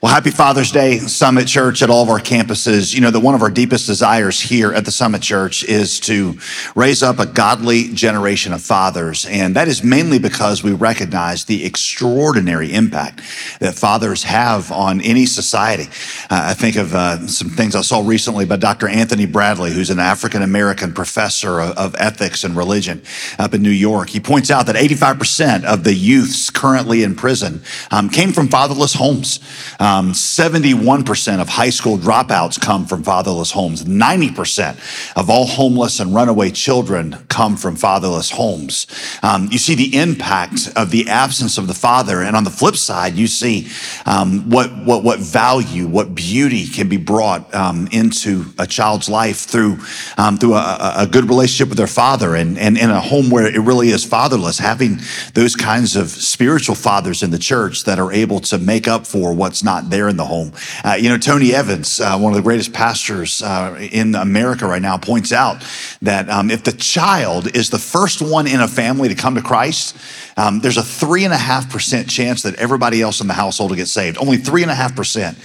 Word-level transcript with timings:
Well, 0.00 0.14
happy 0.14 0.30
Father's 0.30 0.70
Day, 0.70 0.98
Summit 0.98 1.48
Church 1.48 1.82
at 1.82 1.90
all 1.90 2.04
of 2.04 2.08
our 2.08 2.20
campuses. 2.20 2.94
You 2.94 3.00
know 3.00 3.10
that 3.10 3.18
one 3.18 3.34
of 3.34 3.42
our 3.42 3.50
deepest 3.50 3.88
desires 3.88 4.40
here 4.40 4.72
at 4.72 4.84
the 4.84 4.92
Summit 4.92 5.22
Church 5.22 5.64
is 5.64 5.98
to 6.00 6.38
raise 6.76 7.02
up 7.02 7.18
a 7.18 7.26
godly 7.26 7.92
generation 7.92 8.52
of 8.52 8.62
fathers. 8.62 9.26
And 9.26 9.56
that 9.56 9.66
is 9.66 9.82
mainly 9.82 10.20
because 10.20 10.62
we 10.62 10.70
recognize 10.70 11.46
the 11.46 11.64
extraordinary 11.64 12.72
impact 12.72 13.22
that 13.58 13.74
fathers 13.74 14.22
have 14.22 14.70
on 14.70 15.00
any 15.00 15.26
society. 15.26 15.88
Uh, 16.30 16.46
I 16.50 16.54
think 16.54 16.76
of 16.76 16.94
uh, 16.94 17.26
some 17.26 17.48
things 17.48 17.74
I 17.74 17.80
saw 17.80 18.06
recently 18.06 18.44
by 18.44 18.54
Dr. 18.54 18.86
Anthony 18.86 19.26
Bradley, 19.26 19.72
who's 19.72 19.90
an 19.90 19.98
African 19.98 20.42
American 20.42 20.92
professor 20.92 21.58
of, 21.58 21.76
of 21.76 21.96
ethics 21.98 22.44
and 22.44 22.56
religion 22.56 23.02
up 23.36 23.52
in 23.52 23.62
New 23.62 23.70
York. 23.70 24.10
He 24.10 24.20
points 24.20 24.48
out 24.48 24.66
that 24.66 24.76
85% 24.76 25.64
of 25.64 25.82
the 25.82 25.92
youths 25.92 26.50
currently 26.50 27.02
in 27.02 27.16
prison 27.16 27.62
um, 27.90 28.08
came 28.08 28.30
from 28.30 28.46
fatherless 28.46 28.94
homes. 28.94 29.40
Um, 29.80 29.87
71% 29.88 31.40
of 31.40 31.48
high 31.48 31.70
school 31.70 31.98
dropouts 31.98 32.60
come 32.60 32.86
from 32.86 33.02
fatherless 33.02 33.50
homes. 33.52 33.84
90% 33.84 35.12
of 35.16 35.30
all 35.30 35.46
homeless 35.46 36.00
and 36.00 36.14
runaway 36.14 36.50
children 36.50 37.16
come 37.28 37.56
from 37.56 37.76
fatherless 37.76 38.30
homes. 38.30 38.86
Um, 39.22 39.48
you 39.50 39.58
see 39.58 39.74
the 39.74 39.96
impact 39.96 40.70
of 40.76 40.90
the 40.90 41.08
absence 41.08 41.58
of 41.58 41.66
the 41.66 41.74
father. 41.74 42.22
And 42.22 42.36
on 42.36 42.44
the 42.44 42.50
flip 42.50 42.76
side, 42.76 43.14
you 43.14 43.26
see 43.26 43.68
um, 44.06 44.50
what, 44.50 44.70
what, 44.84 45.04
what 45.04 45.20
value, 45.20 45.86
what 45.86 46.14
beauty 46.14 46.66
can 46.66 46.88
be 46.88 46.96
brought 46.96 47.52
um, 47.54 47.88
into 47.92 48.46
a 48.58 48.66
child's 48.66 49.08
life 49.08 49.38
through, 49.40 49.78
um, 50.16 50.38
through 50.38 50.54
a, 50.54 50.94
a, 50.98 51.06
good 51.06 51.28
relationship 51.28 51.68
with 51.68 51.78
their 51.78 51.86
father 51.86 52.34
and, 52.34 52.58
and 52.58 52.76
in 52.76 52.90
a 52.90 53.00
home 53.00 53.30
where 53.30 53.46
it 53.46 53.60
really 53.60 53.88
is 53.88 54.04
fatherless, 54.04 54.58
having 54.58 54.98
those 55.34 55.54
kinds 55.54 55.96
of 55.96 56.08
spiritual 56.08 56.74
fathers 56.74 57.22
in 57.22 57.30
the 57.30 57.38
church 57.38 57.84
that 57.84 57.98
are 57.98 58.12
able 58.12 58.40
to 58.40 58.58
make 58.58 58.86
up 58.86 59.06
for 59.06 59.32
what's 59.32 59.62
not 59.62 59.77
not 59.82 59.90
there 59.90 60.08
in 60.08 60.16
the 60.16 60.24
home. 60.24 60.52
Uh, 60.84 60.96
you 60.98 61.08
know, 61.08 61.18
Tony 61.18 61.54
Evans, 61.54 62.00
uh, 62.00 62.18
one 62.18 62.32
of 62.32 62.36
the 62.36 62.42
greatest 62.42 62.72
pastors 62.72 63.42
uh, 63.42 63.76
in 63.92 64.14
America 64.14 64.66
right 64.66 64.82
now, 64.82 64.98
points 64.98 65.32
out 65.32 65.64
that 66.02 66.28
um, 66.28 66.50
if 66.50 66.64
the 66.64 66.72
child 66.72 67.54
is 67.56 67.70
the 67.70 67.78
first 67.78 68.20
one 68.20 68.46
in 68.46 68.60
a 68.60 68.68
family 68.68 69.08
to 69.08 69.14
come 69.14 69.34
to 69.34 69.42
Christ, 69.42 69.96
um, 70.38 70.60
there's 70.60 70.76
a 70.76 70.84
three 70.84 71.24
and 71.24 71.34
a 71.34 71.38
half 71.38 71.68
percent 71.68 72.08
chance 72.08 72.42
that 72.42 72.54
everybody 72.54 73.02
else 73.02 73.20
in 73.20 73.26
the 73.26 73.34
household 73.34 73.72
will 73.72 73.76
get 73.76 73.88
saved. 73.88 74.18
Only 74.18 74.36
three 74.36 74.62
and 74.62 74.70
a 74.70 74.74
half 74.74 74.94
percent. 74.94 75.36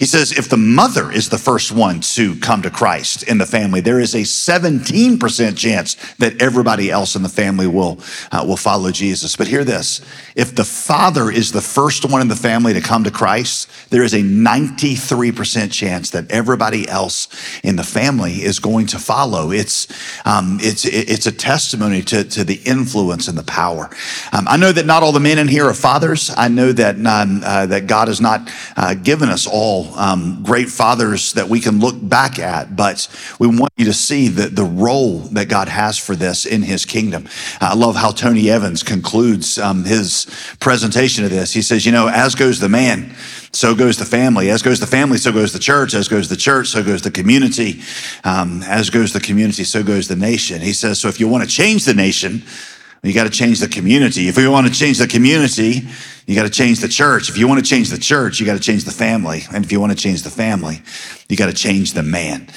He 0.00 0.06
says 0.06 0.36
if 0.36 0.48
the 0.48 0.56
mother 0.56 1.12
is 1.12 1.28
the 1.28 1.38
first 1.38 1.70
one 1.70 2.00
to 2.00 2.34
come 2.40 2.60
to 2.62 2.70
Christ 2.70 3.22
in 3.22 3.38
the 3.38 3.46
family, 3.46 3.80
there 3.80 4.00
is 4.00 4.12
a 4.12 4.22
17% 4.22 5.56
chance 5.56 5.94
that 6.14 6.42
everybody 6.42 6.90
else 6.90 7.14
in 7.14 7.22
the 7.22 7.28
family 7.28 7.68
will, 7.68 8.00
uh, 8.32 8.44
will 8.44 8.56
follow 8.56 8.90
Jesus. 8.90 9.36
But 9.36 9.46
hear 9.46 9.62
this 9.62 10.00
if 10.34 10.56
the 10.56 10.64
father 10.64 11.30
is 11.30 11.52
the 11.52 11.60
first 11.60 12.10
one 12.10 12.20
in 12.20 12.26
the 12.26 12.34
family 12.34 12.72
to 12.72 12.80
come 12.80 13.04
to 13.04 13.10
Christ, 13.12 13.70
there 13.90 14.02
is 14.02 14.14
a 14.14 14.20
93% 14.20 15.70
chance 15.70 16.10
that 16.10 16.28
everybody 16.28 16.88
else 16.88 17.28
in 17.62 17.76
the 17.76 17.84
family 17.84 18.42
is 18.42 18.58
going 18.58 18.86
to 18.88 18.98
follow. 18.98 19.52
It's, 19.52 19.86
um, 20.26 20.58
it's, 20.60 20.84
it's 20.84 21.26
a 21.26 21.32
testimony 21.32 22.02
to, 22.02 22.24
to 22.24 22.42
the 22.42 22.60
influence 22.64 23.28
and 23.28 23.38
the 23.38 23.44
power. 23.44 23.90
Um, 24.32 24.39
um, 24.40 24.48
I 24.48 24.56
know 24.56 24.72
that 24.72 24.86
not 24.86 25.02
all 25.02 25.12
the 25.12 25.20
men 25.20 25.38
in 25.38 25.48
here 25.48 25.66
are 25.66 25.74
fathers. 25.74 26.30
I 26.34 26.48
know 26.48 26.72
that 26.72 26.96
uh, 26.96 27.66
that 27.66 27.86
God 27.86 28.08
has 28.08 28.22
not 28.22 28.50
uh, 28.74 28.94
given 28.94 29.28
us 29.28 29.46
all 29.46 29.94
um, 29.98 30.42
great 30.42 30.70
fathers 30.70 31.34
that 31.34 31.48
we 31.48 31.60
can 31.60 31.78
look 31.78 31.96
back 32.00 32.38
at, 32.38 32.74
but 32.74 33.06
we 33.38 33.48
want 33.48 33.72
you 33.76 33.84
to 33.84 33.92
see 33.92 34.28
the, 34.28 34.46
the 34.46 34.64
role 34.64 35.18
that 35.18 35.50
God 35.50 35.68
has 35.68 35.98
for 35.98 36.16
this 36.16 36.46
in 36.46 36.62
His 36.62 36.86
kingdom. 36.86 37.28
I 37.60 37.74
love 37.74 37.96
how 37.96 38.12
Tony 38.12 38.48
Evans 38.48 38.82
concludes 38.82 39.58
um, 39.58 39.84
his 39.84 40.26
presentation 40.58 41.24
of 41.24 41.30
this. 41.30 41.52
He 41.52 41.60
says, 41.60 41.84
"You 41.84 41.92
know, 41.92 42.08
as 42.08 42.34
goes 42.34 42.60
the 42.60 42.68
man." 42.70 43.14
so 43.52 43.74
goes 43.74 43.98
the 43.98 44.04
family. 44.04 44.50
As 44.50 44.62
goes 44.62 44.78
the 44.78 44.86
family, 44.86 45.18
so 45.18 45.32
goes 45.32 45.52
the 45.52 45.58
church. 45.58 45.94
As 45.94 46.08
goes 46.08 46.28
the 46.28 46.36
church, 46.36 46.68
so 46.68 46.84
goes 46.84 47.02
the 47.02 47.10
community. 47.10 47.80
Um, 48.22 48.62
as 48.62 48.90
goes 48.90 49.12
the 49.12 49.20
community, 49.20 49.64
so 49.64 49.82
goes 49.82 50.06
the 50.08 50.16
nation. 50.16 50.60
He 50.60 50.72
says, 50.72 51.00
so 51.00 51.08
if 51.08 51.18
you 51.18 51.28
want 51.28 51.42
to 51.44 51.50
change 51.50 51.84
the 51.84 51.94
nation, 51.94 52.44
you 53.02 53.14
got 53.14 53.24
to 53.24 53.30
change 53.30 53.60
the 53.60 53.68
community. 53.68 54.28
If 54.28 54.36
you 54.36 54.50
want 54.50 54.66
to 54.66 54.72
change 54.72 54.98
the 54.98 55.06
community, 55.06 55.82
you 56.26 56.34
got 56.34 56.42
to 56.42 56.50
change 56.50 56.80
the 56.80 56.88
church. 56.88 57.30
If 57.30 57.38
you 57.38 57.48
want 57.48 57.64
to 57.64 57.66
change 57.66 57.88
the 57.88 57.98
church, 57.98 58.40
you 58.40 58.46
got 58.46 58.54
to 58.54 58.60
change 58.60 58.84
the 58.84 58.90
family. 58.90 59.42
And 59.52 59.64
if 59.64 59.72
you 59.72 59.80
want 59.80 59.92
to 59.92 59.98
change 59.98 60.22
the 60.22 60.30
family, 60.30 60.82
you 61.28 61.36
got 61.36 61.46
to 61.46 61.54
change 61.54 61.94
the 61.94 62.02
man. 62.02 62.48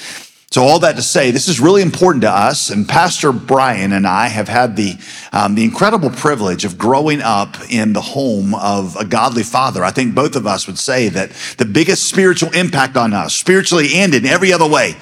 So, 0.54 0.62
all 0.62 0.78
that 0.80 0.94
to 0.94 1.02
say, 1.02 1.32
this 1.32 1.48
is 1.48 1.58
really 1.58 1.82
important 1.82 2.22
to 2.22 2.30
us. 2.30 2.70
And 2.70 2.88
Pastor 2.88 3.32
Bryan 3.32 3.92
and 3.92 4.06
I 4.06 4.28
have 4.28 4.46
had 4.46 4.76
the, 4.76 4.94
um, 5.32 5.56
the 5.56 5.64
incredible 5.64 6.10
privilege 6.10 6.64
of 6.64 6.78
growing 6.78 7.20
up 7.22 7.56
in 7.70 7.92
the 7.92 8.00
home 8.00 8.54
of 8.54 8.94
a 8.94 9.04
godly 9.04 9.42
father. 9.42 9.82
I 9.82 9.90
think 9.90 10.14
both 10.14 10.36
of 10.36 10.46
us 10.46 10.68
would 10.68 10.78
say 10.78 11.08
that 11.08 11.30
the 11.58 11.64
biggest 11.64 12.04
spiritual 12.08 12.52
impact 12.52 12.96
on 12.96 13.12
us, 13.12 13.34
spiritually 13.34 13.94
and 13.94 14.14
in 14.14 14.26
every 14.26 14.52
other 14.52 14.68
way, 14.68 14.94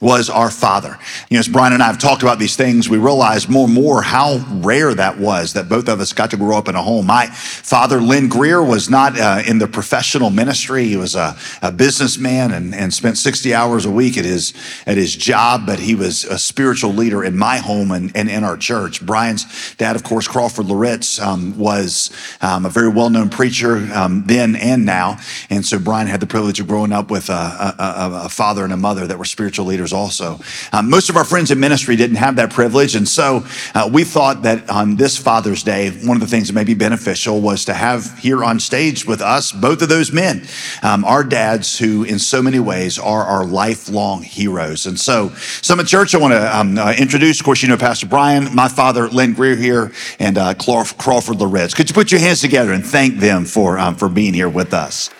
was 0.00 0.30
our 0.30 0.50
father. 0.50 0.98
You 1.28 1.36
know, 1.36 1.40
as 1.40 1.48
Bryan 1.48 1.74
and 1.74 1.82
I 1.82 1.86
have 1.86 1.98
talked 1.98 2.22
about 2.22 2.38
these 2.38 2.56
things, 2.56 2.88
we 2.88 2.96
realize 2.96 3.50
more 3.50 3.66
and 3.66 3.74
more 3.74 4.00
how 4.00 4.42
rare 4.48 4.94
that 4.94 5.18
was 5.18 5.52
that 5.52 5.68
both 5.68 5.88
of 5.90 6.00
us 6.00 6.14
got 6.14 6.30
to 6.30 6.38
grow 6.38 6.56
up 6.56 6.68
in 6.68 6.74
a 6.74 6.82
home. 6.82 7.06
My 7.06 7.26
father, 7.26 8.00
Lynn 8.00 8.30
Greear, 8.30 8.66
was 8.66 8.88
not 8.88 9.20
uh, 9.20 9.42
in 9.46 9.58
the 9.58 9.68
professional 9.68 10.30
ministry. 10.30 10.86
He 10.86 10.96
was 10.96 11.14
a, 11.14 11.36
a 11.60 11.70
businessman 11.70 12.50
and, 12.52 12.74
and 12.74 12.94
spent 12.94 13.18
60 13.18 13.52
hours 13.52 13.84
a 13.84 13.90
week 13.90 14.16
at 14.16 14.24
his, 14.24 14.54
at 14.86 14.96
his 14.96 15.14
job, 15.14 15.66
but 15.66 15.78
he 15.78 15.94
was 15.94 16.24
a 16.24 16.38
spiritual 16.38 16.94
leader 16.94 17.22
in 17.22 17.36
my 17.36 17.58
home 17.58 17.90
and, 17.90 18.10
and 18.16 18.30
in 18.30 18.42
our 18.42 18.56
church. 18.56 19.04
Bryan's 19.04 19.74
dad, 19.74 19.96
of 19.96 20.02
course, 20.02 20.26
Crawford 20.26 20.64
Loritts, 20.64 21.20
um, 21.20 21.58
was 21.58 22.10
um, 22.40 22.64
a 22.64 22.70
very 22.70 22.88
well-known 22.88 23.28
preacher 23.28 23.76
um, 23.92 24.24
then 24.24 24.56
and 24.56 24.86
now. 24.86 25.18
And 25.50 25.66
so 25.66 25.78
Bryan 25.78 26.06
had 26.06 26.20
the 26.20 26.26
privilege 26.26 26.58
of 26.58 26.68
growing 26.68 26.92
up 26.92 27.10
with 27.10 27.28
a, 27.28 27.74
a, 27.78 28.24
a 28.24 28.28
father 28.30 28.64
and 28.64 28.72
a 28.72 28.78
mother 28.78 29.06
that 29.06 29.18
were 29.18 29.26
spiritual 29.26 29.66
leaders 29.66 29.89
also. 29.92 30.38
Um, 30.72 30.90
most 30.90 31.10
of 31.10 31.16
our 31.16 31.24
friends 31.24 31.50
in 31.50 31.60
ministry 31.60 31.96
didn't 31.96 32.16
have 32.16 32.36
that 32.36 32.50
privilege, 32.50 32.94
and 32.94 33.08
so 33.08 33.44
uh, 33.74 33.88
we 33.92 34.04
thought 34.04 34.42
that 34.42 34.68
on 34.70 34.96
this 34.96 35.16
Father's 35.16 35.62
Day, 35.62 35.90
one 35.90 36.16
of 36.16 36.20
the 36.20 36.26
things 36.26 36.48
that 36.48 36.54
may 36.54 36.64
be 36.64 36.74
beneficial 36.74 37.40
was 37.40 37.64
to 37.66 37.74
have 37.74 38.18
here 38.18 38.44
on 38.44 38.60
stage 38.60 39.06
with 39.06 39.20
us 39.20 39.52
both 39.52 39.82
of 39.82 39.88
those 39.88 40.12
men, 40.12 40.46
um, 40.82 41.04
our 41.04 41.24
dads, 41.24 41.78
who 41.78 42.04
in 42.04 42.18
so 42.18 42.42
many 42.42 42.58
ways 42.58 42.98
are 42.98 43.24
our 43.24 43.44
lifelong 43.44 44.22
heroes. 44.22 44.86
And 44.86 44.98
so, 44.98 45.30
Summit 45.62 45.86
Church, 45.86 46.14
I 46.14 46.18
want 46.18 46.32
to 46.32 46.58
um, 46.58 46.78
uh, 46.78 46.94
introduce, 46.98 47.40
of 47.40 47.44
course, 47.44 47.62
you 47.62 47.68
know 47.68 47.76
Pastor 47.76 48.06
Bryan, 48.06 48.54
my 48.54 48.68
father, 48.68 49.08
Lynn 49.08 49.34
Greear 49.34 49.58
here, 49.58 49.92
and 50.18 50.38
uh, 50.38 50.54
Crawford 50.54 51.40
Loritts. 51.40 51.74
Could 51.74 51.88
you 51.88 51.94
put 51.94 52.10
your 52.10 52.20
hands 52.20 52.40
together 52.40 52.72
and 52.72 52.84
thank 52.84 53.16
them 53.16 53.44
for, 53.44 53.78
um, 53.78 53.94
for 53.94 54.08
being 54.08 54.34
here 54.34 54.48
with 54.48 54.74
us? 54.74 55.10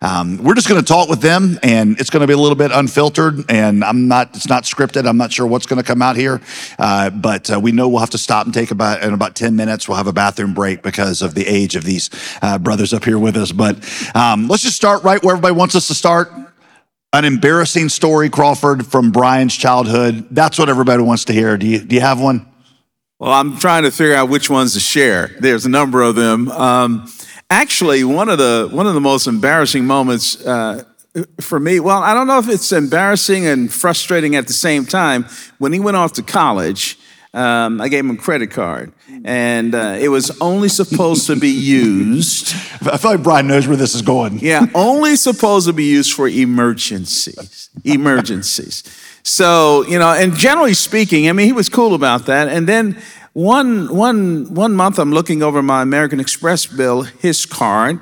Um, 0.00 0.38
we're 0.44 0.54
just 0.54 0.68
going 0.68 0.80
to 0.80 0.86
talk 0.86 1.08
with 1.08 1.20
them, 1.20 1.58
and 1.62 1.98
it's 1.98 2.08
going 2.08 2.20
to 2.20 2.26
be 2.28 2.32
a 2.32 2.38
little 2.38 2.56
bit 2.56 2.70
unfiltered. 2.70 3.50
And 3.50 3.82
I'm 3.82 4.06
not; 4.06 4.36
it's 4.36 4.48
not 4.48 4.62
scripted. 4.62 5.08
I'm 5.08 5.16
not 5.16 5.32
sure 5.32 5.46
what's 5.46 5.66
going 5.66 5.82
to 5.82 5.86
come 5.86 6.02
out 6.02 6.14
here, 6.14 6.40
uh, 6.78 7.10
but 7.10 7.52
uh, 7.52 7.58
we 7.58 7.72
know 7.72 7.88
we'll 7.88 7.98
have 8.00 8.10
to 8.10 8.18
stop 8.18 8.46
and 8.46 8.54
take 8.54 8.70
about 8.70 9.02
in 9.02 9.12
about 9.12 9.34
ten 9.34 9.56
minutes. 9.56 9.88
We'll 9.88 9.96
have 9.96 10.06
a 10.06 10.12
bathroom 10.12 10.54
break 10.54 10.82
because 10.82 11.20
of 11.20 11.34
the 11.34 11.46
age 11.46 11.74
of 11.74 11.82
these 11.82 12.10
uh, 12.42 12.58
brothers 12.58 12.94
up 12.94 13.04
here 13.04 13.18
with 13.18 13.36
us. 13.36 13.50
But 13.50 13.76
um, 14.14 14.46
let's 14.46 14.62
just 14.62 14.76
start 14.76 15.02
right 15.02 15.22
where 15.22 15.34
everybody 15.34 15.54
wants 15.54 15.74
us 15.74 15.88
to 15.88 15.94
start. 15.94 16.30
An 17.12 17.24
embarrassing 17.24 17.88
story, 17.88 18.28
Crawford, 18.30 18.86
from 18.86 19.10
Bryan's 19.10 19.56
childhood. 19.56 20.28
That's 20.30 20.58
what 20.58 20.68
everybody 20.68 21.02
wants 21.02 21.24
to 21.24 21.32
hear. 21.32 21.56
Do 21.56 21.66
you 21.66 21.80
do 21.80 21.96
you 21.96 22.02
have 22.02 22.20
one? 22.20 22.46
Well, 23.18 23.32
I'm 23.32 23.58
trying 23.58 23.82
to 23.82 23.90
figure 23.90 24.14
out 24.14 24.28
which 24.28 24.48
ones 24.48 24.74
to 24.74 24.80
share. 24.80 25.34
There's 25.40 25.66
a 25.66 25.68
number 25.68 26.02
of 26.02 26.14
them. 26.14 26.48
Um, 26.52 27.10
Actually, 27.50 28.04
one 28.04 28.28
of 28.28 28.36
the 28.36 28.68
one 28.70 28.86
of 28.86 28.92
the 28.92 29.00
most 29.00 29.26
embarrassing 29.26 29.86
moments 29.86 30.44
uh, 30.44 30.84
for 31.40 31.58
me, 31.58 31.80
well, 31.80 32.02
I 32.02 32.12
don't 32.12 32.26
know 32.26 32.38
if 32.38 32.48
it's 32.48 32.72
embarrassing 32.72 33.46
and 33.46 33.72
frustrating 33.72 34.36
at 34.36 34.46
the 34.46 34.52
same 34.52 34.84
time. 34.84 35.24
When 35.56 35.72
he 35.72 35.80
went 35.80 35.96
off 35.96 36.12
to 36.14 36.22
college, 36.22 36.98
um, 37.32 37.80
I 37.80 37.88
gave 37.88 38.04
him 38.04 38.10
a 38.10 38.16
credit 38.16 38.50
card, 38.50 38.92
and 39.24 39.74
uh, 39.74 39.96
it 39.98 40.08
was 40.08 40.30
only 40.42 40.68
supposed 40.68 41.26
to 41.28 41.36
be 41.36 41.48
used. 41.48 42.48
I 42.82 42.98
feel 42.98 43.12
like 43.12 43.22
Bryan 43.22 43.46
knows 43.46 43.66
where 43.66 43.78
this 43.78 43.94
is 43.94 44.02
going. 44.02 44.38
yeah, 44.42 44.66
only 44.74 45.16
supposed 45.16 45.66
to 45.68 45.72
be 45.72 45.84
used 45.84 46.12
for 46.12 46.28
emergencies. 46.28 47.70
Emergencies. 47.82 48.84
So, 49.22 49.84
you 49.86 49.98
know, 49.98 50.12
and 50.12 50.34
generally 50.34 50.74
speaking, 50.74 51.28
I 51.28 51.32
mean, 51.32 51.46
he 51.46 51.52
was 51.52 51.68
cool 51.68 51.94
about 51.94 52.26
that. 52.26 52.48
And 52.48 52.66
then 52.66 53.00
one, 53.38 53.94
one, 53.94 54.52
one 54.52 54.74
month, 54.74 54.98
I'm 54.98 55.12
looking 55.12 55.44
over 55.44 55.62
my 55.62 55.80
American 55.80 56.18
Express 56.18 56.66
bill, 56.66 57.02
his 57.02 57.46
card, 57.46 58.00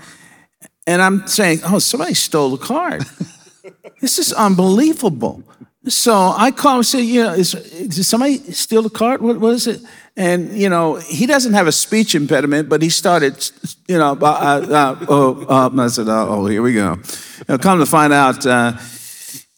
and 0.87 1.03
I'm 1.03 1.27
saying, 1.27 1.61
oh, 1.63 1.79
somebody 1.79 2.15
stole 2.15 2.57
the 2.57 2.65
card. 2.65 3.05
this 4.01 4.19
is 4.19 4.33
unbelievable. 4.33 5.43
So 5.89 6.33
I 6.35 6.53
call 6.53 6.73
him 6.73 6.79
and 6.79 6.87
say, 6.87 7.03
you 7.03 7.23
know, 7.23 7.35
is, 7.35 7.53
did 7.53 8.05
somebody 8.05 8.39
steal 8.53 8.81
the 8.81 8.89
card? 8.89 9.21
What, 9.21 9.39
what 9.39 9.53
is 9.53 9.67
it? 9.67 9.83
And, 10.17 10.57
you 10.57 10.71
know, 10.71 10.95
he 10.95 11.27
doesn't 11.27 11.53
have 11.53 11.67
a 11.67 11.73
speech 11.73 12.15
impediment, 12.15 12.71
but 12.71 12.81
he 12.81 12.89
started, 12.89 13.35
you 13.89 13.99
know, 13.99 14.13
uh, 14.13 14.25
uh, 14.25 14.73
uh, 14.73 15.07
oh, 15.07 15.47
uh, 15.51 15.83
I 15.83 15.89
said, 15.89 16.09
oh, 16.09 16.47
here 16.47 16.63
we 16.63 16.73
go. 16.73 16.95
You 16.95 17.45
know, 17.51 17.59
come 17.59 17.79
to 17.79 17.87
find 17.87 18.15
out, 18.15 18.47
uh, 18.47 18.73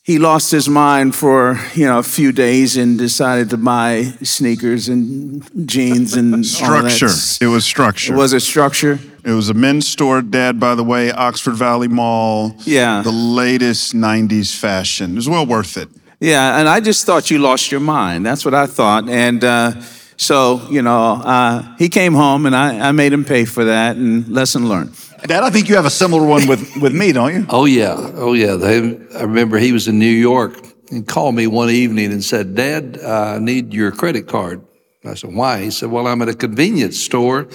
he 0.08 0.18
lost 0.18 0.50
his 0.50 0.70
mind 0.70 1.14
for 1.14 1.60
you 1.74 1.84
know 1.84 1.98
a 1.98 2.02
few 2.02 2.32
days 2.32 2.78
and 2.78 2.96
decided 2.96 3.50
to 3.50 3.58
buy 3.58 4.04
sneakers 4.22 4.88
and 4.88 5.44
jeans 5.68 6.14
and 6.14 6.46
structure. 6.46 7.10
It 7.42 7.48
was 7.48 7.66
structure. 7.66 8.16
Was 8.16 8.32
it 8.32 8.40
structure? 8.40 8.98
It 9.22 9.32
was 9.32 9.50
a 9.50 9.54
men's 9.54 9.86
store, 9.86 10.22
Dad. 10.22 10.58
By 10.58 10.74
the 10.74 10.82
way, 10.82 11.12
Oxford 11.12 11.56
Valley 11.56 11.88
Mall. 11.88 12.56
Yeah, 12.60 13.02
the 13.02 13.12
latest 13.12 13.94
'90s 13.94 14.56
fashion. 14.56 15.12
It 15.12 15.16
was 15.16 15.28
well 15.28 15.44
worth 15.44 15.76
it. 15.76 15.90
Yeah, 16.20 16.58
and 16.58 16.66
I 16.70 16.80
just 16.80 17.04
thought 17.04 17.30
you 17.30 17.38
lost 17.38 17.70
your 17.70 17.82
mind. 17.82 18.24
That's 18.24 18.44
what 18.46 18.54
I 18.54 18.66
thought, 18.66 19.08
and. 19.08 19.44
Uh, 19.44 19.72
so, 20.20 20.60
you 20.68 20.82
know, 20.82 21.12
uh, 21.12 21.76
he 21.76 21.88
came 21.88 22.12
home 22.12 22.44
and 22.44 22.56
I, 22.56 22.88
I 22.88 22.90
made 22.90 23.12
him 23.12 23.24
pay 23.24 23.44
for 23.44 23.66
that 23.66 23.94
and 23.94 24.26
lesson 24.26 24.68
learned. 24.68 24.90
Dad, 25.26 25.42
I 25.42 25.50
think 25.50 25.68
you 25.68 25.74
have 25.76 25.84
a 25.84 25.90
similar 25.90 26.26
one 26.26 26.46
with, 26.46 26.76
with 26.76 26.94
me, 26.94 27.12
don't 27.12 27.34
you? 27.34 27.46
Oh, 27.48 27.64
yeah. 27.64 27.94
Oh, 27.96 28.34
yeah. 28.34 28.54
They, 28.54 28.78
I 29.16 29.22
remember 29.22 29.58
he 29.58 29.72
was 29.72 29.88
in 29.88 29.98
New 29.98 30.06
York 30.06 30.54
and 30.90 31.06
called 31.06 31.34
me 31.34 31.46
one 31.46 31.70
evening 31.70 32.12
and 32.12 32.22
said, 32.22 32.54
Dad, 32.54 33.00
I 33.02 33.38
need 33.38 33.74
your 33.74 33.90
credit 33.90 34.28
card. 34.28 34.64
I 35.04 35.14
said, 35.14 35.34
Why? 35.34 35.62
He 35.62 35.70
said, 35.70 35.90
Well, 35.90 36.06
I'm 36.06 36.22
at 36.22 36.28
a 36.28 36.34
convenience 36.34 37.00
store 37.00 37.48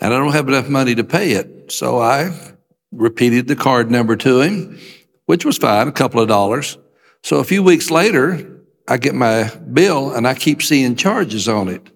and 0.00 0.14
I 0.14 0.18
don't 0.18 0.32
have 0.32 0.48
enough 0.48 0.68
money 0.68 0.94
to 0.94 1.04
pay 1.04 1.32
it. 1.32 1.72
So 1.72 2.00
I 2.00 2.30
repeated 2.92 3.48
the 3.48 3.56
card 3.56 3.90
number 3.90 4.16
to 4.16 4.40
him, 4.40 4.78
which 5.26 5.44
was 5.44 5.58
fine, 5.58 5.88
a 5.88 5.92
couple 5.92 6.20
of 6.20 6.28
dollars. 6.28 6.78
So 7.22 7.38
a 7.38 7.44
few 7.44 7.62
weeks 7.62 7.90
later, 7.90 8.60
I 8.86 8.96
get 8.98 9.14
my 9.14 9.50
bill 9.72 10.14
and 10.14 10.26
I 10.26 10.34
keep 10.34 10.62
seeing 10.62 10.96
charges 10.96 11.48
on 11.48 11.68
it. 11.68 11.90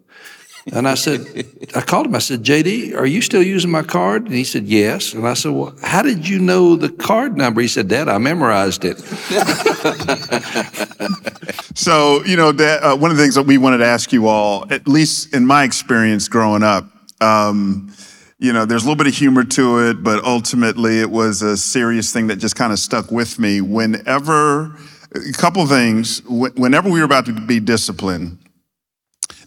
And 0.73 0.89
I 0.89 0.95
said, 0.95 1.47
I 1.75 1.81
called 1.81 2.07
him. 2.07 2.15
I 2.15 2.19
said, 2.19 2.43
JD, 2.43 2.95
are 2.95 3.07
you 3.07 3.23
still 3.23 3.43
using 3.43 3.71
my 3.71 3.83
card? 3.83 4.25
And 4.25 4.35
he 4.35 4.45
said, 4.45 4.65
yes. 4.65 5.15
And 5.15 5.27
I 5.27 5.35
said, 5.35 5.53
well, 5.53 5.75
how 5.83 6.03
did 6.03 6.29
you 6.29 6.39
know 6.39 6.77
the 6.77 6.91
card 6.91 7.37
number? 7.37 7.61
He 7.61 7.69
said, 7.69 7.89
Dad, 7.89 8.09
I 8.09 8.19
memorized 8.19 8.85
it. 8.85 8.99
so, 11.75 12.25
you 12.25 12.37
know, 12.37 12.53
Dad, 12.53 12.83
uh, 12.83 12.97
one 12.97 13.11
of 13.11 13.17
the 13.17 13.23
things 13.23 13.35
that 13.35 13.45
we 13.45 13.59
wanted 13.59 13.79
to 13.79 13.87
ask 13.87 14.13
you 14.13 14.29
all, 14.29 14.71
at 14.71 14.87
least 14.87 15.35
in 15.35 15.47
my 15.47 15.65
experience 15.65 16.29
growing 16.29 16.63
up, 16.63 16.85
um, 17.21 17.93
you 18.39 18.53
know, 18.53 18.65
there's 18.65 18.85
a 18.85 18.87
little 18.87 18.97
bit 18.97 19.09
of 19.09 19.15
humor 19.15 19.45
to 19.45 19.89
it, 19.89 20.05
but 20.05 20.23
ultimately 20.23 21.01
it 21.01 21.11
was 21.11 21.43
a 21.43 21.57
serious 21.57 22.13
thing 22.13 22.29
that 22.29 22.37
just 22.37 22.55
kind 22.55 22.73
of 22.73 22.79
stuck 22.79 23.11
with 23.11 23.39
me. 23.39 23.61
Whenever, 23.61 24.77
a 25.15 25.33
couple 25.33 25.67
things, 25.67 26.23
whenever 26.29 26.89
we 26.89 27.01
were 27.01 27.05
about 27.05 27.27
to 27.27 27.33
be 27.33 27.59
disciplined, 27.59 28.39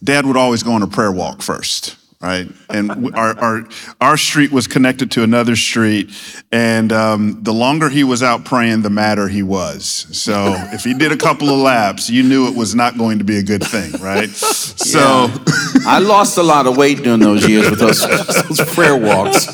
Dad 0.03 0.25
would 0.25 0.37
always 0.37 0.63
go 0.63 0.73
on 0.73 0.81
a 0.81 0.87
prayer 0.87 1.11
walk 1.11 1.41
first, 1.41 1.95
right? 2.19 2.47
And 2.69 2.91
our, 3.15 3.37
our, 3.37 3.67
our 3.99 4.17
street 4.17 4.51
was 4.51 4.67
connected 4.67 5.11
to 5.11 5.23
another 5.23 5.55
street. 5.55 6.09
And 6.51 6.91
um, 6.91 7.43
the 7.43 7.53
longer 7.53 7.89
he 7.89 8.03
was 8.03 8.23
out 8.23 8.43
praying, 8.43 8.81
the 8.81 8.89
madder 8.89 9.27
he 9.27 9.43
was. 9.43 9.85
So 9.85 10.55
if 10.73 10.83
he 10.83 10.93
did 10.93 11.11
a 11.11 11.17
couple 11.17 11.49
of 11.49 11.59
laps, 11.59 12.09
you 12.09 12.23
knew 12.23 12.47
it 12.47 12.55
was 12.55 12.73
not 12.73 12.97
going 12.97 13.19
to 13.19 13.23
be 13.23 13.37
a 13.37 13.43
good 13.43 13.63
thing, 13.63 13.91
right? 14.01 14.29
So 14.81 14.99
yeah. 14.99 15.37
I 15.85 15.99
lost 15.99 16.37
a 16.37 16.43
lot 16.43 16.67
of 16.67 16.75
weight 16.75 17.03
during 17.03 17.19
those 17.19 17.47
years 17.47 17.69
with 17.69 17.79
those, 17.79 18.01
those 18.01 18.73
prayer 18.73 18.97
walks. 18.97 19.45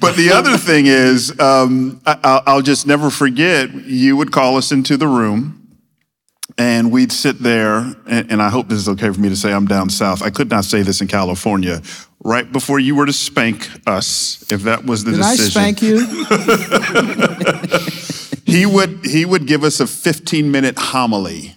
but 0.00 0.16
the 0.16 0.32
other 0.34 0.56
thing 0.56 0.86
is, 0.86 1.38
um, 1.38 2.00
I, 2.06 2.54
will 2.54 2.62
just 2.62 2.86
never 2.86 3.10
forget, 3.10 3.72
you 3.72 4.16
would 4.16 4.32
call 4.32 4.56
us 4.56 4.72
into 4.72 4.96
the 4.96 5.06
room 5.06 5.65
and 6.58 6.90
we'd 6.90 7.12
sit 7.12 7.38
there, 7.38 7.94
and, 8.06 8.40
I 8.40 8.48
hope 8.48 8.68
this 8.68 8.78
is 8.78 8.88
okay 8.90 9.10
for 9.10 9.20
me 9.20 9.28
to 9.28 9.36
say 9.36 9.52
I'm 9.52 9.66
down 9.66 9.90
south. 9.90 10.22
I 10.22 10.30
could 10.30 10.48
not 10.48 10.64
say 10.64 10.82
this 10.82 11.00
in 11.00 11.08
California. 11.08 11.82
Right 12.24 12.50
before 12.50 12.78
you 12.78 12.94
were 12.94 13.06
to 13.06 13.12
spank 13.12 13.68
us, 13.86 14.44
if 14.50 14.62
that 14.62 14.84
was 14.84 15.04
the 15.04 15.12
Did 15.12 15.18
decision. 15.18 15.74
Did 15.74 15.74
I 15.74 15.74
spank 15.74 15.82
you? 18.46 18.52
he 18.52 18.64
would 18.66 19.04
he 19.04 19.24
would 19.24 19.46
give 19.46 19.62
us 19.62 19.80
a 19.80 19.86
15 19.86 20.50
minute 20.50 20.78
homily 20.78 21.55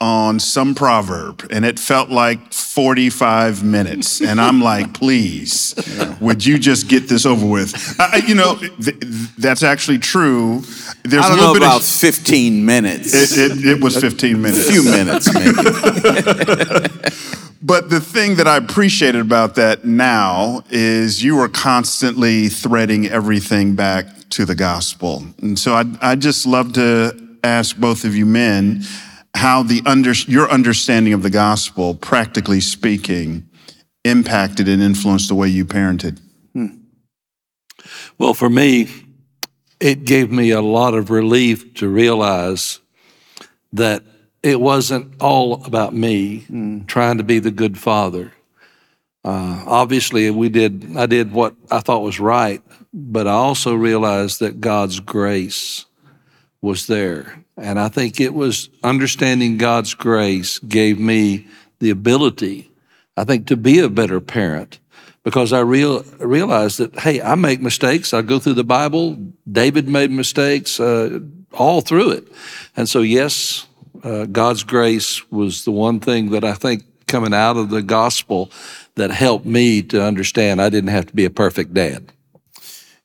on 0.00 0.40
some 0.40 0.74
proverb 0.74 1.46
and 1.50 1.64
it 1.64 1.78
felt 1.78 2.08
like 2.08 2.52
45 2.52 3.62
minutes. 3.62 4.20
And 4.22 4.40
i'm 4.40 4.60
like 4.60 4.94
please 5.00 5.74
would 6.20 6.44
you 6.44 6.58
just 6.58 6.88
get 6.88 7.08
this 7.08 7.26
over 7.26 7.46
with? 7.46 7.96
I, 7.98 8.22
you 8.26 8.34
know 8.34 8.56
th- 8.56 8.96
that's 9.38 9.62
actually 9.62 9.98
true. 9.98 10.62
There's 11.04 11.24
I 11.24 11.28
don't 11.28 11.38
a 11.38 11.40
little 11.40 11.46
know 11.48 11.52
bit 11.54 11.62
about 11.62 11.80
of, 11.80 11.86
15 11.86 12.64
minutes. 12.64 13.14
It, 13.14 13.50
it, 13.52 13.66
it 13.66 13.82
was 13.82 13.96
15 14.00 14.40
minutes. 14.40 14.68
a 14.68 14.72
few 14.72 14.84
minutes 14.84 15.34
maybe. 15.34 15.52
But 17.62 17.90
the 17.90 18.00
thing 18.00 18.36
that 18.36 18.48
i 18.48 18.56
appreciated 18.56 19.20
about 19.20 19.54
that 19.56 19.84
now 19.84 20.62
is 20.70 21.22
you 21.22 21.38
are 21.40 21.48
constantly 21.48 22.48
threading 22.48 23.06
everything 23.06 23.74
back 23.74 24.06
to 24.30 24.46
the 24.46 24.54
gospel. 24.54 25.24
And 25.42 25.58
so 25.58 25.74
i, 25.74 25.84
I 26.00 26.16
just 26.16 26.46
love 26.46 26.72
to 26.74 27.36
ask 27.44 27.76
both 27.76 28.04
of 28.04 28.16
you 28.16 28.24
men 28.24 28.82
how 29.34 29.62
the 29.62 29.82
under, 29.86 30.12
your 30.12 30.50
understanding 30.50 31.12
of 31.12 31.22
the 31.22 31.30
gospel, 31.30 31.94
practically 31.94 32.60
speaking, 32.60 33.48
impacted 34.04 34.68
and 34.68 34.82
influenced 34.82 35.28
the 35.28 35.34
way 35.34 35.48
you 35.48 35.64
parented. 35.64 36.20
Hmm. 36.52 36.66
Well, 38.18 38.34
for 38.34 38.50
me, 38.50 38.88
it 39.78 40.04
gave 40.04 40.30
me 40.30 40.50
a 40.50 40.60
lot 40.60 40.94
of 40.94 41.10
relief 41.10 41.74
to 41.74 41.88
realize 41.88 42.80
that 43.72 44.02
it 44.42 44.60
wasn't 44.60 45.20
all 45.20 45.64
about 45.64 45.94
me 45.94 46.84
trying 46.86 47.18
to 47.18 47.24
be 47.24 47.38
the 47.38 47.50
good 47.50 47.78
father. 47.78 48.32
Uh, 49.22 49.64
obviously, 49.66 50.30
we 50.30 50.48
did. 50.48 50.96
I 50.96 51.06
did 51.06 51.32
what 51.32 51.54
I 51.70 51.80
thought 51.80 52.00
was 52.02 52.18
right, 52.18 52.62
but 52.92 53.26
I 53.26 53.32
also 53.32 53.74
realized 53.74 54.40
that 54.40 54.60
God's 54.60 54.98
grace 54.98 55.84
was 56.62 56.86
there. 56.86 57.39
And 57.60 57.78
I 57.78 57.88
think 57.88 58.20
it 58.20 58.32
was 58.32 58.70
understanding 58.82 59.58
God's 59.58 59.92
grace 59.92 60.58
gave 60.60 60.98
me 60.98 61.46
the 61.78 61.90
ability, 61.90 62.70
I 63.18 63.24
think, 63.24 63.46
to 63.48 63.56
be 63.56 63.80
a 63.80 63.88
better 63.90 64.18
parent 64.18 64.78
because 65.24 65.52
I 65.52 65.60
real, 65.60 66.02
realized 66.18 66.78
that, 66.78 66.98
hey, 66.98 67.20
I 67.20 67.34
make 67.34 67.60
mistakes. 67.60 68.14
I 68.14 68.22
go 68.22 68.38
through 68.38 68.54
the 68.54 68.64
Bible. 68.64 69.18
David 69.50 69.88
made 69.88 70.10
mistakes 70.10 70.80
uh, 70.80 71.20
all 71.52 71.82
through 71.82 72.12
it. 72.12 72.28
And 72.76 72.88
so, 72.88 73.02
yes, 73.02 73.66
uh, 74.02 74.24
God's 74.24 74.64
grace 74.64 75.30
was 75.30 75.64
the 75.64 75.70
one 75.70 76.00
thing 76.00 76.30
that 76.30 76.44
I 76.44 76.54
think 76.54 76.84
coming 77.06 77.34
out 77.34 77.58
of 77.58 77.68
the 77.68 77.82
gospel 77.82 78.50
that 78.94 79.10
helped 79.10 79.44
me 79.44 79.82
to 79.82 80.02
understand 80.02 80.62
I 80.62 80.70
didn't 80.70 80.90
have 80.90 81.06
to 81.06 81.14
be 81.14 81.26
a 81.26 81.30
perfect 81.30 81.74
dad. 81.74 82.10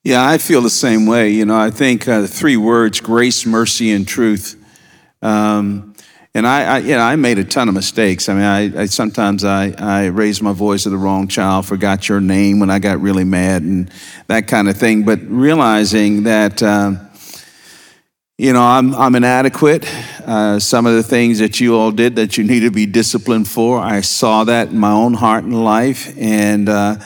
Yeah, 0.06 0.24
I 0.24 0.38
feel 0.38 0.62
the 0.62 0.70
same 0.70 1.08
way. 1.08 1.32
You 1.32 1.46
know, 1.46 1.58
I 1.58 1.72
think 1.72 2.08
uh, 2.08 2.28
three 2.28 2.58
words 2.58 3.02
grace, 3.02 3.44
mercy, 3.44 3.92
and 3.92 4.08
truth. 4.08 4.56
Um, 5.24 5.96
and 6.36 6.46
I, 6.46 6.76
I, 6.76 6.78
you 6.78 6.92
know, 6.92 7.00
I 7.00 7.16
made 7.16 7.40
a 7.40 7.44
ton 7.44 7.70
of 7.70 7.74
mistakes. 7.74 8.30
I 8.30 8.34
mean, 8.36 8.44
I, 8.44 8.82
I, 8.82 8.86
sometimes 8.86 9.44
I, 9.44 9.74
I 9.80 10.06
raised 10.06 10.44
my 10.44 10.54
voice 10.54 10.84
to 10.84 10.92
the 10.92 10.98
wrong 10.98 11.28
child, 11.28 11.66
forgot 11.66 12.08
your 12.08 12.22
name 12.22 12.60
when 12.60 12.70
I 12.70 12.78
got 12.78 13.02
really 13.02 13.24
mad, 13.24 13.64
and 13.64 13.90
that 14.28 14.48
kind 14.48 14.70
of 14.70 14.78
thing. 14.78 15.06
But 15.06 15.22
realizing 15.24 16.22
that, 16.24 16.62
uh, 16.62 16.92
you 18.38 18.54
know, 18.54 18.62
I'm, 18.62 18.94
I'm 18.94 19.16
inadequate. 19.16 19.92
Uh, 20.24 20.60
some 20.60 20.86
of 20.86 20.94
the 20.94 21.02
things 21.02 21.40
that 21.40 21.60
you 21.60 21.76
all 21.76 21.92
did 21.92 22.18
that 22.18 22.38
you 22.38 22.44
need 22.44 22.60
to 22.60 22.70
be 22.70 22.86
disciplined 22.86 23.48
for, 23.48 23.80
I 23.80 24.02
saw 24.02 24.44
that 24.44 24.68
in 24.68 24.78
my 24.78 24.92
own 24.92 25.16
heart 25.16 25.46
and 25.46 25.64
life, 25.64 26.16
and 26.16 26.70
uh, 26.70 26.98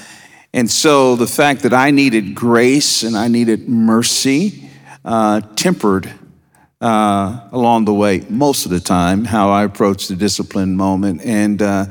and 0.54 0.70
so 0.70 1.16
the 1.16 1.28
fact 1.28 1.62
that 1.64 1.74
I 1.74 1.92
needed 1.92 2.34
grace 2.34 3.04
and 3.04 3.16
I 3.16 3.28
needed 3.28 3.70
mercy 3.70 4.70
uh, 5.06 5.42
tempered 5.56 6.12
uh, 6.82 7.48
along 7.52 7.86
the 7.86 7.94
way 7.94 8.26
most 8.30 8.66
of 8.66 8.72
the 8.72 8.80
time 8.80 9.26
how 9.26 9.50
I 9.50 9.64
approached 9.64 10.10
the 10.10 10.16
discipline 10.16 10.76
moment. 10.76 11.22
And, 11.24 11.62
uh, 11.62 11.86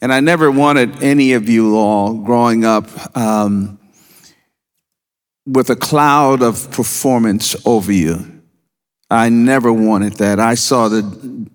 and 0.00 0.12
I 0.12 0.20
never 0.20 0.50
wanted 0.50 1.02
any 1.02 1.34
of 1.34 1.48
you 1.48 1.76
all 1.76 2.14
growing 2.14 2.64
up 2.64 2.88
um, 3.16 3.78
with 5.46 5.70
a 5.70 5.76
cloud 5.76 6.42
of 6.42 6.70
performance 6.70 7.54
over 7.66 7.92
you. 7.92 8.42
I 9.10 9.28
never 9.28 9.72
wanted 9.72 10.14
that. 10.14 10.38
I 10.38 10.54
saw 10.54 10.88
the 10.88 11.02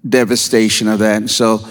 devastation 0.07 0.87
of 0.87 0.99
that. 0.99 1.17
And 1.17 1.31
so 1.31 1.67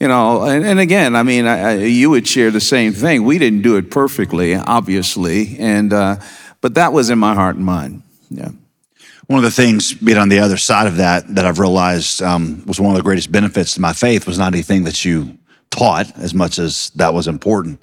you 0.00 0.08
know, 0.08 0.44
and, 0.44 0.64
and 0.64 0.78
again, 0.78 1.16
I 1.16 1.22
mean, 1.22 1.46
I, 1.46 1.58
I, 1.58 1.74
you 1.74 2.10
would 2.10 2.26
share 2.28 2.50
the 2.50 2.60
same 2.60 2.92
thing. 2.92 3.24
We 3.24 3.38
didn't 3.38 3.62
do 3.62 3.76
it 3.76 3.90
perfectly, 3.90 4.54
obviously, 4.54 5.56
and 5.58 5.92
uh, 5.92 6.16
but 6.60 6.74
that 6.74 6.92
was 6.92 7.10
in 7.10 7.18
my 7.18 7.34
heart 7.34 7.56
and 7.56 7.64
mind. 7.64 8.02
Yeah. 8.30 8.50
One 9.26 9.38
of 9.38 9.44
the 9.44 9.50
things, 9.50 9.92
being 9.92 10.18
on 10.18 10.28
the 10.28 10.38
other 10.38 10.56
side 10.56 10.86
of 10.86 10.98
that, 10.98 11.34
that 11.34 11.44
I've 11.44 11.58
realized 11.58 12.22
um, 12.22 12.62
was 12.66 12.78
one 12.78 12.92
of 12.92 12.96
the 12.96 13.02
greatest 13.02 13.32
benefits 13.32 13.74
to 13.74 13.80
my 13.80 13.92
faith 13.92 14.26
was 14.26 14.38
not 14.38 14.52
anything 14.52 14.84
that 14.84 15.04
you 15.04 15.36
taught 15.70 16.16
as 16.18 16.32
much 16.32 16.58
as 16.58 16.90
that 16.90 17.12
was 17.12 17.26
important, 17.26 17.80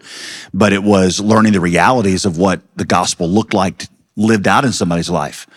but 0.53 0.72
it 0.72 0.84
was 0.84 1.20
learning 1.20 1.53
the 1.53 1.60
realities 1.60 2.25
of 2.25 2.38
what 2.38 2.62
the 2.77 2.86
gospel 2.86 3.27
looked 3.27 3.53
like 3.53 3.88
lived 4.15 4.48
out 4.48 4.63
in 4.63 4.72
somebody's 4.72 5.10
life. 5.10 5.48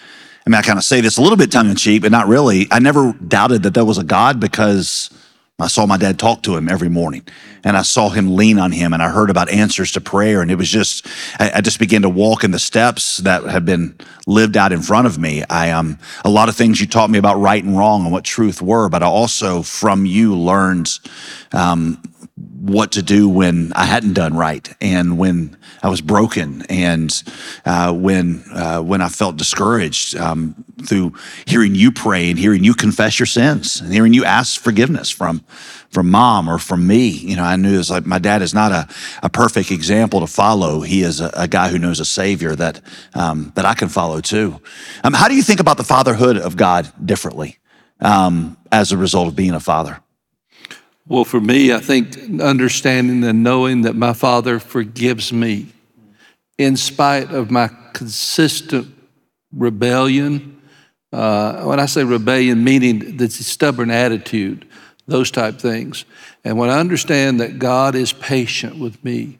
I 0.46 0.50
mean, 0.50 0.56
I 0.56 0.62
kind 0.62 0.78
of 0.78 0.84
say 0.84 1.00
this 1.00 1.18
a 1.18 1.22
little 1.22 1.36
bit 1.36 1.50
tongue 1.52 1.70
in 1.70 1.76
cheek, 1.76 2.02
but 2.02 2.12
not 2.12 2.28
really. 2.28 2.66
I 2.70 2.78
never 2.78 3.12
doubted 3.12 3.62
that 3.64 3.75
there 3.75 3.84
was 3.84 3.98
a 3.98 4.04
God 4.04 4.38
because 4.40 5.10
I 5.58 5.68
saw 5.68 5.86
my 5.86 5.96
dad 5.96 6.18
talk 6.18 6.42
to 6.42 6.54
him 6.54 6.68
every 6.68 6.90
morning 6.90 7.26
and 7.64 7.78
I 7.78 7.82
saw 7.82 8.10
him 8.10 8.36
lean 8.36 8.58
on 8.58 8.72
him 8.72 8.92
and 8.92 9.02
I 9.02 9.08
heard 9.08 9.30
about 9.30 9.48
answers 9.48 9.90
to 9.92 10.02
prayer. 10.02 10.42
And 10.42 10.50
it 10.50 10.56
was 10.56 10.68
just, 10.68 11.06
I, 11.38 11.50
I 11.54 11.60
just 11.62 11.78
began 11.78 12.02
to 12.02 12.10
walk 12.10 12.44
in 12.44 12.50
the 12.50 12.58
steps 12.58 13.16
that 13.18 13.42
have 13.44 13.64
been 13.64 13.96
lived 14.26 14.58
out 14.58 14.70
in 14.70 14.82
front 14.82 15.06
of 15.06 15.18
me. 15.18 15.44
I, 15.48 15.70
um, 15.70 15.98
a 16.26 16.28
lot 16.28 16.50
of 16.50 16.56
things 16.56 16.78
you 16.78 16.86
taught 16.86 17.08
me 17.08 17.18
about 17.18 17.40
right 17.40 17.64
and 17.64 17.75
wrong 17.75 18.02
and 18.02 18.12
what 18.12 18.22
truth 18.22 18.60
were, 18.60 18.90
but 18.90 19.02
I 19.02 19.06
also 19.06 19.62
from 19.62 20.04
you 20.04 20.36
learned, 20.36 20.90
um, 21.52 22.02
what 22.66 22.92
to 22.92 23.02
do 23.02 23.28
when 23.28 23.73
I 23.75 23.85
hadn't 23.85 24.14
done 24.14 24.37
right 24.37 24.68
and 24.80 25.18
when 25.18 25.56
I 25.82 25.88
was 25.88 26.00
broken 26.00 26.62
and 26.68 27.11
uh, 27.64 27.92
when 27.92 28.44
uh, 28.52 28.80
when 28.80 29.00
I 29.00 29.08
felt 29.08 29.37
discouraged 29.37 30.16
um, 30.16 30.64
through 30.85 31.14
hearing 31.46 31.75
you 31.75 31.92
pray 31.92 32.28
and 32.28 32.38
hearing 32.38 32.64
you 32.64 32.75
confess 32.75 33.18
your 33.18 33.26
sins 33.26 33.80
and 33.80 33.92
hearing 33.92 34.12
you 34.12 34.25
ask 34.25 34.61
forgiveness 34.61 35.11
from 35.11 35.44
from 35.90 36.11
mom 36.11 36.49
or 36.49 36.58
from 36.58 36.87
me. 36.87 37.08
You 37.08 37.37
know, 37.37 37.44
I 37.44 37.56
knew 37.56 37.78
it's 37.78 37.90
like 37.90 38.04
my 38.04 38.18
dad 38.18 38.42
is 38.42 38.52
not 38.52 38.73
a, 38.73 38.88
a 39.23 39.30
perfect 39.30 39.70
example 39.70 40.20
to 40.20 40.26
follow. 40.26 40.80
He 40.80 41.02
is 41.02 41.20
a, 41.20 41.30
a 41.35 41.49
guy 41.49 41.68
who 41.68 41.78
knows 41.78 42.00
a 42.00 42.04
savior 42.04 42.56
that 42.56 42.80
um, 43.14 43.52
that 43.54 43.64
I 43.64 43.75
can 43.75 43.88
follow 43.88 44.20
too. 44.20 44.61
Um, 45.04 45.12
how 45.12 45.28
do 45.28 45.35
you 45.35 45.42
think 45.42 45.61
about 45.61 45.76
the 45.76 45.85
fatherhood 45.85 46.37
of 46.37 46.56
God 46.56 46.90
differently 47.04 47.58
um, 48.00 48.56
as 48.73 48.92
a 48.92 48.96
result 48.96 49.28
of 49.28 49.37
being 49.37 49.52
a 49.52 49.61
father? 49.61 50.00
Well, 51.08 51.25
for 51.25 51.40
me, 51.40 51.72
I 51.72 51.78
think 51.78 52.40
understanding 52.40 53.22
and 53.22 53.44
knowing 53.44 53.82
that 53.82 53.94
my 53.94 54.12
Father 54.12 54.58
forgives 54.58 55.32
me 55.32 55.68
in 56.58 56.76
spite 56.76 57.30
of 57.30 57.48
my 57.48 57.70
consistent 57.92 58.92
rebellion. 59.52 60.60
Uh, 61.12 61.62
when 61.62 61.78
I 61.78 61.86
say 61.86 62.02
rebellion, 62.02 62.64
meaning 62.64 63.18
the 63.18 63.30
stubborn 63.30 63.88
attitude, 63.88 64.66
those 65.06 65.30
type 65.30 65.60
things. 65.60 66.04
And 66.44 66.58
when 66.58 66.70
I 66.70 66.80
understand 66.80 67.38
that 67.38 67.60
God 67.60 67.94
is 67.94 68.12
patient 68.12 68.80
with 68.80 69.02
me, 69.04 69.38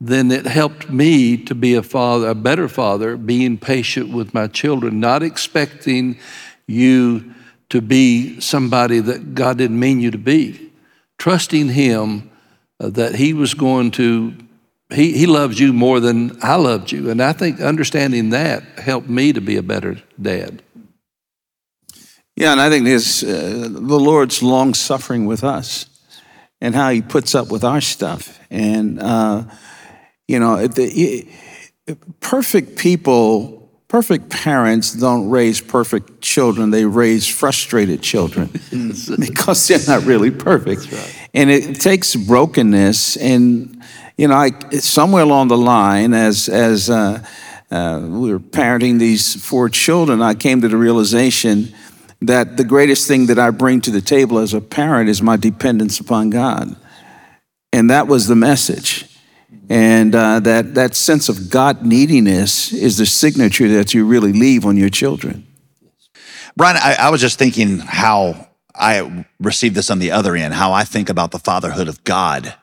then 0.00 0.30
it 0.30 0.46
helped 0.46 0.88
me 0.88 1.36
to 1.36 1.54
be 1.54 1.74
a 1.74 1.82
father, 1.82 2.30
a 2.30 2.34
better 2.34 2.68
father, 2.68 3.18
being 3.18 3.58
patient 3.58 4.08
with 4.08 4.32
my 4.32 4.46
children, 4.46 4.98
not 4.98 5.22
expecting 5.22 6.18
you 6.66 7.34
to 7.68 7.82
be 7.82 8.40
somebody 8.40 8.98
that 9.00 9.34
God 9.34 9.58
didn't 9.58 9.78
mean 9.78 10.00
you 10.00 10.10
to 10.10 10.18
be 10.18 10.71
trusting 11.22 11.68
Him 11.68 12.32
uh, 12.80 12.90
that 12.90 13.14
He 13.14 13.32
was 13.32 13.54
going 13.54 13.92
to, 13.92 14.34
he, 14.92 15.16
he 15.16 15.26
loves 15.26 15.60
you 15.60 15.72
more 15.72 16.00
than 16.00 16.36
I 16.42 16.56
loved 16.56 16.90
you. 16.90 17.10
And 17.10 17.22
I 17.22 17.32
think 17.32 17.60
understanding 17.60 18.30
that 18.30 18.64
helped 18.76 19.08
me 19.08 19.32
to 19.32 19.40
be 19.40 19.56
a 19.56 19.62
better 19.62 20.02
dad. 20.20 20.64
Yeah, 22.34 22.50
and 22.50 22.60
I 22.60 22.68
think 22.70 22.86
this, 22.86 23.22
uh, 23.22 23.68
the 23.70 24.00
Lord's 24.00 24.42
long 24.42 24.74
suffering 24.74 25.26
with 25.26 25.44
us 25.44 25.86
and 26.60 26.74
how 26.74 26.90
He 26.90 27.02
puts 27.02 27.36
up 27.36 27.52
with 27.52 27.62
our 27.62 27.80
stuff. 27.80 28.40
And, 28.50 28.98
uh, 28.98 29.44
you 30.26 30.40
know, 30.40 30.66
the, 30.66 31.28
perfect 32.18 32.78
people 32.78 33.61
Perfect 33.92 34.30
parents 34.30 34.94
don't 34.94 35.28
raise 35.28 35.60
perfect 35.60 36.22
children, 36.22 36.70
they 36.70 36.86
raise 36.86 37.28
frustrated 37.28 38.00
children 38.00 38.46
because 39.18 39.68
they're 39.68 39.78
not 39.86 40.06
really 40.06 40.30
perfect. 40.30 40.90
Right. 40.90 41.28
And 41.34 41.50
it 41.50 41.78
takes 41.78 42.16
brokenness. 42.16 43.18
And, 43.18 43.84
you 44.16 44.28
know, 44.28 44.34
I, 44.34 44.52
somewhere 44.78 45.24
along 45.24 45.48
the 45.48 45.58
line, 45.58 46.14
as, 46.14 46.48
as 46.48 46.88
uh, 46.88 47.22
uh, 47.70 48.00
we 48.02 48.32
were 48.32 48.40
parenting 48.40 48.98
these 48.98 49.44
four 49.44 49.68
children, 49.68 50.22
I 50.22 50.32
came 50.32 50.62
to 50.62 50.68
the 50.68 50.78
realization 50.78 51.74
that 52.22 52.56
the 52.56 52.64
greatest 52.64 53.06
thing 53.06 53.26
that 53.26 53.38
I 53.38 53.50
bring 53.50 53.82
to 53.82 53.90
the 53.90 54.00
table 54.00 54.38
as 54.38 54.54
a 54.54 54.62
parent 54.62 55.10
is 55.10 55.20
my 55.20 55.36
dependence 55.36 56.00
upon 56.00 56.30
God. 56.30 56.74
And 57.74 57.90
that 57.90 58.08
was 58.08 58.26
the 58.26 58.36
message. 58.36 59.11
And 59.72 60.14
uh, 60.14 60.38
that, 60.40 60.74
that 60.74 60.94
sense 60.94 61.30
of 61.30 61.48
God 61.48 61.82
neediness 61.82 62.74
is 62.74 62.98
the 62.98 63.06
signature 63.06 63.68
that 63.68 63.94
you 63.94 64.04
really 64.04 64.34
leave 64.34 64.66
on 64.66 64.76
your 64.76 64.90
children. 64.90 65.46
Bryan, 66.54 66.76
I, 66.76 66.96
I 66.98 67.08
was 67.08 67.22
just 67.22 67.38
thinking 67.38 67.78
how 67.78 68.48
I 68.74 69.24
received 69.40 69.74
this 69.74 69.90
on 69.90 69.98
the 69.98 70.10
other 70.10 70.36
end, 70.36 70.52
how 70.52 70.74
I 70.74 70.84
think 70.84 71.08
about 71.08 71.30
the 71.30 71.38
fatherhood 71.38 71.88
of 71.88 72.04
God 72.04 72.54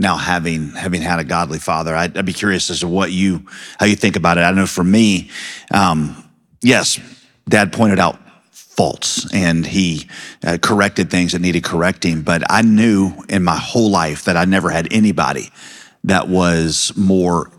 now 0.00 0.16
having 0.16 0.70
having 0.70 1.02
had 1.02 1.20
a 1.20 1.24
godly 1.24 1.60
father. 1.60 1.94
I'd, 1.94 2.18
I'd, 2.18 2.26
be 2.26 2.32
curious 2.32 2.68
as 2.68 2.80
to 2.80 2.88
what 2.88 3.12
you 3.12 3.46
how 3.78 3.86
you 3.86 3.94
think 3.94 4.16
about 4.16 4.36
it. 4.36 4.40
I 4.40 4.50
know 4.50 4.66
for 4.66 4.82
me, 4.82 5.30
um, 5.70 6.28
yes, 6.62 6.98
Dad 7.48 7.72
pointed 7.72 8.00
out 8.00 8.18
faults 8.50 9.32
and 9.32 9.64
he 9.64 10.08
uh, 10.44 10.58
corrected 10.60 11.12
things 11.12 11.30
that 11.30 11.40
needed 11.40 11.62
correcting, 11.62 12.22
but 12.22 12.42
I 12.50 12.62
knew 12.62 13.12
in 13.28 13.44
my 13.44 13.56
whole 13.56 13.88
life 13.88 14.24
that 14.24 14.36
I 14.36 14.46
never 14.46 14.68
had 14.70 14.92
anybody 14.92 15.52
that 16.06 16.28
was 16.28 16.92
more 16.96 17.50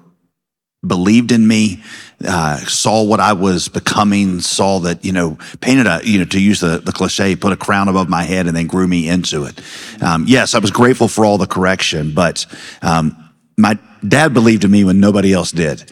believed 0.85 1.31
in 1.31 1.47
me, 1.47 1.83
uh, 2.25 2.57
saw 2.57 3.03
what 3.03 3.19
I 3.19 3.33
was 3.33 3.67
becoming, 3.67 4.39
saw 4.39 4.79
that, 4.79 5.03
you 5.03 5.11
know, 5.11 5.37
painted 5.59 5.87
a, 5.87 5.99
you 6.03 6.19
know, 6.19 6.25
to 6.25 6.41
use 6.41 6.59
the, 6.61 6.79
the 6.79 6.91
cliche, 6.91 7.35
put 7.35 7.51
a 7.51 7.57
crown 7.57 7.87
above 7.87 8.09
my 8.09 8.23
head 8.23 8.47
and 8.47 8.55
then 8.55 8.67
grew 8.67 8.87
me 8.87 9.07
into 9.07 9.43
it. 9.43 9.61
Um, 10.01 10.25
yes, 10.27 10.55
I 10.55 10.59
was 10.59 10.71
grateful 10.71 11.07
for 11.07 11.25
all 11.25 11.37
the 11.37 11.47
correction, 11.47 12.13
but 12.13 12.45
um, 12.81 13.15
my 13.57 13.77
dad 14.07 14.33
believed 14.33 14.63
in 14.63 14.71
me 14.71 14.83
when 14.83 14.99
nobody 14.99 15.33
else 15.33 15.51
did. 15.51 15.91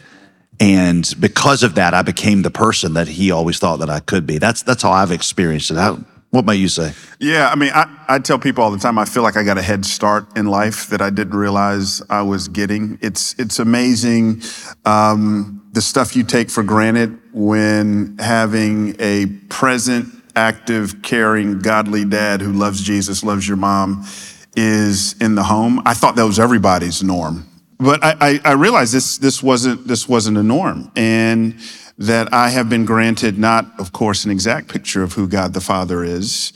And 0.58 1.12
because 1.20 1.62
of 1.62 1.74
that, 1.74 1.92
I 1.92 2.02
became 2.02 2.42
the 2.42 2.50
person 2.50 2.94
that 2.94 3.08
he 3.08 3.30
always 3.30 3.58
thought 3.58 3.80
that 3.80 3.90
I 3.90 4.00
could 4.00 4.26
be. 4.26 4.38
That's, 4.38 4.62
that's 4.62 4.82
how 4.82 4.92
I've 4.92 5.12
experienced 5.12 5.70
it. 5.70 5.76
How, 5.76 5.98
what 6.30 6.44
might 6.44 6.54
you 6.54 6.68
say? 6.68 6.92
Yeah, 7.18 7.48
I 7.50 7.54
mean, 7.54 7.70
I, 7.74 7.86
I 8.08 8.18
tell 8.18 8.38
people 8.38 8.62
all 8.62 8.70
the 8.70 8.78
time, 8.78 8.98
I 8.98 9.04
feel 9.04 9.22
like 9.22 9.36
I 9.36 9.42
got 9.42 9.58
a 9.58 9.62
head 9.62 9.86
start 9.86 10.36
in 10.36 10.46
life 10.46 10.88
that 10.88 11.00
I 11.00 11.10
didn't 11.10 11.36
realize 11.36 12.02
I 12.10 12.22
was 12.22 12.48
getting. 12.48 12.98
It's, 13.00 13.34
it's 13.38 13.58
amazing 13.58 14.42
um, 14.84 15.66
the 15.72 15.80
stuff 15.80 16.16
you 16.16 16.24
take 16.24 16.50
for 16.50 16.62
granted 16.62 17.18
when 17.32 18.18
having 18.18 18.96
a 18.98 19.26
present, 19.48 20.08
active, 20.34 21.02
caring, 21.02 21.60
godly 21.60 22.04
dad 22.04 22.40
who 22.40 22.52
loves 22.52 22.82
Jesus, 22.82 23.22
loves 23.22 23.46
your 23.46 23.56
mom, 23.56 24.04
is 24.56 25.14
in 25.20 25.34
the 25.34 25.44
home. 25.44 25.80
I 25.86 25.94
thought 25.94 26.16
that 26.16 26.24
was 26.24 26.38
everybody's 26.38 27.02
norm. 27.02 27.46
But 27.78 28.02
I, 28.02 28.16
I, 28.20 28.40
I 28.44 28.52
realized 28.52 28.94
this, 28.94 29.18
this, 29.18 29.42
wasn't, 29.42 29.86
this 29.86 30.08
wasn't 30.08 30.38
a 30.38 30.42
norm. 30.42 30.90
And 30.96 31.56
that 31.98 32.32
I 32.32 32.50
have 32.50 32.68
been 32.68 32.84
granted 32.84 33.38
not, 33.38 33.66
of 33.78 33.92
course, 33.92 34.24
an 34.24 34.30
exact 34.30 34.68
picture 34.68 35.02
of 35.02 35.14
who 35.14 35.26
God 35.28 35.54
the 35.54 35.60
Father 35.60 36.04
is, 36.04 36.52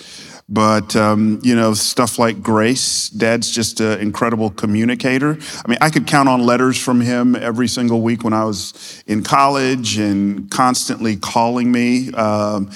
but 0.48 0.96
um, 0.96 1.40
you 1.42 1.54
know 1.54 1.72
stuff 1.74 2.18
like 2.18 2.42
grace. 2.42 3.08
Dad's 3.08 3.50
just 3.50 3.80
an 3.80 4.00
incredible 4.00 4.50
communicator. 4.50 5.38
I 5.64 5.68
mean, 5.68 5.78
I 5.80 5.90
could 5.90 6.06
count 6.06 6.28
on 6.28 6.40
letters 6.40 6.78
from 6.78 7.00
him 7.00 7.36
every 7.36 7.68
single 7.68 8.02
week 8.02 8.24
when 8.24 8.32
I 8.32 8.44
was 8.44 9.02
in 9.06 9.22
college, 9.22 9.96
and 9.98 10.50
constantly 10.50 11.16
calling 11.16 11.70
me. 11.70 12.12
Um, 12.12 12.70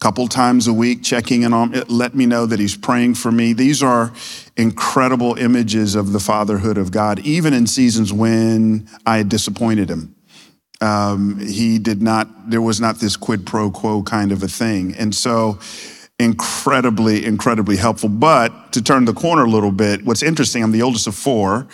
couple 0.00 0.28
times 0.28 0.68
a 0.68 0.72
week 0.72 1.02
checking 1.02 1.42
in 1.42 1.52
on 1.52 1.72
let 1.88 2.14
me 2.14 2.24
know 2.24 2.46
that 2.46 2.60
he's 2.60 2.76
praying 2.76 3.14
for 3.14 3.32
me 3.32 3.52
these 3.52 3.82
are 3.82 4.12
incredible 4.56 5.34
images 5.38 5.96
of 5.96 6.12
the 6.12 6.20
fatherhood 6.20 6.78
of 6.78 6.92
god 6.92 7.18
even 7.20 7.52
in 7.52 7.66
seasons 7.66 8.12
when 8.12 8.88
i 9.04 9.16
had 9.16 9.28
disappointed 9.28 9.90
him 9.90 10.14
um, 10.80 11.38
he 11.40 11.78
did 11.78 12.02
not, 12.02 12.50
there 12.50 12.62
was 12.62 12.80
not 12.80 13.00
this 13.00 13.16
quid 13.16 13.46
pro 13.46 13.70
quo 13.70 14.02
kind 14.02 14.32
of 14.32 14.42
a 14.42 14.48
thing. 14.48 14.94
And 14.94 15.14
so, 15.14 15.58
incredibly, 16.18 17.24
incredibly 17.24 17.76
helpful. 17.76 18.08
But 18.08 18.72
to 18.72 18.82
turn 18.82 19.04
the 19.04 19.14
corner 19.14 19.44
a 19.44 19.50
little 19.50 19.72
bit, 19.72 20.04
what's 20.04 20.22
interesting, 20.22 20.62
I'm 20.62 20.72
the 20.72 20.82
oldest 20.82 21.06
of 21.06 21.14
four. 21.14 21.68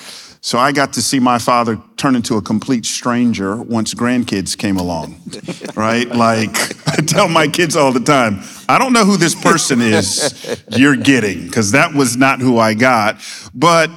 So 0.44 0.58
I 0.58 0.73
got 0.73 0.92
to 0.92 1.00
see 1.00 1.18
my 1.20 1.38
father 1.38 1.80
turn 1.96 2.14
into 2.14 2.37
a 2.37 2.42
complete 2.42 2.84
stranger 2.84 3.56
once 3.56 3.94
grandkids 3.94 4.58
came 4.58 4.76
along, 4.76 5.18
right? 5.75 6.06
Like 6.06 6.50
I 6.87 6.96
tell 6.96 7.28
my 7.28 7.49
kids 7.49 7.76
all 7.76 7.92
the 7.92 8.00
time, 8.00 8.40
I 8.68 8.78
don't 8.78 8.92
know 8.92 9.06
who 9.06 9.16
this 9.16 9.34
person 9.34 9.80
is 9.80 10.62
you're 10.68 10.96
getting, 10.96 11.46
because 11.46 11.70
that 11.70 11.94
was 11.94 12.18
not 12.18 12.40
who 12.40 12.58
I 12.58 12.75
got. 12.75 13.23
But 13.54 13.90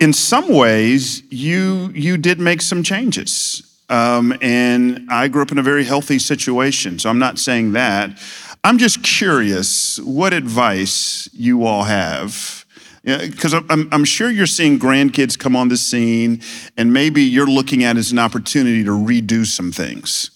in 0.00 0.14
some 0.14 0.48
ways, 0.48 1.22
you 1.30 1.90
you 1.94 2.16
did 2.16 2.40
make 2.40 2.62
some 2.62 2.82
changes. 2.82 3.73
Um, 3.94 4.34
and 4.40 5.06
I 5.08 5.28
grew 5.28 5.42
up 5.42 5.52
in 5.52 5.58
a 5.58 5.62
very 5.62 5.84
healthy 5.84 6.18
situation, 6.18 6.98
so 6.98 7.08
I'm 7.10 7.20
not 7.20 7.38
saying 7.38 7.72
that. 7.72 8.18
I'm 8.64 8.78
just 8.78 9.04
curious 9.04 9.98
what 10.00 10.32
advice 10.32 11.28
you 11.32 11.64
all 11.64 11.84
have. 11.84 12.64
Because 13.04 13.52
I'm, 13.54 13.88
I'm 13.92 14.04
sure 14.04 14.30
you're 14.30 14.46
seeing 14.46 14.78
grandkids 14.78 15.38
come 15.38 15.54
on 15.54 15.68
the 15.68 15.76
scene, 15.76 16.40
and 16.76 16.92
maybe 16.92 17.22
you're 17.22 17.46
looking 17.58 17.84
at 17.84 17.96
it 17.96 17.98
as 17.98 18.12
an 18.12 18.18
opportunity 18.18 18.82
to 18.84 18.90
redo 18.90 19.44
some 19.46 19.70
things. 19.70 20.30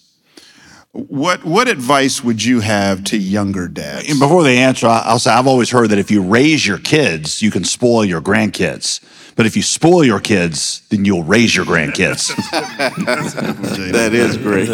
what 0.92 1.44
what 1.44 1.68
advice 1.68 2.24
would 2.24 2.44
you 2.44 2.60
have 2.60 3.04
to 3.04 3.16
younger 3.16 3.68
dads? 3.68 4.08
And 4.08 4.18
before 4.18 4.42
they 4.42 4.58
answer, 4.58 4.86
I'll 4.86 5.18
say 5.18 5.30
I've 5.30 5.46
always 5.46 5.70
heard 5.70 5.90
that 5.90 5.98
if 5.98 6.10
you 6.10 6.22
raise 6.22 6.66
your 6.66 6.78
kids, 6.78 7.40
you 7.42 7.50
can 7.50 7.64
spoil 7.64 8.04
your 8.04 8.20
grandkids. 8.20 9.00
But 9.38 9.46
if 9.46 9.56
you 9.56 9.62
spoil 9.62 10.04
your 10.04 10.18
kids, 10.18 10.82
then 10.88 11.04
you'll 11.04 11.22
raise 11.22 11.54
your 11.54 11.64
grandkids. 11.64 12.34
That 13.92 14.12
is 14.12 14.36
great. 14.36 14.66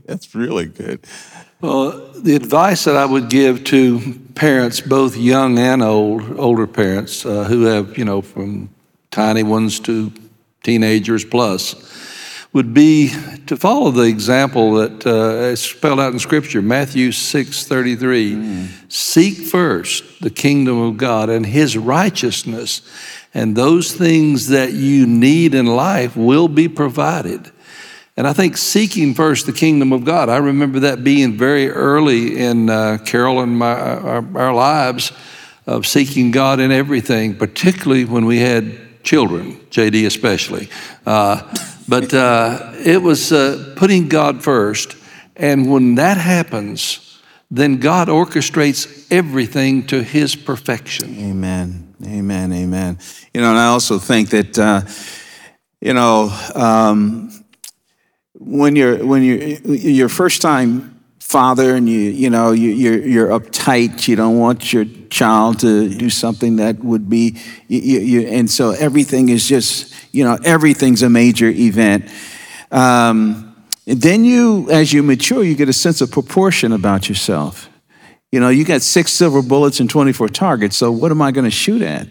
That's 0.06 0.34
really 0.34 0.66
good. 0.66 1.06
Well, 1.62 2.12
the 2.12 2.36
advice 2.36 2.84
that 2.84 2.96
I 2.96 3.06
would 3.06 3.30
give 3.30 3.64
to 3.64 4.20
parents, 4.34 4.82
both 4.82 5.16
young 5.16 5.58
and 5.58 5.82
old, 5.82 6.38
older 6.38 6.66
parents 6.66 7.24
uh, 7.24 7.44
who 7.44 7.62
have, 7.62 7.96
you 7.96 8.04
know, 8.04 8.20
from 8.20 8.68
tiny 9.10 9.44
ones 9.44 9.80
to 9.80 10.12
teenagers 10.62 11.24
plus, 11.24 11.74
would 12.52 12.74
be 12.74 13.12
to 13.46 13.56
follow 13.56 13.90
the 13.90 14.02
example 14.02 14.74
that 14.74 15.06
uh, 15.06 15.52
is 15.52 15.60
spelled 15.60 16.00
out 16.00 16.12
in 16.12 16.18
Scripture, 16.18 16.60
Matthew 16.60 17.12
six 17.12 17.64
thirty 17.64 17.94
three. 17.94 18.68
Seek 18.88 19.38
first 19.46 20.20
the 20.20 20.30
kingdom 20.30 20.78
of 20.80 20.96
God 20.96 21.30
and 21.30 21.46
His 21.46 21.76
righteousness, 21.76 22.82
and 23.32 23.54
those 23.54 23.92
things 23.92 24.48
that 24.48 24.72
you 24.72 25.06
need 25.06 25.54
in 25.54 25.66
life 25.66 26.16
will 26.16 26.48
be 26.48 26.68
provided. 26.68 27.50
And 28.16 28.26
I 28.26 28.32
think 28.32 28.56
seeking 28.56 29.14
first 29.14 29.46
the 29.46 29.52
kingdom 29.52 29.92
of 29.92 30.04
God, 30.04 30.28
I 30.28 30.38
remember 30.38 30.80
that 30.80 31.04
being 31.04 31.38
very 31.38 31.70
early 31.70 32.36
in 32.36 32.68
uh, 32.68 32.98
Carol 33.04 33.40
and 33.40 33.58
my, 33.58 33.72
our, 33.72 34.36
our 34.36 34.52
lives 34.52 35.12
of 35.66 35.86
seeking 35.86 36.30
God 36.32 36.58
in 36.58 36.72
everything, 36.72 37.36
particularly 37.36 38.04
when 38.04 38.26
we 38.26 38.40
had 38.40 39.02
children, 39.04 39.54
JD 39.70 40.04
especially. 40.04 40.68
Uh, 41.06 41.54
but 41.90 42.14
uh, 42.14 42.72
it 42.84 43.02
was 43.02 43.32
uh, 43.32 43.74
putting 43.76 44.08
God 44.08 44.44
first. 44.44 44.96
And 45.34 45.68
when 45.68 45.96
that 45.96 46.18
happens, 46.18 47.20
then 47.50 47.78
God 47.78 48.06
orchestrates 48.06 49.06
everything 49.10 49.86
to 49.88 50.00
his 50.00 50.36
perfection. 50.36 51.18
Amen. 51.18 51.94
Amen. 52.06 52.52
Amen. 52.52 52.98
You 53.34 53.40
know, 53.40 53.50
and 53.50 53.58
I 53.58 53.66
also 53.66 53.98
think 53.98 54.30
that, 54.30 54.56
uh, 54.56 54.82
you 55.80 55.92
know, 55.92 56.30
um, 56.54 57.32
when 58.34 58.76
you're 58.76 59.04
when 59.04 59.22
you're 59.24 59.38
your 59.38 60.08
first 60.08 60.40
time 60.40 61.00
father 61.18 61.74
and 61.74 61.88
you 61.88 61.98
you 61.98 62.30
know 62.30 62.52
you, 62.52 62.70
you're 62.70 62.98
you're 63.06 63.28
uptight 63.28 64.08
you 64.08 64.16
don't 64.16 64.38
want 64.38 64.72
your 64.72 64.86
child 65.10 65.58
to 65.60 65.88
do 65.88 66.08
something 66.08 66.56
that 66.56 66.82
would 66.82 67.10
be 67.10 67.36
you, 67.68 67.80
you, 67.80 68.20
and 68.28 68.48
so 68.48 68.70
everything 68.70 69.28
is 69.28 69.46
just 69.46 69.94
you 70.14 70.24
know 70.24 70.38
everything's 70.44 71.02
a 71.02 71.10
major 71.10 71.48
event. 71.48 72.10
Um, 72.70 73.46
then 73.86 74.24
you 74.24 74.70
as 74.70 74.92
you 74.92 75.02
mature 75.02 75.42
you 75.42 75.54
get 75.54 75.68
a 75.68 75.74
sense 75.74 76.00
of 76.00 76.10
proportion 76.10 76.72
about 76.72 77.08
yourself. 77.08 77.68
You 78.32 78.40
know 78.40 78.48
you 78.48 78.64
got 78.64 78.82
six 78.82 79.12
silver 79.12 79.42
bullets 79.42 79.80
and 79.80 79.90
24 79.90 80.28
targets 80.28 80.76
so 80.76 80.92
what 80.92 81.10
am 81.10 81.20
i 81.20 81.32
going 81.32 81.44
to 81.44 81.50
shoot 81.50 81.82
at? 81.82 82.08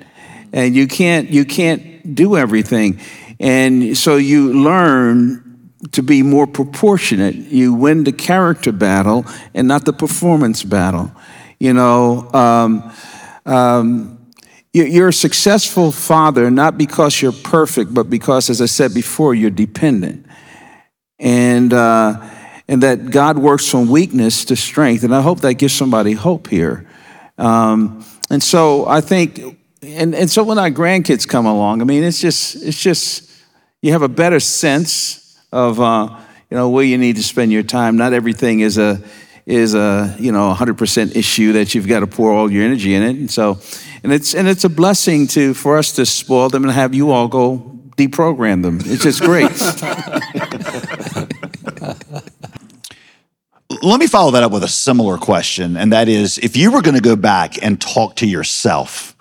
And 0.51 0.75
you 0.75 0.87
can't 0.87 1.29
you 1.29 1.45
can't 1.45 2.15
do 2.15 2.35
everything. 2.35 2.99
And 3.39 3.97
so 3.97 4.17
you 4.17 4.53
learn 4.53 5.45
to 5.93 6.03
be 6.03 6.23
more 6.23 6.45
proportionate. 6.45 7.35
You 7.35 7.73
win 7.73 8.03
the 8.03 8.11
character 8.11 8.73
battle 8.73 9.25
and 9.53 9.67
not 9.67 9.85
the 9.85 9.93
performance 9.93 10.63
battle 10.63 11.11
you 11.59 11.73
know 11.73 12.29
um, 12.33 12.91
um, 13.45 14.17
you- 14.73 14.85
you're 14.85 15.09
a 15.09 15.13
successful 15.13 15.91
father 15.91 16.49
not 16.51 16.77
because 16.77 17.21
you're 17.21 17.31
perfect 17.31 17.93
but 17.93 18.09
because 18.09 18.49
as 18.49 18.61
i 18.61 18.65
said 18.65 18.93
before 18.93 19.33
you're 19.35 19.49
dependent 19.49 20.25
and 21.19 21.73
uh, 21.73 22.19
and 22.67 22.83
that 22.83 23.09
God 23.09 23.37
works 23.39 23.67
from 23.67 23.89
weakness 23.89 24.45
to 24.45 24.55
strength. 24.55 25.03
And 25.03 25.13
I 25.13 25.21
hope 25.21 25.41
that 25.41 25.55
gives 25.55 25.73
somebody 25.73 26.13
hope 26.13 26.47
here. 26.47 26.87
Um, 27.37 28.05
and 28.29 28.43
so 28.43 28.87
I 28.87 29.01
think, 29.01 29.39
and, 29.81 30.13
and 30.13 30.29
so 30.29 30.43
when 30.43 30.59
our 30.59 30.69
grandkids 30.69 31.27
come 31.27 31.47
along, 31.47 31.81
I 31.81 31.85
mean, 31.85 32.03
it's 32.03 32.21
just 32.21 32.55
it's 32.63 32.79
just 32.79 33.29
you 33.81 33.91
have 33.91 34.03
a 34.03 34.07
better 34.07 34.39
sense 34.39 35.39
of 35.51 35.81
uh, 35.81 36.15
you 36.49 36.57
know 36.57 36.69
where 36.69 36.83
you 36.83 36.97
need 36.97 37.15
to 37.15 37.23
spend 37.23 37.51
your 37.51 37.63
time. 37.63 37.97
Not 37.97 38.13
everything 38.13 38.59
is 38.59 38.77
a 38.77 39.01
is 39.46 39.74
a 39.74 40.15
you 40.19 40.31
know 40.31 40.53
100% 40.53 41.15
issue 41.15 41.53
that 41.53 41.74
you've 41.74 41.88
got 41.88 42.01
to 42.01 42.08
pour 42.08 42.31
all 42.31 42.51
your 42.51 42.63
energy 42.63 42.93
in 42.93 43.03
it. 43.03 43.15
And 43.15 43.31
so, 43.31 43.60
and 44.03 44.13
it's 44.13 44.34
and 44.34 44.48
it's 44.48 44.63
a 44.63 44.69
blessing 44.69 45.27
to 45.27 45.53
for 45.53 45.77
us 45.77 45.91
to 45.93 46.05
spoil 46.05 46.50
them 46.50 46.63
and 46.63 46.74
have 46.74 46.93
you 46.93 47.12
all 47.12 47.27
go 47.27 47.79
deprogram 47.98 48.63
them. 48.63 48.79
It's 48.86 49.03
just 49.03 49.22
great. 49.22 49.51
Let 53.81 54.00
me 54.00 54.08
follow 54.08 54.31
that 54.31 54.43
up 54.43 54.51
with 54.51 54.63
a 54.63 54.67
similar 54.67 55.17
question, 55.17 55.77
and 55.77 55.93
that 55.93 56.08
is 56.08 56.38
if 56.39 56.58
you 56.58 56.72
were 56.72 56.81
going 56.81 56.96
to 56.96 57.01
go 57.01 57.15
back 57.15 57.63
and 57.63 57.79
talk 57.79 58.15
to 58.17 58.27
yourself 58.27 59.15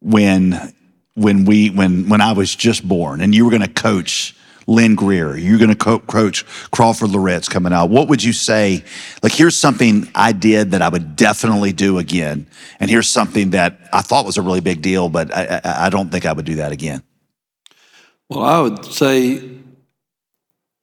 when 0.00 0.74
when 1.14 1.44
we 1.44 1.70
when 1.70 2.08
when 2.08 2.20
I 2.20 2.32
was 2.32 2.54
just 2.54 2.86
born 2.86 3.20
and 3.20 3.34
you 3.34 3.44
were 3.44 3.50
going 3.50 3.62
to 3.62 3.68
coach 3.68 4.36
Lynn 4.68 4.96
Greear, 4.96 5.42
you're 5.42 5.58
going 5.58 5.70
to 5.70 5.76
co- 5.76 5.98
coach 5.98 6.44
Crawford 6.70 7.10
Loritts 7.10 7.48
coming 7.48 7.72
out, 7.72 7.88
what 7.88 8.06
would 8.08 8.22
you 8.22 8.34
say? 8.34 8.84
Like, 9.22 9.32
here's 9.32 9.56
something 9.56 10.08
I 10.14 10.32
did 10.32 10.72
that 10.72 10.82
I 10.82 10.90
would 10.90 11.16
definitely 11.16 11.72
do 11.72 11.98
again, 11.98 12.46
and 12.78 12.90
here's 12.90 13.08
something 13.08 13.50
that 13.50 13.80
I 13.94 14.02
thought 14.02 14.26
was 14.26 14.36
a 14.36 14.42
really 14.42 14.60
big 14.60 14.82
deal, 14.82 15.08
but 15.08 15.34
I, 15.34 15.60
I, 15.64 15.86
I 15.86 15.90
don't 15.90 16.10
think 16.10 16.26
I 16.26 16.34
would 16.34 16.44
do 16.44 16.56
that 16.56 16.70
again. 16.70 17.02
Well, 18.28 18.44
I 18.44 18.60
would 18.60 18.84
say 18.84 19.58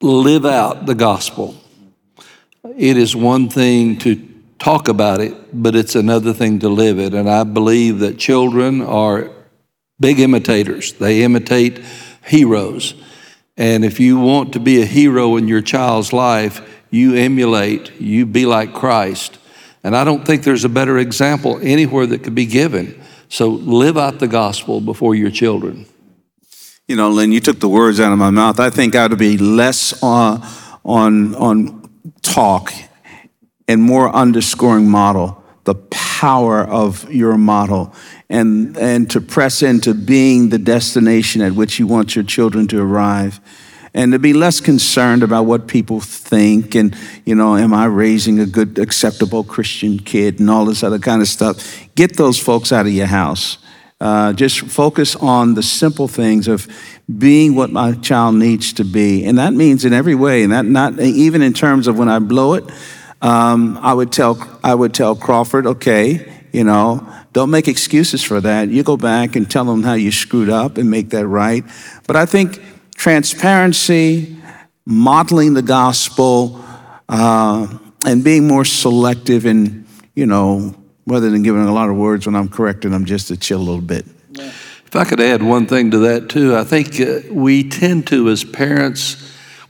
live 0.02 0.44
out 0.44 0.86
the 0.86 0.96
gospel. 0.96 1.54
It 2.76 2.96
is 2.96 3.14
one 3.14 3.48
thing 3.48 3.98
to 3.98 4.20
talk 4.58 4.88
about 4.88 5.20
it, 5.20 5.34
but 5.52 5.76
it's 5.76 5.94
another 5.94 6.32
thing 6.32 6.58
to 6.58 6.68
live 6.68 6.98
it. 6.98 7.14
And 7.14 7.30
I 7.30 7.44
believe 7.44 8.00
that 8.00 8.18
children 8.18 8.82
are 8.82 9.30
big 10.00 10.18
imitators, 10.18 10.94
they 10.94 11.22
imitate 11.22 11.84
heroes. 12.24 12.94
And 13.56 13.84
if 13.84 13.98
you 14.00 14.18
want 14.18 14.52
to 14.52 14.60
be 14.60 14.82
a 14.82 14.84
hero 14.84 15.36
in 15.36 15.48
your 15.48 15.62
child's 15.62 16.12
life, 16.12 16.60
you 16.90 17.14
emulate, 17.14 18.00
you 18.00 18.26
be 18.26 18.46
like 18.46 18.74
Christ. 18.74 19.38
And 19.82 19.96
I 19.96 20.04
don't 20.04 20.26
think 20.26 20.42
there's 20.42 20.64
a 20.64 20.68
better 20.68 20.98
example 20.98 21.58
anywhere 21.62 22.06
that 22.06 22.22
could 22.22 22.34
be 22.34 22.46
given. 22.46 23.00
So 23.28 23.48
live 23.48 23.96
out 23.96 24.18
the 24.18 24.28
gospel 24.28 24.80
before 24.80 25.14
your 25.14 25.30
children. 25.30 25.86
You 26.86 26.96
know, 26.96 27.10
Lynn, 27.10 27.32
you 27.32 27.40
took 27.40 27.58
the 27.60 27.68
words 27.68 27.98
out 27.98 28.12
of 28.12 28.18
my 28.18 28.30
mouth. 28.30 28.60
I 28.60 28.70
think 28.70 28.94
I 28.94 29.04
ought 29.04 29.08
to 29.08 29.16
be 29.16 29.38
less 29.38 30.02
on, 30.02 30.42
on, 30.84 31.34
on 31.34 31.90
talk 32.22 32.72
and 33.66 33.82
more 33.82 34.14
underscoring 34.14 34.88
model 34.88 35.42
the 35.64 35.74
power 35.74 36.62
of 36.62 37.12
your 37.12 37.36
model 37.36 37.92
and, 38.28 38.76
and 38.76 39.10
to 39.10 39.20
press 39.20 39.62
into 39.62 39.94
being 39.94 40.48
the 40.48 40.58
destination 40.58 41.42
at 41.42 41.52
which 41.52 41.78
you 41.78 41.86
want 41.86 42.14
your 42.14 42.24
children 42.24 42.66
to 42.68 42.80
arrive 42.80 43.40
and 43.96 44.12
to 44.12 44.18
be 44.18 44.34
less 44.34 44.60
concerned 44.60 45.22
about 45.22 45.44
what 45.44 45.66
people 45.66 46.00
think 46.00 46.74
and 46.74 46.94
you 47.24 47.34
know 47.34 47.56
am 47.56 47.72
i 47.72 47.86
raising 47.86 48.38
a 48.38 48.46
good 48.46 48.78
acceptable 48.78 49.42
christian 49.42 49.98
kid 49.98 50.38
and 50.38 50.50
all 50.50 50.66
this 50.66 50.84
other 50.84 50.98
kind 50.98 51.22
of 51.22 51.28
stuff. 51.28 51.88
Get 51.94 52.16
those 52.16 52.38
folks 52.38 52.72
out 52.72 52.86
of 52.86 52.92
your 52.92 53.06
house. 53.06 53.58
Uh, 53.98 54.34
just 54.34 54.60
focus 54.60 55.16
on 55.16 55.54
the 55.54 55.62
simple 55.62 56.06
things 56.06 56.48
of 56.48 56.68
being 57.16 57.54
what 57.54 57.70
my 57.70 57.92
child 57.92 58.34
needs 58.34 58.74
to 58.74 58.84
be. 58.84 59.24
And 59.24 59.38
that 59.38 59.54
means 59.54 59.86
in 59.86 59.94
every 59.94 60.14
way 60.14 60.42
and 60.42 60.52
that 60.52 60.66
not 60.66 61.00
even 61.00 61.40
in 61.40 61.54
terms 61.54 61.86
of 61.86 61.98
when 61.98 62.10
i 62.10 62.18
blow 62.18 62.52
it 62.54 62.64
um, 63.22 63.78
i 63.80 63.94
would 63.94 64.12
tell 64.12 64.36
i 64.62 64.74
would 64.74 64.92
tell 64.92 65.16
crawford 65.16 65.66
okay 65.66 66.35
you 66.56 66.64
know? 66.64 67.06
Don't 67.34 67.50
make 67.50 67.68
excuses 67.68 68.22
for 68.24 68.40
that. 68.40 68.70
You 68.70 68.82
go 68.82 68.96
back 68.96 69.36
and 69.36 69.48
tell 69.48 69.66
them 69.66 69.82
how 69.82 69.92
you 69.92 70.10
screwed 70.10 70.48
up 70.48 70.78
and 70.78 70.90
make 70.90 71.10
that 71.10 71.26
right. 71.26 71.62
But 72.06 72.16
i 72.16 72.24
think 72.24 72.60
transparency 72.94 74.36
modeling 74.86 75.52
the 75.52 75.62
gospel 75.62 76.64
uh, 77.10 77.66
and 78.06 78.24
being 78.24 78.48
more 78.48 78.64
selective 78.64 79.44
in 79.44 79.86
you 80.14 80.24
know 80.24 80.74
rather 81.06 81.28
than 81.28 81.42
giving 81.42 81.62
a 81.62 81.72
lot 81.72 81.90
of 81.90 81.96
words 81.96 82.24
when 82.26 82.34
i'm 82.34 82.48
correcting 82.48 82.90
them 82.90 83.04
just 83.04 83.28
to 83.28 83.36
chill 83.36 83.58
a 83.58 83.66
little 83.70 83.80
bit. 83.80 84.06
If 84.86 84.94
I 84.96 85.04
could 85.04 85.20
add 85.20 85.42
one 85.42 85.66
thing 85.66 85.90
to 85.90 85.98
that 85.98 86.30
too, 86.30 86.56
I 86.56 86.64
think 86.64 87.00
uh, 87.00 87.20
we 87.30 87.68
tend 87.68 88.06
to, 88.06 88.30
as 88.30 88.44
parents, 88.44 89.16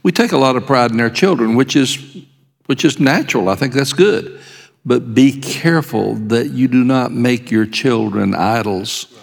we 0.03 0.11
take 0.11 0.31
a 0.31 0.37
lot 0.37 0.55
of 0.55 0.65
pride 0.65 0.91
in 0.91 1.01
our 1.01 1.09
children, 1.09 1.55
which 1.55 1.75
is 1.75 2.23
which 2.67 2.85
is 2.85 2.99
natural. 2.99 3.49
I 3.49 3.55
think 3.55 3.73
that's 3.73 3.93
good, 3.93 4.39
but 4.87 5.13
be 5.13 5.33
careful 5.41 6.15
that 6.15 6.51
you 6.51 6.69
do 6.69 6.83
not 6.83 7.11
make 7.11 7.51
your 7.51 7.65
children 7.65 8.33
idols, 8.33 9.13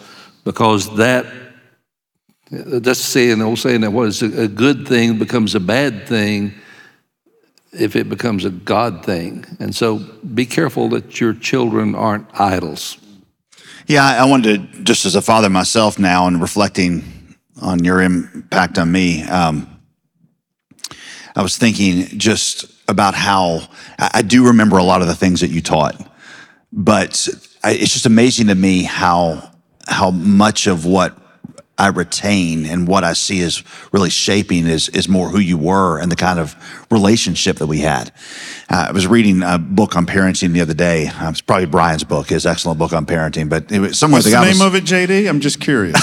because 0.44 0.94
that 0.96 1.24
that's 2.50 3.00
saying 3.00 3.38
the 3.38 3.44
old 3.46 3.58
saying 3.58 3.80
that 3.80 3.90
was 3.90 4.22
a 4.22 4.46
good 4.46 4.86
thing 4.86 5.18
becomes 5.18 5.54
a 5.54 5.60
bad 5.60 6.06
thing 6.06 6.52
if 7.72 7.96
it 7.96 8.08
becomes 8.08 8.44
a 8.44 8.50
God 8.50 9.04
thing, 9.04 9.44
and 9.58 9.74
so 9.74 9.98
be 10.34 10.46
careful 10.46 10.90
that 10.90 11.18
your 11.18 11.32
children 11.32 11.94
aren't 11.94 12.28
idols. 12.38 12.98
Yeah, 13.86 14.04
I 14.04 14.24
wanted 14.26 14.72
to, 14.72 14.82
just 14.82 15.06
as 15.06 15.14
a 15.14 15.22
father 15.22 15.50
myself 15.50 15.98
now 15.98 16.26
and 16.26 16.40
reflecting 16.40 17.02
on 17.60 17.82
your 17.84 18.00
impact 18.00 18.78
on 18.78 18.92
me, 18.92 19.22
um, 19.24 19.80
I 21.34 21.42
was 21.42 21.56
thinking 21.56 22.18
just 22.18 22.66
about 22.88 23.14
how 23.14 23.62
I 23.98 24.22
do 24.22 24.46
remember 24.46 24.78
a 24.78 24.84
lot 24.84 25.00
of 25.00 25.06
the 25.08 25.14
things 25.14 25.40
that 25.40 25.50
you 25.50 25.60
taught, 25.60 25.96
but 26.72 27.28
it's 27.64 27.92
just 27.92 28.06
amazing 28.06 28.48
to 28.48 28.54
me 28.54 28.82
how 28.82 29.50
how 29.86 30.10
much 30.10 30.66
of 30.66 30.86
what 30.86 31.18
I 31.76 31.88
retain 31.88 32.66
and 32.66 32.86
what 32.86 33.02
I 33.02 33.14
see 33.14 33.40
is 33.40 33.64
really 33.90 34.10
shaping 34.10 34.66
is 34.66 34.88
is 34.90 35.08
more 35.08 35.28
who 35.28 35.40
you 35.40 35.58
were 35.58 35.98
and 35.98 36.10
the 36.10 36.16
kind 36.16 36.38
of 36.38 36.54
relationship 36.90 37.56
that 37.56 37.66
we 37.66 37.80
had. 37.80 38.12
Uh, 38.70 38.86
I 38.88 38.92
was 38.92 39.08
reading 39.08 39.42
a 39.42 39.58
book 39.58 39.96
on 39.96 40.06
parenting 40.06 40.52
the 40.52 40.60
other 40.60 40.72
day. 40.72 41.08
Uh, 41.08 41.30
it's 41.30 41.40
probably 41.40 41.66
Bryan's 41.66 42.04
book, 42.04 42.28
his 42.28 42.46
excellent 42.46 42.78
book 42.78 42.92
on 42.92 43.06
parenting. 43.06 43.48
But 43.48 43.72
it 43.72 43.80
was 43.80 43.98
somewhere 43.98 44.18
What's 44.18 44.26
the 44.26 44.36
the 44.36 44.40
name 44.40 44.50
was, 44.50 44.60
of 44.60 44.74
it, 44.76 44.84
JD? 44.84 45.28
I'm 45.28 45.40
just 45.40 45.60
curious. 45.60 45.98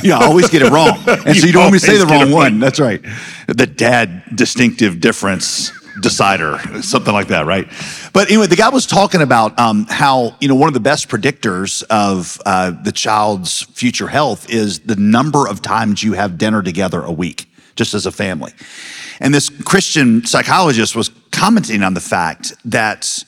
yeah, 0.04 0.18
I 0.18 0.26
always 0.26 0.48
get 0.48 0.62
it 0.62 0.70
wrong. 0.70 0.98
And 1.06 1.22
so 1.22 1.32
You 1.32 1.46
you 1.48 1.52
don't 1.52 1.62
want 1.62 1.72
me 1.72 1.78
to 1.80 1.86
say 1.86 1.98
the 1.98 2.06
wrong 2.06 2.30
one. 2.30 2.60
That's 2.60 2.78
right. 2.78 3.04
The 3.48 3.66
dad 3.66 4.22
distinctive 4.36 5.00
difference 5.00 5.72
decider, 6.00 6.58
something 6.82 7.12
like 7.12 7.28
that, 7.28 7.46
right? 7.46 7.68
But 8.12 8.28
anyway, 8.28 8.46
the 8.46 8.56
guy 8.56 8.68
was 8.68 8.86
talking 8.86 9.22
about 9.22 9.58
um, 9.58 9.86
how, 9.88 10.36
you 10.40 10.48
know, 10.48 10.54
one 10.54 10.68
of 10.68 10.74
the 10.74 10.80
best 10.80 11.08
predictors 11.08 11.82
of 11.90 12.40
uh, 12.46 12.70
the 12.70 12.92
child's 12.92 13.62
future 13.62 14.08
health 14.08 14.48
is 14.50 14.80
the 14.80 14.96
number 14.96 15.48
of 15.48 15.62
times 15.62 16.02
you 16.02 16.14
have 16.14 16.38
dinner 16.38 16.62
together 16.62 17.02
a 17.02 17.12
week, 17.12 17.46
just 17.76 17.94
as 17.94 18.06
a 18.06 18.12
family. 18.12 18.52
And 19.20 19.34
this 19.34 19.50
Christian 19.50 20.24
psychologist 20.24 20.96
was 20.96 21.10
commenting 21.30 21.82
on 21.82 21.94
the 21.94 22.00
fact 22.00 22.54
that 22.64 23.24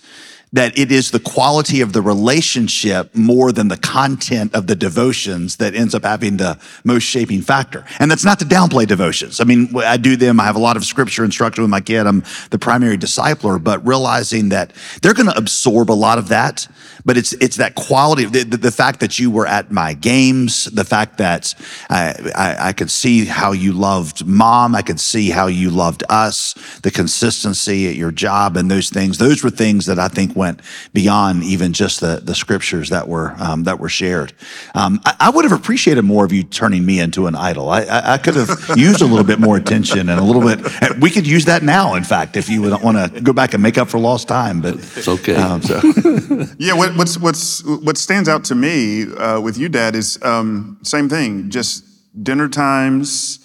that 0.52 0.78
it 0.78 0.92
is 0.92 1.10
the 1.10 1.20
quality 1.20 1.80
of 1.80 1.92
the 1.92 2.02
relationship 2.02 3.14
more 3.14 3.52
than 3.52 3.68
the 3.68 3.76
content 3.76 4.54
of 4.54 4.66
the 4.66 4.76
devotions 4.76 5.56
that 5.56 5.74
ends 5.74 5.94
up 5.94 6.04
having 6.04 6.36
the 6.36 6.58
most 6.84 7.04
shaping 7.04 7.40
factor. 7.40 7.84
And 7.98 8.10
that's 8.10 8.24
not 8.24 8.38
to 8.40 8.44
downplay 8.44 8.86
devotions. 8.86 9.40
I 9.40 9.44
mean, 9.44 9.74
I 9.76 9.96
do 9.96 10.16
them. 10.16 10.38
I 10.40 10.44
have 10.44 10.56
a 10.56 10.60
lot 10.60 10.76
of 10.76 10.84
scripture 10.84 11.24
instruction 11.24 11.62
with 11.62 11.70
my 11.70 11.80
kid. 11.80 12.06
I'm 12.06 12.22
the 12.50 12.58
primary 12.58 12.98
discipler, 12.98 13.62
but 13.62 13.86
realizing 13.86 14.50
that 14.50 14.72
they're 15.00 15.14
going 15.14 15.30
to 15.30 15.36
absorb 15.36 15.90
a 15.90 15.92
lot 15.92 16.18
of 16.18 16.28
that. 16.28 16.68
But 17.04 17.16
it's 17.16 17.32
it's 17.34 17.56
that 17.56 17.74
quality, 17.74 18.26
the, 18.26 18.44
the, 18.44 18.56
the 18.56 18.70
fact 18.70 19.00
that 19.00 19.18
you 19.18 19.30
were 19.30 19.46
at 19.46 19.72
my 19.72 19.94
games, 19.94 20.66
the 20.66 20.84
fact 20.84 21.18
that 21.18 21.54
I, 21.90 22.14
I, 22.34 22.68
I 22.68 22.72
could 22.72 22.90
see 22.90 23.24
how 23.24 23.52
you 23.52 23.72
loved 23.72 24.24
mom, 24.24 24.76
I 24.76 24.82
could 24.82 25.00
see 25.00 25.30
how 25.30 25.46
you 25.48 25.70
loved 25.70 26.04
us, 26.08 26.54
the 26.82 26.90
consistency 26.90 27.88
at 27.88 27.96
your 27.96 28.12
job, 28.12 28.56
and 28.56 28.70
those 28.70 28.90
things. 28.90 29.18
Those 29.18 29.42
were 29.42 29.50
things 29.50 29.86
that 29.86 29.98
I 29.98 30.08
think 30.08 30.36
went 30.42 30.60
beyond 30.92 31.44
even 31.44 31.72
just 31.72 32.00
the, 32.00 32.14
the 32.30 32.34
scriptures 32.34 32.88
that 32.90 33.04
were 33.06 33.28
um, 33.38 33.64
that 33.64 33.78
were 33.82 33.88
shared. 33.88 34.30
Um, 34.74 35.00
I, 35.04 35.12
I 35.26 35.30
would 35.30 35.44
have 35.48 35.56
appreciated 35.60 36.02
more 36.02 36.24
of 36.24 36.32
you 36.32 36.42
turning 36.60 36.84
me 36.84 36.96
into 37.06 37.26
an 37.30 37.34
idol. 37.34 37.70
I, 37.70 37.82
I, 37.96 38.14
I 38.14 38.18
could 38.18 38.36
have 38.40 38.50
used 38.88 39.00
a 39.02 39.06
little 39.12 39.28
bit 39.32 39.38
more 39.38 39.56
attention 39.56 40.08
and 40.10 40.18
a 40.24 40.26
little 40.30 40.42
bit. 40.42 40.58
We 41.00 41.10
could 41.10 41.26
use 41.26 41.44
that 41.46 41.62
now, 41.62 41.94
in 41.94 42.04
fact, 42.04 42.36
if 42.36 42.48
you 42.48 42.62
would 42.62 42.82
want 42.82 42.96
to 42.98 43.20
go 43.20 43.32
back 43.32 43.54
and 43.54 43.62
make 43.62 43.78
up 43.78 43.88
for 43.88 43.98
lost 43.98 44.28
time. 44.28 44.60
But 44.60 44.74
It's 44.98 45.08
okay. 45.08 45.36
um, 45.36 45.62
so. 45.62 45.80
Yeah, 46.58 46.74
what, 46.74 46.96
what's 46.96 47.18
what's 47.18 47.64
what 47.86 47.96
stands 47.96 48.28
out 48.28 48.44
to 48.50 48.54
me 48.54 49.04
uh, 49.26 49.40
with 49.40 49.56
you, 49.58 49.68
Dad, 49.68 49.94
is 49.94 50.18
um, 50.22 50.78
same 50.82 51.08
thing. 51.08 51.50
Just 51.50 51.84
dinner 52.22 52.48
times. 52.48 53.38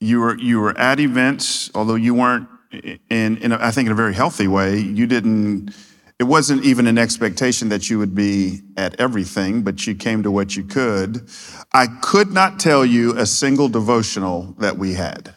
You 0.00 0.20
were 0.20 0.36
you 0.38 0.60
were 0.60 0.76
at 0.78 0.98
events, 1.00 1.70
although 1.74 1.98
you 2.06 2.14
weren't 2.14 2.48
in, 3.10 3.36
in 3.38 3.52
a, 3.52 3.58
I 3.60 3.70
think 3.70 3.86
in 3.86 3.92
a 3.92 3.96
very 4.04 4.14
healthy 4.14 4.48
way. 4.48 4.78
You 4.78 5.06
didn't. 5.06 5.74
It 6.18 6.24
wasn't 6.24 6.64
even 6.64 6.86
an 6.86 6.98
expectation 6.98 7.68
that 7.68 7.88
you 7.88 7.98
would 7.98 8.14
be 8.14 8.62
at 8.76 9.00
everything, 9.00 9.62
but 9.62 9.86
you 9.86 9.94
came 9.94 10.24
to 10.24 10.30
what 10.30 10.56
you 10.56 10.64
could. 10.64 11.28
I 11.72 11.86
could 11.86 12.32
not 12.32 12.58
tell 12.58 12.84
you 12.84 13.16
a 13.16 13.24
single 13.24 13.68
devotional 13.68 14.56
that 14.58 14.78
we 14.78 14.94
had 14.94 15.34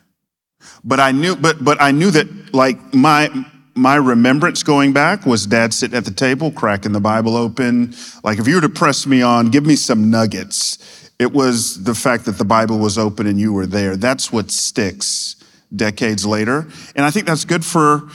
but 0.83 0.99
I 0.99 1.11
knew, 1.11 1.35
but 1.35 1.63
but 1.63 1.81
I 1.81 1.91
knew 1.91 2.11
that 2.11 2.53
like 2.53 2.93
my 2.93 3.29
my 3.75 3.95
remembrance 3.95 4.63
going 4.63 4.93
back 4.93 5.25
was 5.25 5.45
Dad 5.45 5.73
sitting 5.73 5.97
at 5.97 6.05
the 6.05 6.11
table, 6.11 6.51
cracking 6.51 6.91
the 6.91 6.99
Bible 6.99 7.35
open. 7.35 7.93
Like 8.23 8.39
if 8.39 8.47
you 8.47 8.55
were 8.55 8.61
to 8.61 8.69
press 8.69 9.05
me 9.05 9.21
on, 9.21 9.49
give 9.49 9.65
me 9.65 9.75
some 9.75 10.09
nuggets. 10.09 11.09
It 11.19 11.31
was 11.31 11.83
the 11.83 11.93
fact 11.93 12.25
that 12.25 12.37
the 12.37 12.45
Bible 12.45 12.79
was 12.79 12.97
open 12.97 13.27
and 13.27 13.39
you 13.39 13.53
were 13.53 13.67
there. 13.67 13.95
That's 13.95 14.31
what 14.31 14.49
sticks 14.49 15.35
decades 15.73 16.25
later, 16.25 16.67
and 16.95 17.05
I 17.05 17.11
think 17.11 17.27
that's 17.27 17.45
good 17.45 17.63
for 17.63 18.09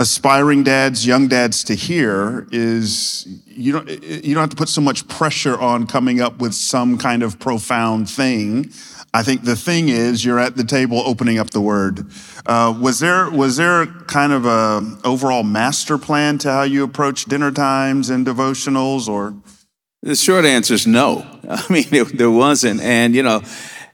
aspiring 0.00 0.64
dads, 0.64 1.06
young 1.06 1.28
dads 1.28 1.62
to 1.64 1.74
hear. 1.74 2.48
Is 2.50 3.26
you 3.46 3.72
don't 3.72 3.88
you 3.88 4.34
don't 4.34 4.40
have 4.40 4.50
to 4.50 4.56
put 4.56 4.68
so 4.68 4.80
much 4.80 5.06
pressure 5.06 5.56
on 5.60 5.86
coming 5.86 6.20
up 6.20 6.38
with 6.38 6.54
some 6.54 6.98
kind 6.98 7.22
of 7.22 7.38
profound 7.38 8.08
thing. 8.10 8.72
I 9.12 9.22
think 9.22 9.42
the 9.42 9.56
thing 9.56 9.88
is 9.88 10.24
you're 10.24 10.38
at 10.38 10.56
the 10.56 10.64
table 10.64 11.02
opening 11.04 11.38
up 11.38 11.50
the 11.50 11.60
word. 11.60 12.06
Uh, 12.46 12.76
was 12.80 13.00
there 13.00 13.30
was 13.30 13.56
there 13.56 13.86
kind 13.86 14.32
of 14.32 14.46
a 14.46 14.82
overall 15.04 15.42
master 15.42 15.98
plan 15.98 16.38
to 16.38 16.50
how 16.50 16.62
you 16.62 16.82
approach 16.82 17.26
dinner 17.26 17.50
times 17.50 18.08
and 18.08 18.26
devotionals, 18.26 19.06
or 19.08 19.34
The 20.02 20.16
short 20.16 20.46
answer 20.46 20.74
is 20.74 20.86
no. 20.86 21.26
I 21.48 21.62
mean, 21.68 21.86
it, 21.92 22.16
there 22.16 22.30
wasn't. 22.30 22.80
And, 22.80 23.14
you 23.14 23.22
know, 23.22 23.42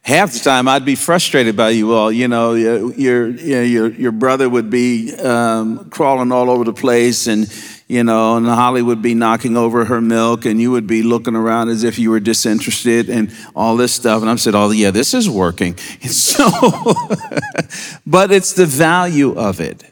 half 0.07 0.33
the 0.33 0.38
time 0.38 0.69
I'd 0.69 0.85
be 0.85 0.95
frustrated 0.95 1.57
by 1.57 1.71
you 1.71 1.92
all. 1.92 2.12
You 2.12 2.29
know, 2.29 2.55
your, 2.55 2.92
your, 2.92 3.62
your, 3.64 3.88
your 3.88 4.12
brother 4.12 4.49
would 4.49 4.71
be 4.71 5.12
um, 5.16 5.90
crawling 5.90 6.31
all 6.31 6.49
over 6.49 6.62
the 6.62 6.73
place 6.73 7.27
and, 7.27 7.53
you 7.88 8.05
know, 8.05 8.37
and 8.37 8.47
Holly 8.47 8.83
would 8.83 9.03
be 9.03 9.14
knocking 9.14 9.57
over 9.57 9.85
her 9.85 10.01
milk 10.01 10.45
and 10.45 10.61
you 10.61 10.71
would 10.71 10.87
be 10.87 11.03
looking 11.03 11.35
around 11.35 11.71
as 11.71 11.83
if 11.83 11.99
you 11.99 12.11
were 12.11 12.21
disinterested 12.21 13.11
and 13.11 13.35
all 13.57 13.77
this 13.77 13.92
stuff. 13.92 14.21
And 14.21 14.31
I'm 14.31 14.38
saying, 14.38 14.55
oh, 14.55 14.71
yeah, 14.71 14.92
this 14.92 15.12
is 15.12 15.29
working. 15.29 15.77
And 16.03 16.12
so, 16.12 16.49
but 18.07 18.31
it's 18.31 18.53
the 18.53 18.66
value 18.66 19.37
of 19.37 19.61
it. 19.61 19.83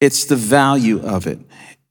It's 0.00 0.24
the 0.24 0.34
value 0.34 1.00
of 1.06 1.28
it. 1.28 1.38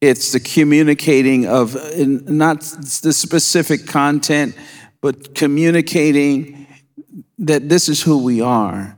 It's 0.02 0.34
the 0.34 0.42
communicating 0.42 1.48
of 1.48 1.76
not 1.98 2.62
the 2.62 3.14
specific 3.14 3.88
content, 3.88 4.58
but 5.00 5.36
communicating 5.36 6.60
that 7.40 7.70
this 7.70 7.90
is 7.90 8.02
who 8.02 8.24
we 8.24 8.42
are. 8.42 8.98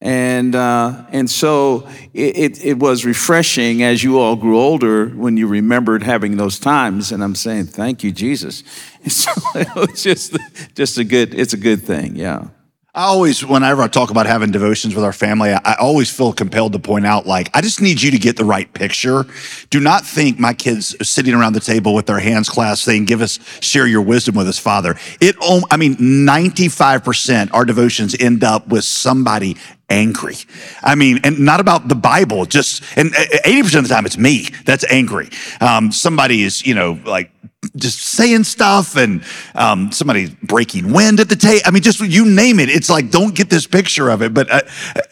And, 0.00 0.54
uh, 0.54 1.06
and 1.12 1.30
so 1.30 1.88
it, 2.12 2.36
it, 2.36 2.64
it 2.64 2.78
was 2.78 3.06
refreshing 3.06 3.82
as 3.82 4.04
you 4.04 4.18
all 4.18 4.36
grew 4.36 4.58
older 4.58 5.08
when 5.08 5.38
you 5.38 5.46
remembered 5.46 6.02
having 6.02 6.36
those 6.36 6.58
times. 6.58 7.10
And 7.10 7.24
I'm 7.24 7.34
saying, 7.34 7.66
thank 7.66 8.04
you, 8.04 8.12
Jesus. 8.12 8.62
And 9.04 9.12
so 9.12 9.30
it 9.54 9.74
was 9.74 10.02
just, 10.02 10.34
just 10.74 10.96
a 10.96 11.04
good, 11.04 11.34
it's 11.34 11.52
a 11.52 11.58
good 11.58 11.82
thing. 11.82 12.16
Yeah. 12.16 12.48
I 12.96 13.06
always, 13.06 13.44
whenever 13.44 13.82
I 13.82 13.88
talk 13.88 14.10
about 14.10 14.26
having 14.26 14.52
devotions 14.52 14.94
with 14.94 15.02
our 15.02 15.12
family, 15.12 15.52
I, 15.52 15.60
I 15.64 15.74
always 15.80 16.16
feel 16.16 16.32
compelled 16.32 16.74
to 16.74 16.78
point 16.78 17.04
out, 17.04 17.26
like, 17.26 17.50
I 17.52 17.60
just 17.60 17.80
need 17.80 18.00
you 18.00 18.12
to 18.12 18.18
get 18.18 18.36
the 18.36 18.44
right 18.44 18.72
picture. 18.72 19.26
Do 19.70 19.80
not 19.80 20.06
think 20.06 20.38
my 20.38 20.54
kids 20.54 20.94
sitting 21.02 21.34
around 21.34 21.54
the 21.54 21.60
table 21.60 21.92
with 21.92 22.06
their 22.06 22.20
hands 22.20 22.48
clasped 22.48 22.84
saying, 22.84 23.06
give 23.06 23.20
us, 23.20 23.40
share 23.60 23.88
your 23.88 24.02
wisdom 24.02 24.36
with 24.36 24.46
us, 24.46 24.60
Father. 24.60 24.94
It, 25.20 25.34
I 25.72 25.76
mean, 25.76 25.96
95% 25.96 27.52
our 27.52 27.64
devotions 27.64 28.14
end 28.20 28.44
up 28.44 28.68
with 28.68 28.84
somebody 28.84 29.56
angry. 29.90 30.36
I 30.80 30.94
mean, 30.94 31.18
and 31.24 31.40
not 31.40 31.58
about 31.58 31.88
the 31.88 31.96
Bible, 31.96 32.46
just, 32.46 32.84
and 32.96 33.10
80% 33.10 33.78
of 33.78 33.82
the 33.88 33.88
time 33.88 34.06
it's 34.06 34.16
me 34.16 34.50
that's 34.64 34.84
angry. 34.88 35.30
Um, 35.60 35.90
somebody 35.90 36.44
is, 36.44 36.64
you 36.64 36.76
know, 36.76 37.00
like 37.04 37.32
just 37.76 38.00
saying 38.00 38.44
stuff 38.44 38.96
and 38.96 39.22
um, 39.54 39.92
somebody 39.92 40.28
breaking 40.42 40.92
wind 40.92 41.20
at 41.20 41.28
the 41.28 41.36
tape. 41.36 41.62
I 41.66 41.70
mean, 41.70 41.82
just 41.82 42.00
you 42.00 42.26
name 42.26 42.60
it. 42.60 42.68
It's 42.68 42.90
like, 42.90 43.10
don't 43.10 43.34
get 43.34 43.50
this 43.50 43.66
picture 43.66 44.08
of 44.08 44.22
it. 44.22 44.34
But, 44.34 44.50
uh, 44.50 44.60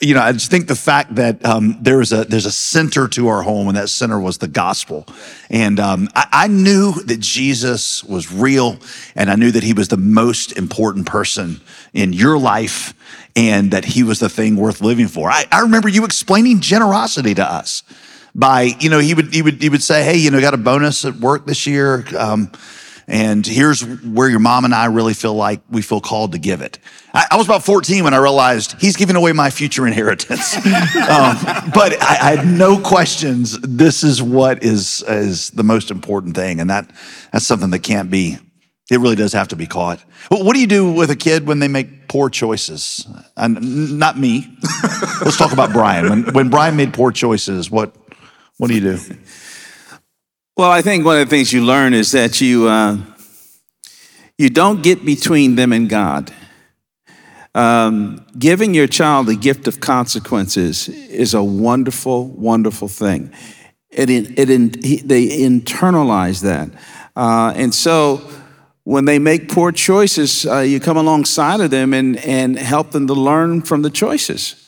you 0.01 0.15
know, 0.15 0.21
I 0.21 0.33
just 0.33 0.51
think 0.51 0.69
the 0.69 0.77
fact 0.77 1.15
that 1.17 1.45
um, 1.45 1.79
there 1.81 2.01
is 2.01 2.13
a, 2.13 2.25
there's 2.25 2.47
a 2.47 2.53
center 2.53 3.09
to 3.09 3.29
our 3.29 3.43
home 3.43 3.69
and 3.69 3.77
that 3.77 3.89
center 3.89 4.21
was 4.21 4.39
the 4.39 4.49
gospel. 4.49 5.07
And 5.51 5.79
um, 5.81 6.09
I, 6.15 6.27
I 6.33 6.47
knew 6.49 6.93
that 6.93 7.21
Jesus 7.21 8.03
was 8.05 8.33
real 8.33 8.79
and 9.15 9.31
I 9.31 9.37
knew 9.37 9.51
that 9.51 9.63
he 9.63 9.73
was 9.73 9.89
the 9.89 9.97
most 9.97 10.57
important 10.57 11.07
person 11.07 11.61
in 11.93 12.13
your 12.13 12.39
life 12.39 12.95
and 13.37 13.71
that 13.71 13.85
he 13.85 14.03
was 14.03 14.19
the 14.19 14.29
thing 14.29 14.57
worth 14.57 14.81
living 14.81 15.09
for. 15.09 15.31
I, 15.31 15.45
I 15.51 15.61
remember 15.61 15.89
you 15.89 16.05
explaining 16.05 16.61
generosity 16.61 17.35
to 17.35 17.45
us 17.45 17.83
by, 18.35 18.63
you 18.81 18.91
know, 18.91 18.99
he 18.99 19.15
would, 19.15 19.33
he 19.33 19.43
would, 19.43 19.61
he 19.63 19.69
would 19.69 19.83
say, 19.83 20.05
Hey, 20.05 20.17
you 20.17 20.31
know, 20.31 20.41
got 20.41 20.55
a 20.55 20.59
bonus 20.59 21.05
at 21.05 21.17
work 21.17 21.47
this 21.47 21.67
year. 21.67 22.05
Um, 22.17 22.51
and 23.09 23.47
here's 23.47 23.83
where 23.83 24.29
your 24.29 24.39
mom 24.39 24.65
and 24.65 24.75
I 24.75 24.87
really 24.87 25.13
feel 25.13 25.35
like 25.35 25.61
we 25.69 25.83
feel 25.83 26.01
called 26.01 26.33
to 26.33 26.39
give 26.39 26.63
it. 26.63 26.79
I, 27.13 27.27
I 27.33 27.37
was 27.37 27.47
about 27.47 27.65
14 27.65 28.05
when 28.05 28.15
I 28.15 28.19
realized 28.19 28.81
he's 28.81 28.97
giving 28.97 29.17
away 29.17 29.33
my 29.33 29.51
future 29.51 29.87
inheritance. 29.87 30.57
um, 30.57 31.37
but 31.75 32.01
I, 32.01 32.19
I 32.21 32.37
had 32.37 32.47
no 32.47 32.79
questions. 32.79 33.59
This 33.61 34.05
is 34.05 34.23
what 34.23 34.63
is, 34.63 35.05
is 35.09 35.51
the 35.51 35.65
most 35.65 35.91
important 35.91 36.37
thing. 36.37 36.61
And 36.61 36.71
that, 36.71 36.91
that's 37.33 37.47
something 37.47 37.71
that 37.71 37.83
can't 37.83 38.11
be 38.11 38.39
it 38.93 38.99
really 38.99 39.17
does 39.17 39.33
have 39.33 39.49
to 39.49 39.57
be 39.57 39.67
caught. 39.67 40.05
Well, 40.31 40.45
what 40.45 40.55
do 40.55 40.61
you 40.61 40.67
do 40.67 40.93
with 40.93 41.11
a 41.11 41.17
kid 41.17 41.47
when 41.47 41.61
they 41.61 41.69
make 41.69 42.09
poor 42.09 42.29
choices? 42.29 43.07
And 43.37 43.99
not 43.99 44.19
me. 44.19 44.55
Let's 45.23 45.39
talk 45.39 45.53
about 45.53 45.73
Bryan. 45.73 46.11
When, 46.11 46.35
when 46.35 46.51
Bryan 46.51 46.77
made 46.77 46.93
poor 46.93 47.11
choices, 47.11 47.71
what, 47.71 47.97
what 48.63 48.69
do 48.69 48.75
you 48.77 48.81
do? 48.81 48.99
Well, 50.55 50.71
I 50.71 50.83
think 50.83 51.05
one 51.05 51.19
of 51.19 51.29
the 51.29 51.35
things 51.35 51.51
you 51.51 51.65
learn 51.65 51.95
is 51.95 52.13
that 52.13 52.41
you 52.43 52.69
uh, 52.69 52.99
you 54.37 54.51
don't 54.51 54.83
get 54.83 55.03
between 55.03 55.57
them 55.57 55.73
and 55.73 55.89
God. 55.89 56.31
Um, 57.55 58.25
giving 58.39 58.75
your 58.75 58.87
child 58.87 59.29
the 59.29 59.35
gift 59.35 59.67
of 59.67 59.81
consequences 59.81 60.91
is 60.91 61.33
a 61.33 61.43
wonderful, 61.43 62.27
wonderful 62.27 62.87
thing. 62.87 63.33
It, 63.89 64.11
it, 64.11 64.47
they 65.09 65.27
internalize 65.27 66.43
that. 66.43 66.69
Uh, 67.17 67.55
and 67.57 67.75
so 67.75 68.19
when 68.85 69.07
they 69.07 69.19
make 69.19 69.49
poor 69.49 69.73
choices, 69.73 70.45
uh, 70.45 70.59
you 70.59 70.81
come 70.81 70.99
alongside 70.99 71.61
of 71.61 71.71
them 71.71 71.95
and, 71.95 72.19
and 72.19 72.59
help 72.59 72.91
them 72.91 73.07
to 73.07 73.15
learn 73.15 73.63
from 73.63 73.81
the 73.81 73.91
choices 73.91 74.62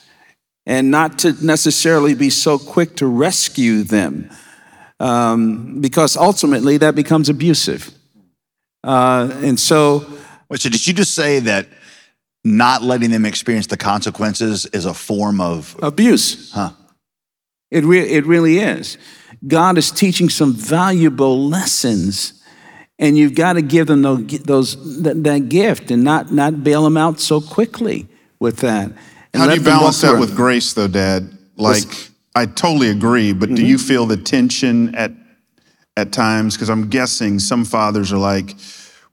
and 0.66 0.90
not 0.90 1.18
to 1.20 1.32
necessarily 1.44 2.14
be 2.14 2.30
so 2.30 2.58
quick 2.58 2.96
to 2.96 3.06
rescue 3.06 3.82
them 3.82 4.30
um, 5.00 5.80
because 5.80 6.16
ultimately 6.16 6.78
that 6.78 6.94
becomes 6.94 7.28
abusive. 7.28 7.92
Uh, 8.82 9.30
and 9.42 9.58
so. 9.58 10.06
Wait, 10.48 10.60
so 10.60 10.68
did 10.68 10.86
you 10.86 10.94
just 10.94 11.14
say 11.14 11.40
that 11.40 11.68
not 12.44 12.82
letting 12.82 13.10
them 13.10 13.24
experience 13.24 13.66
the 13.66 13.76
consequences 13.76 14.66
is 14.66 14.84
a 14.84 14.94
form 14.94 15.40
of 15.40 15.76
abuse? 15.82 16.52
Huh. 16.52 16.70
It, 17.70 17.84
re- 17.84 18.08
it 18.08 18.26
really 18.26 18.58
is. 18.58 18.98
God 19.46 19.78
is 19.78 19.90
teaching 19.90 20.28
some 20.28 20.52
valuable 20.52 21.48
lessons, 21.48 22.42
and 22.98 23.16
you've 23.18 23.34
got 23.34 23.54
to 23.54 23.62
give 23.62 23.88
them 23.88 24.02
those, 24.02 24.26
those 24.42 25.02
that, 25.02 25.24
that 25.24 25.48
gift 25.48 25.90
and 25.90 26.04
not, 26.04 26.32
not 26.32 26.62
bail 26.62 26.84
them 26.84 26.96
out 26.96 27.20
so 27.20 27.40
quickly 27.40 28.06
with 28.38 28.58
that. 28.58 28.92
How 29.34 29.46
do 29.48 29.54
you 29.54 29.60
balance 29.60 30.00
that 30.02 30.18
with 30.18 30.34
grace, 30.36 30.72
though, 30.72 30.88
Dad? 30.88 31.36
Like, 31.56 31.84
I 32.34 32.46
totally 32.46 32.88
agree, 32.88 33.32
but 33.32 33.48
mm-hmm. 33.48 33.56
do 33.56 33.66
you 33.66 33.78
feel 33.78 34.06
the 34.06 34.16
tension 34.16 34.94
at 34.94 35.12
at 35.96 36.12
times? 36.12 36.54
Because 36.54 36.70
I'm 36.70 36.88
guessing 36.88 37.38
some 37.38 37.64
fathers 37.64 38.12
are 38.12 38.18
like, 38.18 38.54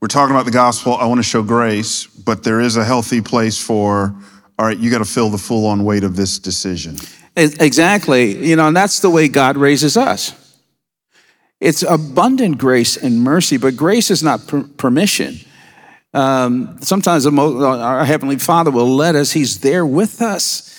we're 0.02 0.08
talking 0.08 0.36
about 0.36 0.46
the 0.46 0.52
gospel. 0.52 0.96
I 0.96 1.06
want 1.06 1.20
to 1.20 1.24
show 1.24 1.44
grace, 1.44 2.08
but 2.08 2.44
there 2.44 2.60
is 2.60 2.76
a 2.76 2.84
healthy 2.84 3.22
place 3.22 3.64
for, 3.64 4.16
all 4.58 4.66
right, 4.66 4.78
you 4.78 4.90
got 4.90 4.98
to 4.98 5.06
feel 5.06 5.30
the 5.30 5.38
full 5.38 5.68
on 5.68 5.84
weight 5.86 6.04
of 6.04 6.16
this 6.16 6.40
decision. 6.40 6.98
Exactly. 7.36 8.44
You 8.44 8.56
know, 8.56 8.68
and 8.68 8.76
that's 8.76 9.00
the 9.00 9.12
way 9.12 9.28
God 9.28 9.58
raises 9.58 9.96
us. 9.96 10.34
It's 11.60 11.84
abundant 11.84 12.58
grace 12.58 12.98
and 12.98 13.22
mercy, 13.22 13.58
but 13.58 13.76
grace 13.76 14.10
is 14.10 14.24
not 14.24 14.48
per- 14.48 14.64
permission. 14.64 15.40
Um, 16.14 16.78
sometimes 16.82 17.26
our 17.26 18.06
Heavenly 18.06 18.38
Father 18.38 18.72
will 18.72 18.96
let 18.96 19.16
us, 19.16 19.32
He's 19.32 19.60
there 19.60 19.86
with 19.86 20.22
us. 20.22 20.78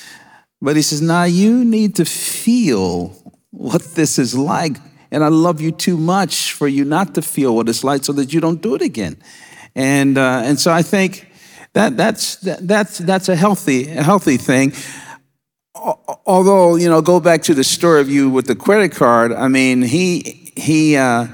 But 0.61 0.77
He 0.77 0.83
says, 0.83 1.01
Now 1.01 1.25
you 1.25 1.64
need 1.64 1.97
to 1.97 2.05
feel 2.05 3.16
what 3.51 3.83
this 3.95 4.18
is 4.18 4.35
like. 4.37 4.77
And 5.11 5.23
I 5.23 5.29
love 5.29 5.61
you 5.61 5.73
too 5.73 5.97
much 5.97 6.53
for 6.53 6.66
you 6.66 6.85
not 6.85 7.14
to 7.14 7.23
feel 7.23 7.55
what 7.55 7.68
it's 7.68 7.85
like 7.85 8.05
so 8.05 8.12
that 8.14 8.33
you 8.33 8.40
don't 8.40 8.62
do 8.62 8.75
it 8.75 8.83
again. 8.83 9.23
And, 9.75 10.16
uh, 10.16 10.42
and 10.45 10.59
so 10.59 10.73
I 10.73 10.83
think 10.83 11.31
that, 11.75 11.97
that's, 11.97 12.37
that, 12.37 12.66
that's, 12.66 12.99
that's 12.99 13.29
a 13.29 13.37
healthy, 13.37 13.88
a 13.90 14.03
healthy 14.03 14.38
thing. 14.38 14.73
Although, 15.75 16.77
you 16.77 16.88
know, 16.88 17.03
go 17.03 17.21
back 17.21 17.42
to 17.45 17.55
the 17.55 17.64
story 17.64 18.01
of 18.01 18.11
you 18.11 18.31
with 18.31 18.47
the 18.47 18.57
credit 18.57 18.92
card, 18.92 19.33
I 19.33 19.49
mean, 19.49 19.83
he, 19.83 20.53
he, 20.57 20.97
uh, 20.97 21.27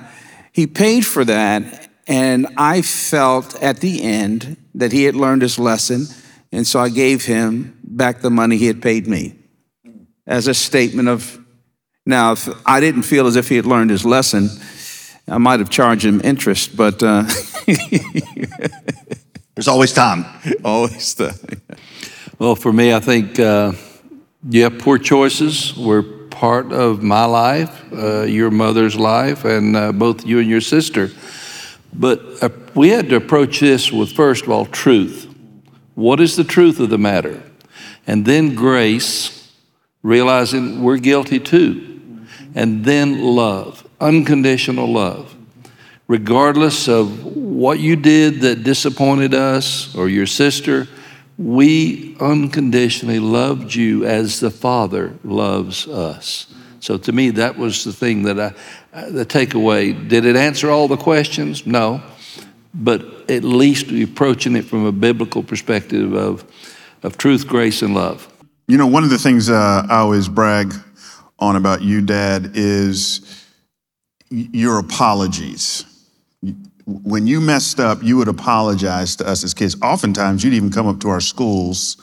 he 0.53 0.67
paid 0.67 1.07
for 1.07 1.25
that 1.25 1.88
and 2.09 2.47
I 2.57 2.81
felt 2.81 3.55
at 3.63 3.81
the 3.81 4.03
end 4.03 4.57
that 4.75 4.93
he 4.93 5.05
had 5.05 5.15
learned 5.15 5.43
his 5.43 5.59
lesson. 5.59 6.07
And 6.51 6.67
so 6.67 6.81
I 6.81 6.89
gave 6.89 7.27
him 7.27 7.79
back 7.85 8.23
the 8.23 8.31
money 8.31 8.57
he 8.57 8.67
had 8.67 8.81
paid 8.81 9.07
me 9.07 9.37
as 10.27 10.49
a 10.49 10.55
statement 10.55 11.09
of, 11.09 11.39
now, 12.07 12.33
if 12.33 12.49
I 12.67 12.81
didn't 12.81 13.03
feel 13.03 13.27
as 13.27 13.37
if 13.37 13.51
he 13.51 13.57
had 13.57 13.67
learned 13.67 13.91
his 13.91 14.07
lesson, 14.07 14.49
I 15.29 15.37
might 15.37 15.61
have 15.61 15.69
charged 15.69 16.07
him 16.07 16.23
interest, 16.25 16.75
but. 16.75 17.03
Uh, 17.03 17.25
There's 19.55 19.69
always 19.69 19.93
time. 19.93 20.25
Always 20.65 21.15
time. 21.15 21.35
well, 22.39 22.57
for 22.57 22.73
me, 22.73 22.95
I 22.95 23.01
think, 23.01 23.39
uh, 23.39 23.73
yeah, 24.49 24.71
poor 24.71 24.97
choices 24.97 25.77
were 25.77 26.03
part 26.03 26.73
of 26.73 27.03
my 27.03 27.27
life, 27.27 27.93
uh, 27.93 28.23
your 28.23 28.51
mother's 28.51 28.97
life, 28.97 29.45
and 29.45 29.77
uh, 29.77 29.93
both 29.93 30.25
you 30.25 30.39
and 30.39 30.49
your 30.49 30.63
sister. 30.63 31.11
But 31.99 32.43
uh, 32.43 32.51
we 32.75 32.91
had 32.91 33.09
to 33.09 33.17
approach 33.17 33.59
this 33.61 33.91
with, 33.91 34.13
first 34.13 34.45
of 34.45 34.51
all, 34.51 34.67
truth. 34.67 35.27
What 35.95 36.21
is 36.21 36.37
the 36.37 36.45
truth 36.45 36.79
of 36.79 36.91
the 36.91 36.99
matter? 36.99 37.43
And 38.07 38.25
then 38.25 38.55
grace, 38.55 39.53
realizing 40.03 40.83
we're 40.83 40.99
guilty 40.99 41.41
too. 41.41 42.25
And 42.55 42.85
then 42.85 43.21
love, 43.21 43.87
unconditional 44.01 44.91
love. 44.91 45.35
Regardless 46.07 46.89
of 46.89 47.25
what 47.37 47.81
you 47.81 47.97
did 47.97 48.41
that 48.43 48.63
disappointed 48.63 49.35
us 49.35 49.95
or 49.95 50.09
your 50.09 50.27
sister, 50.27 50.87
we 51.37 52.17
unconditionally 52.19 53.19
loved 53.19 53.75
you 53.75 54.05
as 54.05 54.41
the 54.41 54.51
Father 54.51 55.15
loves 55.23 55.87
us. 55.87 56.47
So 56.81 56.97
to 56.97 57.13
me, 57.13 57.31
that 57.31 57.59
was 57.59 57.85
the 57.85 57.93
thing 57.93 58.23
that 58.23 58.41
I, 58.41 58.55
the 59.07 59.25
takeaway. 59.27 60.09
Did 60.09 60.25
it 60.25 60.37
answer 60.37 60.71
all 60.71 60.89
the 60.89 60.97
questions? 60.97 61.67
No. 61.67 62.03
But 62.75 63.31
at 63.31 63.45
least 63.45 63.91
approaching 63.91 64.57
it 64.57 64.65
from 64.65 64.85
a 64.85 64.93
biblical 64.93 65.43
perspective 65.43 66.13
of, 66.15 66.45
of 67.03 67.17
truth, 67.19 67.47
grace, 67.47 67.83
and 67.83 67.95
love. 67.95 68.33
You 68.67 68.77
know, 68.77 68.87
one 68.87 69.05
of 69.05 69.11
the 69.11 69.19
things 69.19 69.49
uh, 69.49 69.87
I 69.89 69.99
always 69.99 70.29
brag 70.29 70.75
on 71.39 71.57
about 71.57 71.83
you, 71.83 72.03
Dad, 72.03 72.53
is 72.55 73.45
your 74.31 74.79
apologies. 74.79 75.85
When 76.85 77.27
you 77.27 77.41
messed 77.41 77.81
up, 77.81 78.03
you 78.03 78.17
would 78.17 78.29
apologize 78.29 79.17
to 79.17 79.29
us 79.29 79.45
as 79.45 79.55
kids. 79.55 79.77
Oftentimes, 79.83 80.45
you'd 80.45 80.55
even 80.55 80.71
come 80.71 80.87
up 80.87 81.01
to 81.01 81.09
our 81.09 81.21
schools 81.21 81.97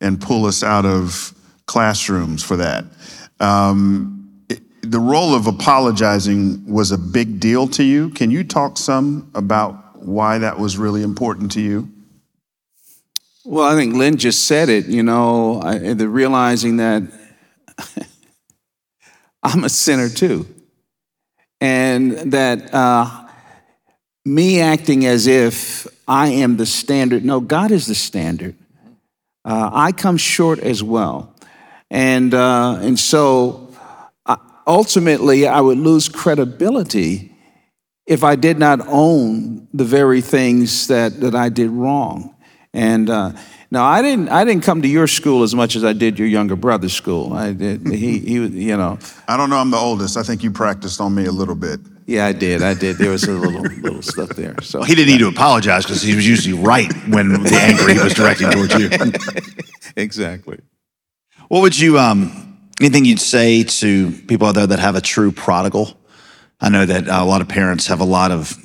and 0.00 0.20
pull 0.20 0.46
us 0.46 0.62
out 0.62 0.84
of 0.84 1.34
classrooms 1.66 2.42
for 2.42 2.56
that. 2.56 2.84
Um, 3.40 4.21
the 4.82 4.98
role 4.98 5.34
of 5.34 5.46
apologizing 5.46 6.66
was 6.66 6.90
a 6.90 6.98
big 6.98 7.38
deal 7.38 7.68
to 7.68 7.84
you. 7.84 8.10
Can 8.10 8.30
you 8.30 8.44
talk 8.44 8.76
some 8.76 9.30
about 9.34 10.02
why 10.02 10.38
that 10.38 10.58
was 10.58 10.76
really 10.76 11.02
important 11.02 11.52
to 11.52 11.60
you? 11.60 11.88
Well, 13.44 13.68
I 13.68 13.74
think 13.74 13.94
Lynn 13.94 14.16
just 14.16 14.46
said 14.46 14.68
it, 14.68 14.86
you 14.86 15.02
know, 15.02 15.60
I, 15.62 15.94
the 15.94 16.08
realizing 16.08 16.76
that 16.76 17.02
I'm 19.42 19.64
a 19.64 19.68
sinner 19.68 20.08
too. 20.08 20.46
And 21.60 22.32
that 22.32 22.74
uh, 22.74 23.28
me 24.24 24.60
acting 24.60 25.06
as 25.06 25.28
if 25.28 25.86
I 26.08 26.28
am 26.28 26.56
the 26.56 26.66
standard, 26.66 27.24
no, 27.24 27.40
God 27.40 27.70
is 27.70 27.86
the 27.86 27.94
standard. 27.94 28.56
Uh, 29.44 29.70
I 29.72 29.92
come 29.92 30.16
short 30.16 30.58
as 30.58 30.82
well. 30.82 31.34
And, 31.90 32.34
uh, 32.34 32.78
and 32.80 32.98
so 32.98 33.61
ultimately 34.66 35.46
I 35.46 35.60
would 35.60 35.78
lose 35.78 36.08
credibility 36.08 37.32
if 38.06 38.24
I 38.24 38.36
did 38.36 38.58
not 38.58 38.80
own 38.88 39.68
the 39.72 39.84
very 39.84 40.20
things 40.20 40.88
that, 40.88 41.20
that 41.20 41.34
I 41.34 41.48
did 41.48 41.70
wrong. 41.70 42.34
And 42.74 43.08
uh, 43.10 43.32
now 43.70 43.84
I 43.84 44.02
didn't 44.02 44.28
I 44.30 44.44
didn't 44.44 44.64
come 44.64 44.82
to 44.82 44.88
your 44.88 45.06
school 45.06 45.42
as 45.42 45.54
much 45.54 45.76
as 45.76 45.84
I 45.84 45.92
did 45.92 46.18
your 46.18 46.28
younger 46.28 46.56
brother's 46.56 46.94
school. 46.94 47.34
I 47.34 47.52
did 47.52 47.86
he 47.86 48.18
he 48.18 48.34
you 48.46 48.76
know. 48.76 48.98
I 49.28 49.36
don't 49.36 49.50
know. 49.50 49.56
I'm 49.56 49.70
the 49.70 49.76
oldest. 49.76 50.16
I 50.16 50.22
think 50.22 50.42
you 50.42 50.50
practiced 50.50 51.00
on 51.00 51.14
me 51.14 51.26
a 51.26 51.32
little 51.32 51.54
bit. 51.54 51.80
Yeah, 52.06 52.26
I 52.26 52.32
did. 52.32 52.62
I 52.62 52.74
did. 52.74 52.96
There 52.96 53.10
was 53.10 53.24
a 53.24 53.32
little 53.32 53.60
little 53.60 54.02
stuff 54.02 54.30
there. 54.30 54.56
So 54.62 54.80
well, 54.80 54.88
he 54.88 54.94
didn't 54.94 55.12
need 55.12 55.20
to 55.20 55.28
apologize 55.28 55.84
because 55.84 56.02
he 56.02 56.14
was 56.14 56.26
usually 56.26 56.58
right 56.58 56.92
when 57.08 57.42
the 57.42 57.58
anger 57.60 57.92
he 57.92 57.98
was 57.98 58.14
directing 58.14 58.50
towards 58.50 58.74
you. 58.74 58.90
exactly. 59.96 60.58
What 61.48 61.60
would 61.60 61.78
you 61.78 61.98
um 61.98 62.51
Anything 62.82 63.04
you'd 63.04 63.20
say 63.20 63.62
to 63.62 64.10
people 64.10 64.48
out 64.48 64.56
there 64.56 64.66
that 64.66 64.80
have 64.80 64.96
a 64.96 65.00
true 65.00 65.30
prodigal? 65.30 65.96
I 66.60 66.68
know 66.68 66.84
that 66.84 67.06
a 67.06 67.22
lot 67.22 67.40
of 67.40 67.48
parents 67.48 67.86
have 67.86 68.00
a 68.00 68.04
lot 68.04 68.32
of, 68.32 68.56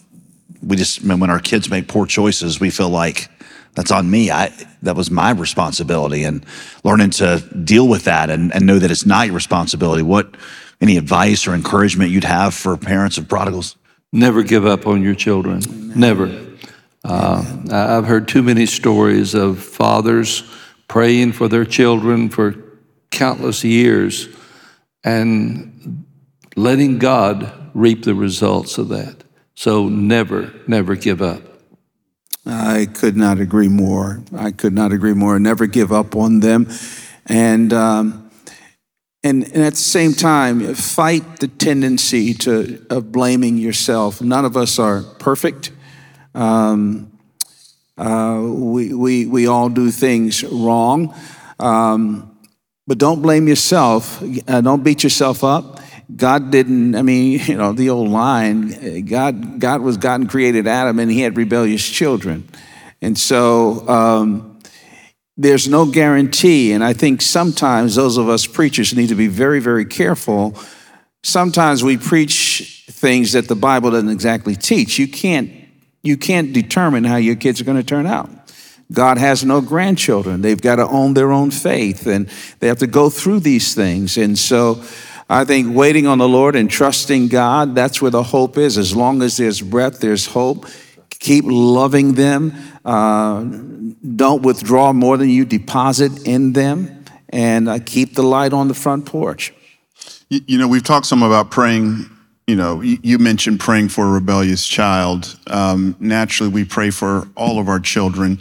we 0.60 0.76
just, 0.76 1.04
when 1.04 1.30
our 1.30 1.40
kids 1.40 1.70
make 1.70 1.88
poor 1.88 2.08
choices, 2.08 2.60
we 2.60 2.72
feel 2.72 2.90
like 2.90 3.30
that's 3.76 3.92
on 3.92 4.10
me. 4.10 4.32
I, 4.32 4.52
that 4.82 4.96
was 4.96 5.12
my 5.12 5.30
responsibility. 5.30 6.24
And 6.24 6.44
learning 6.84 7.12
to 7.12 7.48
deal 7.64 7.88
with 7.88 8.06
that 8.06 8.32
and, 8.32 8.52
and 8.56 8.66
know 8.66 8.80
that 8.80 8.90
it's 8.90 9.06
not 9.06 9.28
your 9.28 9.36
responsibility. 9.36 10.02
What, 10.02 10.36
any 10.82 10.98
advice 10.98 11.46
or 11.46 11.54
encouragement 11.54 12.10
you'd 12.10 12.24
have 12.24 12.56
for 12.56 12.76
parents 12.76 13.20
of 13.20 13.28
prodigals? 13.28 13.76
Never 14.12 14.42
give 14.42 14.66
up 14.66 14.88
on 14.88 15.04
your 15.04 15.14
children. 15.14 15.62
Amen. 15.64 16.00
Never. 16.00 16.48
Uh, 17.04 17.46
I've 17.72 18.06
heard 18.06 18.28
too 18.28 18.42
many 18.42 18.66
stories 18.66 19.36
of 19.36 19.60
fathers 19.60 20.42
praying 20.88 21.34
for 21.34 21.48
their 21.48 21.66
children 21.66 22.30
for 22.30 22.64
countless 23.12 23.64
years 23.64 24.28
and 25.04 26.06
letting 26.56 27.00
God 27.00 27.52
reap 27.74 28.04
the 28.04 28.16
results 28.16 28.78
of 28.78 28.90
that. 28.90 29.24
So 29.56 29.90
never, 29.90 30.54
never 30.68 30.96
give 30.96 31.22
up. 31.22 31.42
I 32.46 32.88
could 32.94 33.18
not 33.18 33.40
agree 33.40 33.68
more. 33.68 34.22
I 34.36 34.52
could 34.52 34.74
not 34.74 34.92
agree 34.92 35.14
more. 35.14 35.40
Never 35.40 35.68
give 35.68 35.92
up 35.92 36.16
on 36.16 36.40
them. 36.40 36.68
And, 37.26 37.74
um, 37.74 38.30
and, 39.24 39.44
and 39.44 39.64
at 39.64 39.74
the 39.74 39.78
same 39.78 40.14
time, 40.14 40.74
fight 40.76 41.40
the 41.40 41.48
tendency 41.48 42.34
to, 42.36 42.86
of 42.90 43.12
blaming 43.12 43.58
yourself. 43.58 44.22
None 44.22 44.46
of 44.46 44.56
us 44.56 44.80
are 44.80 45.02
perfect. 45.20 45.72
Um, 46.34 47.12
Uh, 47.98 48.40
we, 48.54 48.94
we, 48.94 49.26
we 49.26 49.48
all 49.48 49.70
do 49.70 49.90
things 49.90 50.44
wrong. 50.44 51.12
Um, 51.60 52.37
but 52.88 52.98
don't 52.98 53.22
blame 53.22 53.48
yourself. 53.48 54.24
Uh, 54.48 54.62
don't 54.62 54.84
beat 54.84 55.04
yourself 55.04 55.44
up. 55.44 55.82
God 56.16 56.52
didn't, 56.52 56.96
I 56.96 57.02
mean, 57.02 57.40
you 57.46 57.58
know, 57.58 57.74
the 57.74 57.90
old 57.90 58.10
line 58.10 59.06
God, 59.06 59.60
God 59.60 59.82
was 59.82 59.98
God 59.98 60.22
and 60.22 60.30
created 60.30 60.68
Adam, 60.68 61.00
and 61.00 61.12
he 61.12 61.22
had 61.22 61.38
rebellious 61.38 61.88
children. 61.88 62.48
And 63.02 63.18
so 63.18 63.88
um, 63.88 64.60
there's 65.36 65.68
no 65.68 65.86
guarantee. 65.86 66.72
And 66.72 66.84
I 66.84 66.94
think 66.94 67.22
sometimes 67.22 67.96
those 67.96 68.18
of 68.18 68.30
us 68.30 68.48
preachers 68.48 68.96
need 68.96 69.10
to 69.10 69.16
be 69.16 69.28
very, 69.28 69.60
very 69.60 69.86
careful. 69.86 70.58
Sometimes 71.24 71.84
we 71.84 71.98
preach 71.98 72.86
things 72.90 73.34
that 73.34 73.48
the 73.48 73.56
Bible 73.56 73.92
doesn't 73.92 74.10
exactly 74.10 74.56
teach. 74.56 74.98
You 74.98 75.08
can't 75.08 75.52
you 76.04 76.16
can't 76.16 76.54
determine 76.54 77.04
how 77.04 77.18
your 77.18 77.36
kids 77.36 77.60
are 77.60 77.66
going 77.66 77.78
to 77.78 77.84
turn 77.84 78.06
out. 78.06 78.30
God 78.92 79.18
has 79.18 79.44
no 79.44 79.60
grandchildren. 79.62 80.42
They've 80.42 80.62
got 80.62 80.78
to 80.78 80.88
own 80.88 81.14
their 81.14 81.32
own 81.32 81.52
faith 81.52 82.08
and 82.08 82.30
they 82.60 82.68
have 82.68 82.80
to 82.80 82.88
go 82.88 83.10
through 83.10 83.42
these 83.42 83.76
things. 83.76 84.18
And 84.18 84.38
so 84.38 84.84
I 85.30 85.44
think 85.44 85.76
waiting 85.76 86.08
on 86.08 86.20
the 86.20 86.28
Lord 86.28 86.56
and 86.56 86.70
trusting 86.70 87.28
God, 87.28 87.76
that's 87.76 88.02
where 88.02 88.12
the 88.12 88.24
hope 88.24 88.58
is. 88.58 88.78
As 88.78 88.96
long 88.96 89.22
as 89.22 89.38
there's 89.38 89.62
breath, 89.62 90.00
there's 90.00 90.28
hope. 90.28 90.66
Keep 91.20 91.46
loving 91.48 92.14
them. 92.14 92.54
Uh, 92.86 93.44
don't 94.16 94.44
withdraw 94.44 94.94
more 94.94 95.18
than 95.18 95.30
you 95.30 95.44
deposit 95.44 96.26
in 96.26 96.54
them. 96.54 97.04
And 97.30 97.68
uh, 97.68 97.80
keep 97.86 98.16
the 98.16 98.24
light 98.24 98.54
on 98.54 98.70
the 98.70 98.74
front 98.74 99.06
porch. 99.06 99.54
You, 100.30 100.40
you 100.48 100.58
know, 100.58 100.68
we've 100.70 100.84
talked 100.84 101.08
some 101.08 101.24
about 101.24 101.52
praying 101.52 102.10
you 102.48 102.56
know, 102.56 102.80
you 102.80 103.18
mentioned 103.20 103.60
praying 103.60 103.90
for 103.90 104.06
a 104.06 104.10
rebellious 104.10 104.66
child. 104.66 105.38
Um, 105.48 105.98
naturally, 106.00 106.50
we 106.50 106.64
pray 106.64 106.92
for 106.92 107.28
all 107.36 107.60
of 107.60 107.68
our 107.68 107.80
children. 107.80 108.38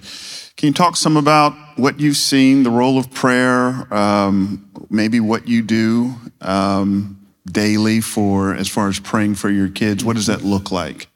Can 0.57 0.69
you 0.69 0.73
talk 0.73 0.97
some 0.97 1.17
about 1.17 1.53
what 1.77 1.99
you've 1.99 2.17
seen, 2.17 2.63
the 2.63 2.71
role 2.71 2.99
of 2.99 3.11
prayer, 3.11 3.93
um, 3.93 4.71
maybe 4.91 5.19
what 5.19 5.49
you 5.49 5.61
do 5.61 6.15
um, 6.41 7.21
daily 7.51 8.01
for 8.01 8.55
as 8.55 8.69
far 8.69 8.89
as 8.89 9.01
praying 9.01 9.35
for 9.35 9.51
your 9.51 9.69
kids? 9.69 10.05
What 10.05 10.15
does 10.15 10.27
that 10.27 10.43
look 10.43 10.71
like? 10.71 11.09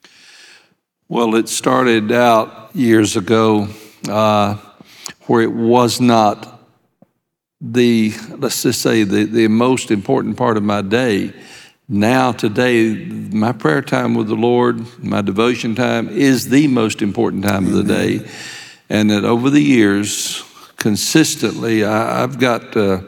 Well, 1.07 1.35
it 1.35 1.47
started 1.47 2.11
out 2.11 2.75
years 2.75 3.15
ago 3.15 3.69
uh, 4.09 4.57
where 5.27 5.41
it 5.41 5.53
was 5.53 6.01
not 6.01 6.59
the, 7.61 8.13
let's 8.37 8.63
just 8.63 8.81
say, 8.81 9.03
the, 9.05 9.23
the 9.23 9.47
most 9.47 9.91
important 9.91 10.35
part 10.35 10.57
of 10.57 10.63
my 10.63 10.81
day 10.81 11.33
now, 11.93 12.31
today, 12.31 12.95
my 12.95 13.51
prayer 13.51 13.81
time 13.81 14.13
with 14.13 14.29
the 14.29 14.35
Lord, 14.35 15.03
my 15.03 15.21
devotion 15.21 15.75
time 15.75 16.07
is 16.07 16.47
the 16.47 16.67
most 16.67 17.01
important 17.01 17.43
time 17.43 17.67
of 17.67 17.73
the 17.73 17.83
day. 17.83 18.25
And 18.87 19.09
that 19.09 19.25
over 19.25 19.49
the 19.49 19.59
years, 19.59 20.41
consistently, 20.77 21.83
I, 21.83 22.21
have 22.21 22.39
got, 22.39 22.77
uh, 22.77 23.01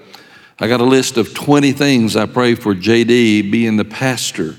I 0.59 0.67
got 0.67 0.81
a 0.81 0.83
list 0.83 1.15
of 1.15 1.33
20 1.33 1.71
things 1.71 2.17
I 2.17 2.25
pray 2.25 2.55
for 2.55 2.75
JD 2.75 3.49
being 3.49 3.77
the 3.77 3.85
pastor. 3.85 4.57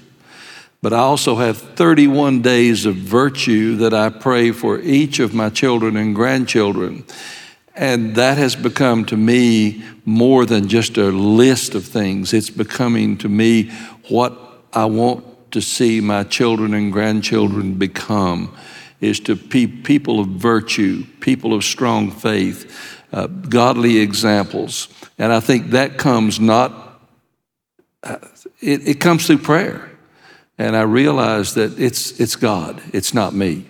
But 0.80 0.94
I 0.94 1.00
also 1.00 1.34
have 1.34 1.58
31 1.58 2.40
days 2.40 2.86
of 2.86 2.96
virtue 2.96 3.76
that 3.76 3.92
I 3.92 4.08
pray 4.08 4.52
for 4.52 4.80
each 4.80 5.18
of 5.18 5.34
my 5.34 5.50
children 5.50 5.98
and 5.98 6.14
grandchildren. 6.14 7.04
And 7.76 8.14
that 8.14 8.38
has 8.38 8.54
become 8.54 9.04
to 9.06 9.16
me 9.16 9.82
more 10.04 10.46
than 10.46 10.68
just 10.68 10.96
a 10.96 11.10
list 11.10 11.74
of 11.74 11.84
things. 11.84 12.32
It's 12.32 12.50
becoming 12.50 13.18
to 13.18 13.28
me 13.28 13.70
what 14.08 14.38
I 14.72 14.84
want 14.84 15.52
to 15.52 15.60
see 15.60 16.00
my 16.00 16.24
children 16.24 16.74
and 16.74 16.92
grandchildren 16.92 17.74
become 17.74 18.54
is 19.00 19.20
to 19.20 19.34
be 19.34 19.66
people 19.66 20.20
of 20.20 20.28
virtue, 20.28 21.04
people 21.20 21.52
of 21.52 21.64
strong 21.64 22.10
faith, 22.10 23.00
uh, 23.12 23.26
godly 23.26 23.98
examples. 23.98 24.88
And 25.18 25.32
I 25.32 25.40
think 25.40 25.70
that 25.70 25.98
comes 25.98 26.40
not, 26.40 27.00
uh, 28.02 28.18
it, 28.60 28.88
it 28.88 29.00
comes 29.00 29.26
through 29.26 29.38
prayer. 29.38 29.90
And 30.58 30.76
I 30.76 30.82
realize 30.82 31.54
that 31.54 31.78
it's, 31.78 32.20
it's 32.20 32.36
God, 32.36 32.80
it's 32.92 33.12
not 33.12 33.34
me. 33.34 33.66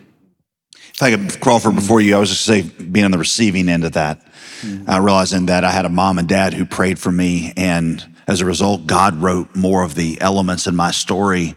Could, 0.98 1.40
Crawford, 1.40 1.74
before 1.74 2.00
you, 2.00 2.16
I 2.16 2.18
was 2.18 2.30
just 2.30 2.44
say 2.44 2.62
being 2.62 3.04
on 3.04 3.10
the 3.10 3.18
receiving 3.18 3.68
end 3.68 3.84
of 3.84 3.92
that, 3.92 4.24
mm-hmm. 4.60 4.88
uh, 4.88 5.00
realizing 5.00 5.46
that 5.46 5.64
I 5.64 5.70
had 5.70 5.84
a 5.84 5.88
mom 5.88 6.18
and 6.18 6.28
dad 6.28 6.54
who 6.54 6.64
prayed 6.64 6.98
for 6.98 7.10
me 7.10 7.52
and 7.56 8.04
as 8.26 8.40
a 8.40 8.46
result, 8.46 8.86
God 8.86 9.16
wrote 9.16 9.54
more 9.54 9.82
of 9.82 9.94
the 9.94 10.20
elements 10.20 10.66
in 10.66 10.74
my 10.74 10.90
story 10.90 11.54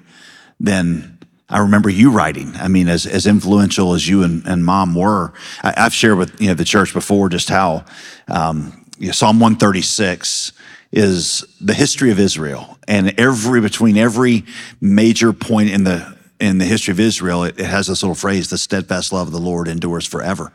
than 0.59 1.17
I 1.49 1.59
remember 1.59 1.89
you 1.89 2.11
writing. 2.11 2.53
I 2.55 2.67
mean, 2.67 2.89
as, 2.89 3.05
as 3.05 3.25
influential 3.25 3.93
as 3.93 4.07
you 4.07 4.23
and, 4.23 4.45
and 4.45 4.65
mom 4.65 4.95
were, 4.95 5.33
I, 5.63 5.81
have 5.81 5.93
shared 5.93 6.17
with 6.17 6.41
you 6.41 6.47
know 6.47 6.53
the 6.53 6.65
church 6.65 6.93
before 6.93 7.29
just 7.29 7.49
how 7.49 7.85
um, 8.27 8.85
you 8.99 9.07
know, 9.07 9.13
Psalm 9.13 9.39
136 9.39 10.51
is 10.91 11.45
the 11.61 11.73
history 11.73 12.11
of 12.11 12.19
Israel, 12.19 12.77
and 12.87 13.17
every 13.19 13.61
between 13.61 13.97
every 13.97 14.43
major 14.81 15.31
point 15.31 15.69
in 15.69 15.83
the 15.83 16.16
in 16.39 16.57
the 16.57 16.65
history 16.65 16.91
of 16.91 16.99
Israel, 16.99 17.43
it, 17.43 17.59
it 17.59 17.65
has 17.65 17.87
this 17.87 18.03
little 18.03 18.15
phrase: 18.15 18.49
"The 18.49 18.57
steadfast 18.57 19.11
love 19.13 19.27
of 19.27 19.33
the 19.33 19.39
Lord 19.39 19.67
endures 19.67 20.05
forever." 20.05 20.51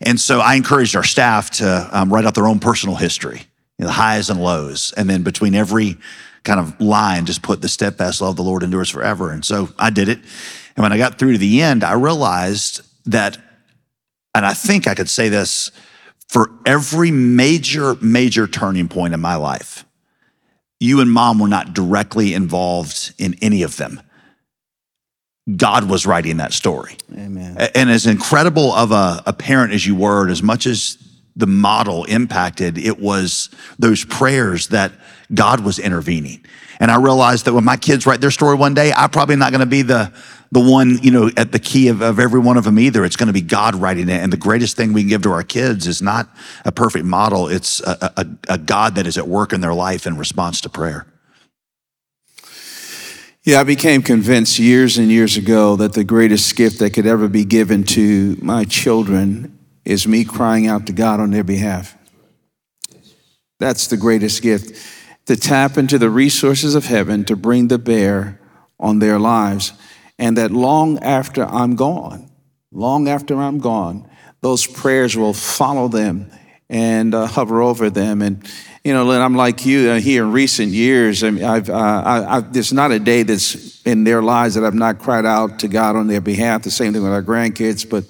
And 0.00 0.20
so, 0.20 0.40
I 0.40 0.54
encouraged 0.54 0.96
our 0.96 1.04
staff 1.04 1.50
to 1.52 1.88
um, 1.92 2.12
write 2.12 2.24
out 2.24 2.34
their 2.34 2.46
own 2.46 2.60
personal 2.60 2.96
history 2.96 3.46
you 3.78 3.84
know, 3.84 3.88
the 3.88 3.92
highs 3.92 4.30
and 4.30 4.42
lows. 4.42 4.92
And 4.96 5.08
then 5.08 5.22
between 5.22 5.54
every 5.54 5.96
kind 6.44 6.60
of 6.60 6.80
line, 6.80 7.26
just 7.26 7.42
put 7.42 7.60
the 7.60 7.68
steadfast 7.68 8.20
love 8.20 8.30
of 8.30 8.36
the 8.36 8.42
Lord 8.42 8.62
endures 8.62 8.90
forever. 8.90 9.30
And 9.30 9.44
so 9.44 9.70
I 9.78 9.90
did 9.90 10.08
it. 10.08 10.18
And 10.76 10.82
when 10.82 10.92
I 10.92 10.98
got 10.98 11.18
through 11.18 11.32
to 11.32 11.38
the 11.38 11.62
end, 11.62 11.82
I 11.84 11.94
realized 11.94 12.82
that, 13.06 13.38
and 14.34 14.44
I 14.44 14.54
think 14.54 14.86
I 14.86 14.94
could 14.94 15.08
say 15.08 15.28
this 15.28 15.70
for 16.28 16.50
every 16.66 17.10
major, 17.10 17.94
major 17.96 18.46
turning 18.46 18.88
point 18.88 19.14
in 19.14 19.20
my 19.20 19.36
life, 19.36 19.84
you 20.80 21.00
and 21.00 21.10
mom 21.10 21.38
were 21.38 21.48
not 21.48 21.74
directly 21.74 22.34
involved 22.34 23.14
in 23.18 23.36
any 23.40 23.62
of 23.62 23.76
them. 23.76 24.00
God 25.56 25.90
was 25.90 26.06
writing 26.06 26.38
that 26.38 26.52
story. 26.52 26.96
Amen. 27.12 27.56
And 27.74 27.90
as 27.90 28.06
incredible 28.06 28.72
of 28.72 28.92
a, 28.92 29.22
a 29.26 29.32
parent 29.32 29.72
as 29.72 29.86
you 29.86 29.94
were, 29.94 30.22
and 30.22 30.30
as 30.30 30.42
much 30.42 30.66
as 30.66 30.96
the 31.36 31.46
model 31.46 32.04
impacted, 32.04 32.78
it 32.78 32.98
was 32.98 33.50
those 33.78 34.04
prayers 34.04 34.68
that 34.68 34.92
God 35.34 35.60
was 35.60 35.78
intervening. 35.78 36.44
And 36.80 36.90
I 36.90 36.96
realized 36.96 37.44
that 37.44 37.52
when 37.52 37.64
my 37.64 37.76
kids 37.76 38.06
write 38.06 38.20
their 38.20 38.30
story 38.30 38.56
one 38.56 38.74
day, 38.74 38.92
I'm 38.92 39.10
probably 39.10 39.36
not 39.36 39.50
going 39.50 39.60
to 39.60 39.66
be 39.66 39.82
the, 39.82 40.12
the 40.50 40.60
one, 40.60 40.98
you 41.02 41.10
know, 41.10 41.30
at 41.36 41.52
the 41.52 41.58
key 41.58 41.88
of, 41.88 42.00
of 42.00 42.18
every 42.18 42.40
one 42.40 42.56
of 42.56 42.64
them 42.64 42.78
either. 42.78 43.04
It's 43.04 43.16
going 43.16 43.26
to 43.26 43.32
be 43.32 43.40
God 43.40 43.74
writing 43.74 44.08
it. 44.08 44.22
And 44.22 44.32
the 44.32 44.38
greatest 44.38 44.76
thing 44.76 44.92
we 44.92 45.02
can 45.02 45.08
give 45.08 45.22
to 45.22 45.30
our 45.30 45.42
kids 45.42 45.86
is 45.86 46.00
not 46.00 46.28
a 46.64 46.72
perfect 46.72 47.04
model. 47.04 47.48
It's 47.48 47.80
a, 47.80 48.12
a, 48.16 48.26
a 48.54 48.58
God 48.58 48.94
that 48.94 49.06
is 49.06 49.18
at 49.18 49.28
work 49.28 49.52
in 49.52 49.60
their 49.60 49.74
life 49.74 50.06
in 50.06 50.16
response 50.16 50.60
to 50.62 50.68
prayer. 50.68 51.06
Yeah, 53.46 53.60
I 53.60 53.64
became 53.64 54.00
convinced 54.00 54.58
years 54.58 54.96
and 54.96 55.10
years 55.10 55.36
ago 55.36 55.76
that 55.76 55.92
the 55.92 56.02
greatest 56.02 56.56
gift 56.56 56.78
that 56.78 56.94
could 56.94 57.04
ever 57.04 57.28
be 57.28 57.44
given 57.44 57.84
to 57.84 58.38
my 58.40 58.64
children 58.64 59.58
is 59.84 60.08
me 60.08 60.24
crying 60.24 60.66
out 60.66 60.86
to 60.86 60.94
God 60.94 61.20
on 61.20 61.30
their 61.30 61.44
behalf. 61.44 61.94
That's 63.60 63.86
the 63.88 63.98
greatest 63.98 64.40
gift 64.40 64.74
to 65.26 65.36
tap 65.36 65.76
into 65.76 65.98
the 65.98 66.08
resources 66.08 66.74
of 66.74 66.86
heaven 66.86 67.26
to 67.26 67.36
bring 67.36 67.68
the 67.68 67.76
bear 67.76 68.40
on 68.80 68.98
their 68.98 69.18
lives. 69.18 69.74
And 70.18 70.38
that 70.38 70.50
long 70.50 70.98
after 71.00 71.44
I'm 71.44 71.76
gone, 71.76 72.30
long 72.72 73.08
after 73.08 73.36
I'm 73.36 73.58
gone, 73.58 74.08
those 74.40 74.66
prayers 74.66 75.18
will 75.18 75.34
follow 75.34 75.88
them 75.88 76.30
and 76.70 77.14
uh, 77.14 77.26
hover 77.26 77.60
over 77.60 77.90
them. 77.90 78.22
And, 78.22 78.50
you 78.84 78.92
know, 78.92 79.06
Lynn, 79.06 79.22
I'm 79.22 79.34
like 79.34 79.64
you 79.64 79.90
uh, 79.90 79.98
here 79.98 80.24
in 80.24 80.32
recent 80.32 80.68
years. 80.68 81.24
I 81.24 81.30
mean, 81.30 81.42
I've, 81.42 81.70
uh, 81.70 81.72
I, 81.72 82.36
I've, 82.36 82.52
there's 82.52 82.72
not 82.72 82.92
a 82.92 82.98
day 82.98 83.22
that's 83.22 83.80
in 83.82 84.04
their 84.04 84.22
lives 84.22 84.56
that 84.56 84.64
I've 84.64 84.74
not 84.74 84.98
cried 84.98 85.24
out 85.24 85.60
to 85.60 85.68
God 85.68 85.96
on 85.96 86.06
their 86.06 86.20
behalf. 86.20 86.62
The 86.62 86.70
same 86.70 86.92
thing 86.92 87.02
with 87.02 87.12
our 87.12 87.22
grandkids. 87.22 87.88
But 87.88 88.04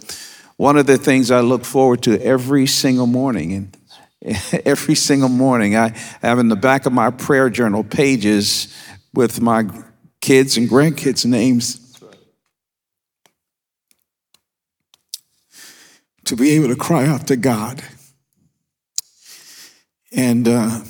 one 0.57 0.77
of 0.77 0.87
the 0.87 0.99
things 0.99 1.31
I 1.31 1.41
look 1.41 1.65
forward 1.65 2.03
to 2.03 2.21
every 2.21 2.67
single 2.67 3.07
morning, 3.07 3.53
and 4.23 4.39
every 4.67 4.97
single 4.97 5.29
morning, 5.29 5.77
I 5.77 5.91
have 6.23 6.41
in 6.41 6.49
the 6.49 6.57
back 6.57 6.87
of 6.87 6.93
my 6.93 7.11
prayer 7.11 7.49
journal 7.51 7.85
pages 7.85 8.77
with 9.15 9.41
my 9.41 9.69
kids 10.21 10.57
and 10.57 10.69
grandkids' 10.69 11.25
names. 11.25 11.81
To 16.25 16.37
be 16.37 16.53
able 16.53 16.69
to 16.69 16.77
cry 16.77 17.07
out 17.07 17.29
to 17.29 17.37
God 17.37 17.81
and 20.17 20.49
uh, 20.49 20.81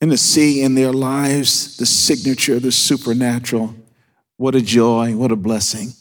and 0.00 0.10
to 0.10 0.16
see 0.16 0.62
in 0.62 0.74
their 0.74 0.92
lives 0.92 1.76
the 1.76 1.86
signature 1.86 2.56
of 2.56 2.62
the 2.62 2.72
supernatural. 2.72 3.74
What 4.36 4.54
a 4.54 4.60
joy! 4.60 5.14
What 5.14 5.30
a 5.30 5.36
blessing! 5.36 5.92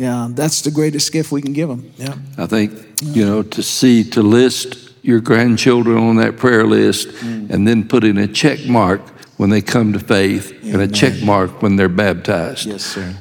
Yeah, 0.00 0.28
that's 0.30 0.62
the 0.62 0.70
greatest 0.70 1.12
gift 1.12 1.30
we 1.30 1.42
can 1.42 1.52
give 1.52 1.68
them. 1.68 1.92
Yeah. 1.98 2.14
I 2.38 2.46
think, 2.46 2.72
you 3.02 3.22
know, 3.22 3.42
to 3.42 3.62
see, 3.62 4.02
to 4.10 4.22
list 4.22 4.94
your 5.02 5.20
grandchildren 5.20 5.98
on 5.98 6.16
that 6.16 6.38
prayer 6.38 6.64
list 6.64 7.08
mm. 7.08 7.50
and 7.50 7.68
then 7.68 7.86
put 7.86 8.04
in 8.04 8.16
a 8.16 8.26
check 8.26 8.64
mark 8.66 9.02
when 9.36 9.50
they 9.50 9.60
come 9.60 9.92
to 9.92 9.98
faith 9.98 10.54
Amen. 10.62 10.72
and 10.72 10.82
a 10.82 10.88
check 10.88 11.22
mark 11.22 11.60
when 11.60 11.76
they're 11.76 11.90
baptized. 11.90 12.66
Yes, 12.66 12.82
sir. 12.82 13.14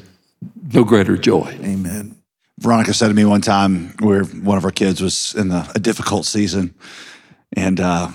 No 0.72 0.86
greater 0.86 1.18
joy. 1.18 1.58
Amen. 1.62 2.16
Veronica 2.60 2.94
said 2.94 3.10
to 3.10 3.14
me 3.14 3.26
one 3.26 3.42
time 3.42 3.94
where 4.00 4.24
one 4.24 4.58
of 4.58 4.64
our 4.64 4.72
kids 4.72 5.02
was 5.02 5.36
in 5.36 5.50
the, 5.50 5.70
a 5.76 5.80
difficult 5.80 6.26
season, 6.26 6.76
and 7.58 7.82
uh, 7.82 8.10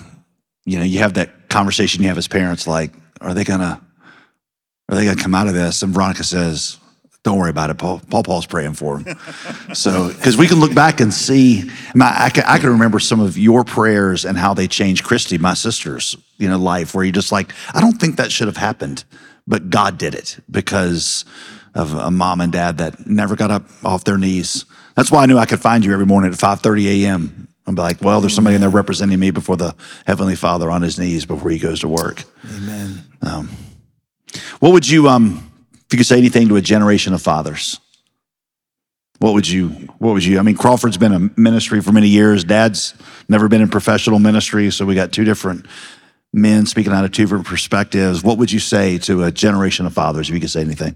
you 0.65 0.77
know, 0.77 0.83
you 0.83 0.99
have 0.99 1.13
that 1.13 1.49
conversation 1.49 2.01
you 2.01 2.09
have 2.09 2.17
as 2.17 2.27
parents, 2.27 2.67
like, 2.67 2.91
are 3.21 3.33
they 3.33 3.43
gonna, 3.43 3.81
are 4.89 4.95
they 4.95 5.05
gonna 5.05 5.21
come 5.21 5.35
out 5.35 5.47
of 5.47 5.53
this? 5.53 5.81
And 5.83 5.93
Veronica 5.93 6.23
says, 6.23 6.77
"Don't 7.23 7.37
worry 7.37 7.49
about 7.49 7.69
it, 7.69 7.77
Paul. 7.77 8.01
Paul 8.09 8.23
Paul's 8.23 8.45
praying 8.45 8.73
for 8.73 8.99
him." 8.99 9.17
so, 9.73 10.09
because 10.09 10.37
we 10.37 10.47
can 10.47 10.59
look 10.59 10.73
back 10.73 10.99
and 10.99 11.13
see, 11.13 11.69
my, 11.93 12.13
I, 12.17 12.29
can, 12.29 12.43
I 12.45 12.57
can 12.57 12.71
remember 12.71 12.99
some 12.99 13.19
of 13.19 13.37
your 13.37 13.63
prayers 13.63 14.25
and 14.25 14.37
how 14.37 14.53
they 14.53 14.67
changed 14.67 15.03
Christy, 15.03 15.37
my 15.37 15.53
sister's, 15.53 16.15
you 16.37 16.49
know, 16.49 16.57
life, 16.57 16.93
where 16.93 17.05
you're 17.05 17.13
just 17.13 17.31
like, 17.31 17.53
I 17.73 17.79
don't 17.79 17.99
think 17.99 18.17
that 18.17 18.31
should 18.31 18.47
have 18.47 18.57
happened, 18.57 19.05
but 19.47 19.69
God 19.69 19.97
did 19.97 20.15
it 20.15 20.39
because 20.49 21.25
of 21.75 21.93
a 21.93 22.09
mom 22.09 22.41
and 22.41 22.51
dad 22.51 22.77
that 22.77 23.05
never 23.05 23.35
got 23.35 23.51
up 23.51 23.63
off 23.83 24.03
their 24.03 24.17
knees. 24.17 24.65
That's 24.95 25.11
why 25.11 25.23
I 25.23 25.25
knew 25.25 25.37
I 25.37 25.45
could 25.45 25.59
find 25.59 25.83
you 25.83 25.93
every 25.93 26.05
morning 26.05 26.31
at 26.31 26.37
5:30 26.37 27.03
a.m. 27.03 27.49
I'm 27.67 27.75
like, 27.75 28.01
well, 28.01 28.21
there's 28.21 28.35
somebody 28.35 28.55
in 28.55 28.61
there 28.61 28.69
representing 28.69 29.19
me 29.19 29.31
before 29.31 29.57
the 29.57 29.75
Heavenly 30.05 30.35
Father 30.35 30.69
on 30.69 30.81
his 30.81 30.99
knees 30.99 31.25
before 31.25 31.49
he 31.49 31.57
goes 31.57 31.79
to 31.79 31.87
work. 31.87 32.23
Amen. 32.57 33.03
Um, 33.21 33.49
what 34.59 34.71
would 34.71 34.87
you, 34.87 35.07
um, 35.07 35.51
if 35.73 35.85
you 35.91 35.97
could 35.97 36.05
say 36.05 36.17
anything 36.17 36.47
to 36.49 36.57
a 36.57 36.61
generation 36.61 37.13
of 37.13 37.21
fathers? 37.21 37.79
What 39.19 39.33
would 39.33 39.47
you? 39.47 39.69
What 39.97 40.13
would 40.13 40.25
you? 40.25 40.39
I 40.39 40.41
mean, 40.41 40.57
Crawford's 40.57 40.97
been 40.97 41.13
a 41.13 41.39
ministry 41.39 41.81
for 41.81 41.91
many 41.91 42.09
years. 42.09 42.43
Dad's 42.43 42.93
never 43.29 43.47
been 43.47 43.61
in 43.61 43.69
professional 43.69 44.19
ministry, 44.19 44.69
so 44.71 44.85
we 44.85 44.93
got 44.93 45.13
two 45.13 45.23
different 45.23 45.65
men 46.33 46.65
speaking 46.65 46.91
out 46.91 47.05
of 47.05 47.11
two 47.11 47.23
different 47.23 47.45
perspectives. 47.45 48.23
What 48.23 48.37
would 48.37 48.51
you 48.51 48.59
say 48.59 48.97
to 48.99 49.23
a 49.23 49.31
generation 49.31 49.85
of 49.85 49.93
fathers 49.93 50.27
if 50.27 50.35
you 50.35 50.41
could 50.41 50.49
say 50.49 50.61
anything? 50.61 50.95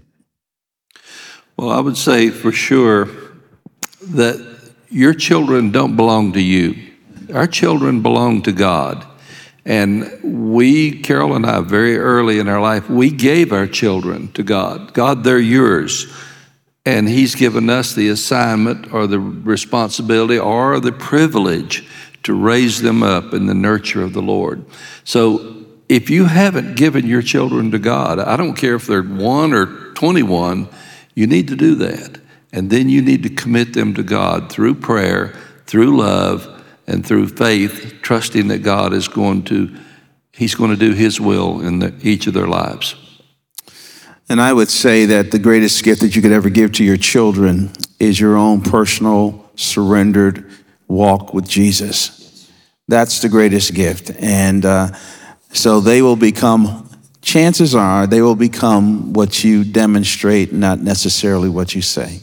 Well, 1.56 1.70
I 1.70 1.80
would 1.80 1.96
say 1.96 2.28
for 2.28 2.52
sure 2.52 3.08
that 4.02 4.49
your 4.90 5.14
children 5.14 5.70
don't 5.70 5.96
belong 5.96 6.32
to 6.32 6.40
you. 6.40 6.76
Our 7.32 7.46
children 7.46 8.02
belong 8.02 8.42
to 8.42 8.52
God. 8.52 9.06
And 9.64 10.10
we, 10.22 11.00
Carol 11.00 11.36
and 11.36 11.46
I, 11.46 11.60
very 11.60 11.96
early 11.96 12.38
in 12.38 12.48
our 12.48 12.60
life, 12.60 12.88
we 12.88 13.10
gave 13.10 13.52
our 13.52 13.66
children 13.66 14.32
to 14.32 14.42
God. 14.42 14.94
God, 14.94 15.22
they're 15.22 15.38
yours. 15.38 16.12
And 16.84 17.08
He's 17.08 17.34
given 17.34 17.68
us 17.70 17.94
the 17.94 18.08
assignment 18.08 18.92
or 18.92 19.06
the 19.06 19.20
responsibility 19.20 20.38
or 20.38 20.80
the 20.80 20.92
privilege 20.92 21.86
to 22.22 22.34
raise 22.34 22.82
them 22.82 23.02
up 23.02 23.32
in 23.32 23.46
the 23.46 23.54
nurture 23.54 24.02
of 24.02 24.12
the 24.12 24.22
Lord. 24.22 24.64
So 25.04 25.66
if 25.88 26.10
you 26.10 26.24
haven't 26.24 26.76
given 26.76 27.06
your 27.06 27.22
children 27.22 27.70
to 27.70 27.78
God, 27.78 28.18
I 28.18 28.36
don't 28.36 28.54
care 28.54 28.74
if 28.74 28.86
they're 28.86 29.02
one 29.02 29.52
or 29.52 29.92
21, 29.94 30.68
you 31.14 31.26
need 31.26 31.48
to 31.48 31.56
do 31.56 31.74
that. 31.76 32.20
And 32.52 32.70
then 32.70 32.88
you 32.88 33.02
need 33.02 33.22
to 33.22 33.30
commit 33.30 33.74
them 33.74 33.94
to 33.94 34.02
God 34.02 34.50
through 34.50 34.76
prayer, 34.76 35.34
through 35.66 35.96
love, 35.98 36.64
and 36.86 37.06
through 37.06 37.28
faith, 37.28 37.98
trusting 38.02 38.48
that 38.48 38.58
God 38.58 38.92
is 38.92 39.06
going 39.06 39.44
to, 39.44 39.74
He's 40.32 40.54
going 40.54 40.70
to 40.70 40.76
do 40.76 40.92
His 40.92 41.20
will 41.20 41.60
in 41.60 41.78
the, 41.78 41.94
each 42.02 42.26
of 42.26 42.34
their 42.34 42.48
lives. 42.48 42.96
And 44.28 44.40
I 44.40 44.52
would 44.52 44.68
say 44.68 45.06
that 45.06 45.30
the 45.30 45.38
greatest 45.38 45.82
gift 45.84 46.00
that 46.02 46.14
you 46.14 46.22
could 46.22 46.32
ever 46.32 46.50
give 46.50 46.72
to 46.72 46.84
your 46.84 46.96
children 46.96 47.70
is 47.98 48.18
your 48.18 48.36
own 48.36 48.62
personal, 48.62 49.50
surrendered 49.56 50.50
walk 50.88 51.34
with 51.34 51.48
Jesus. 51.48 52.50
That's 52.88 53.20
the 53.20 53.28
greatest 53.28 53.74
gift. 53.74 54.10
And 54.18 54.64
uh, 54.64 54.92
so 55.52 55.80
they 55.80 56.02
will 56.02 56.16
become, 56.16 56.88
chances 57.22 57.74
are, 57.74 58.06
they 58.06 58.22
will 58.22 58.36
become 58.36 59.12
what 59.12 59.44
you 59.44 59.62
demonstrate, 59.64 60.52
not 60.52 60.80
necessarily 60.80 61.48
what 61.48 61.74
you 61.74 61.82
say. 61.82 62.22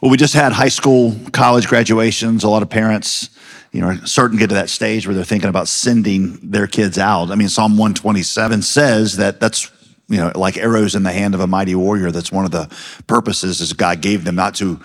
Well, 0.00 0.10
we 0.10 0.16
just 0.16 0.34
had 0.34 0.52
high 0.52 0.68
school, 0.68 1.16
college 1.32 1.68
graduations. 1.68 2.44
A 2.44 2.48
lot 2.48 2.62
of 2.62 2.70
parents, 2.70 3.30
you 3.72 3.80
know, 3.80 3.88
are 3.88 4.28
to 4.28 4.36
get 4.36 4.48
to 4.48 4.54
that 4.54 4.70
stage 4.70 5.06
where 5.06 5.14
they're 5.14 5.24
thinking 5.24 5.48
about 5.48 5.68
sending 5.68 6.38
their 6.50 6.66
kids 6.66 6.98
out. 6.98 7.30
I 7.30 7.34
mean, 7.34 7.48
Psalm 7.48 7.72
127 7.72 8.62
says 8.62 9.16
that 9.16 9.40
that's, 9.40 9.70
you 10.08 10.16
know, 10.18 10.32
like 10.34 10.56
arrows 10.56 10.94
in 10.94 11.02
the 11.02 11.12
hand 11.12 11.34
of 11.34 11.40
a 11.40 11.46
mighty 11.46 11.74
warrior. 11.74 12.10
That's 12.10 12.32
one 12.32 12.44
of 12.44 12.50
the 12.50 12.68
purposes 13.06 13.60
is 13.60 13.72
God 13.72 14.00
gave 14.00 14.24
them 14.24 14.34
not 14.34 14.54
to 14.56 14.80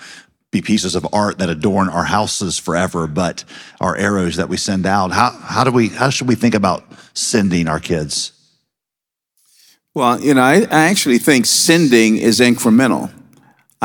be 0.51 0.61
pieces 0.61 0.95
of 0.95 1.05
art 1.11 1.37
that 1.39 1.49
adorn 1.49 1.89
our 1.89 2.05
houses 2.05 2.57
forever, 2.57 3.07
but 3.07 3.43
are 3.81 3.95
arrows 3.97 4.37
that 4.37 4.49
we 4.49 4.57
send 4.57 4.85
out. 4.85 5.11
How, 5.11 5.31
how 5.31 5.63
do 5.63 5.71
we, 5.71 5.89
how 5.89 6.09
should 6.09 6.27
we 6.27 6.35
think 6.35 6.55
about 6.55 6.83
sending 7.13 7.67
our 7.67 7.79
kids? 7.79 8.31
Well, 9.93 10.19
you 10.19 10.33
know, 10.33 10.41
I, 10.41 10.61
I 10.71 10.89
actually 10.89 11.19
think 11.19 11.45
sending 11.45 12.17
is 12.17 12.39
incremental. 12.39 13.11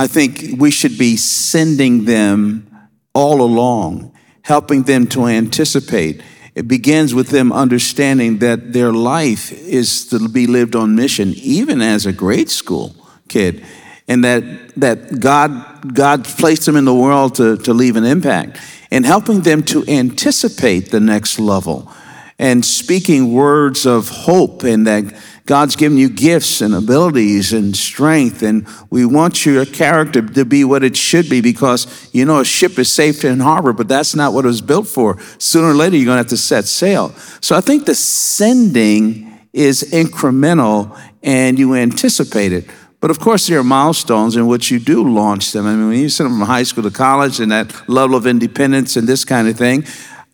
I 0.01 0.07
think 0.07 0.59
we 0.59 0.71
should 0.71 0.97
be 0.97 1.19
sending 1.19 2.07
them 2.07 2.89
all 3.13 3.43
along, 3.43 4.17
helping 4.41 4.85
them 4.85 5.07
to 5.09 5.27
anticipate. 5.27 6.23
It 6.55 6.67
begins 6.67 7.13
with 7.13 7.29
them 7.29 7.53
understanding 7.53 8.39
that 8.39 8.73
their 8.73 8.95
life 8.95 9.53
is 9.53 10.07
to 10.07 10.27
be 10.27 10.47
lived 10.47 10.75
on 10.75 10.97
mission, 10.97 11.35
even 11.37 11.83
as 11.83 12.07
a 12.07 12.15
grade 12.15 12.49
school 12.49 12.97
kid, 13.29 13.63
and 14.09 14.25
that, 14.25 14.43
that 14.77 15.21
God, 15.21 15.95
God 15.95 16.25
placed 16.25 16.65
them 16.65 16.77
in 16.77 16.87
the 16.87 16.95
world 16.95 17.35
to, 17.35 17.59
to 17.59 17.75
leave 17.75 17.97
an 17.97 18.05
impact, 18.05 18.59
and 18.91 19.05
helping 19.05 19.43
them 19.43 19.63
to 19.65 19.85
anticipate 19.87 20.91
the 20.91 21.01
next 21.01 21.39
level, 21.39 21.93
and 22.39 22.65
speaking 22.65 23.35
words 23.35 23.85
of 23.85 24.09
hope 24.09 24.63
and 24.63 24.87
that 24.87 25.05
God's 25.51 25.75
given 25.75 25.99
you 25.99 26.09
gifts 26.09 26.61
and 26.61 26.73
abilities 26.73 27.53
and 27.53 27.77
strength, 27.77 28.41
and 28.45 28.65
we 28.89 29.05
want 29.05 29.45
your 29.45 29.67
character 29.67 30.23
to 30.23 30.45
be 30.45 30.63
what 30.63 30.85
it 30.85 30.97
should 30.97 31.29
be 31.29 31.41
because 31.41 32.09
you 32.13 32.25
know 32.25 32.39
a 32.39 32.45
ship 32.45 32.79
is 32.79 32.89
safe 32.89 33.25
in 33.25 33.41
harbor, 33.41 33.73
but 33.73 33.89
that's 33.89 34.15
not 34.15 34.33
what 34.33 34.45
it 34.45 34.47
was 34.47 34.61
built 34.61 34.87
for. 34.87 35.21
Sooner 35.39 35.71
or 35.71 35.75
later, 35.75 35.97
you're 35.97 36.05
going 36.05 36.19
to 36.19 36.23
have 36.23 36.29
to 36.29 36.37
set 36.37 36.67
sail. 36.67 37.09
So 37.41 37.57
I 37.57 37.61
think 37.63 37.87
the 37.87 37.97
sending 37.97 39.41
is 39.53 39.83
incremental 39.91 40.97
and 41.21 41.59
you 41.59 41.75
anticipate 41.75 42.53
it. 42.53 42.71
But 43.01 43.11
of 43.11 43.19
course, 43.19 43.49
there 43.49 43.59
are 43.59 43.65
milestones 43.65 44.37
in 44.37 44.47
which 44.47 44.71
you 44.71 44.79
do 44.79 45.03
launch 45.03 45.51
them. 45.51 45.67
I 45.67 45.75
mean, 45.75 45.89
when 45.89 45.99
you 45.99 46.11
send 46.11 46.31
them 46.31 46.39
from 46.39 46.47
high 46.47 46.63
school 46.63 46.85
to 46.85 46.93
college 46.93 47.41
and 47.41 47.51
that 47.51 47.89
level 47.89 48.15
of 48.15 48.25
independence 48.25 48.97
and 48.97 49.09
this 49.09 49.25
kind 49.25 49.49
of 49.49 49.59
thing, 49.59 49.85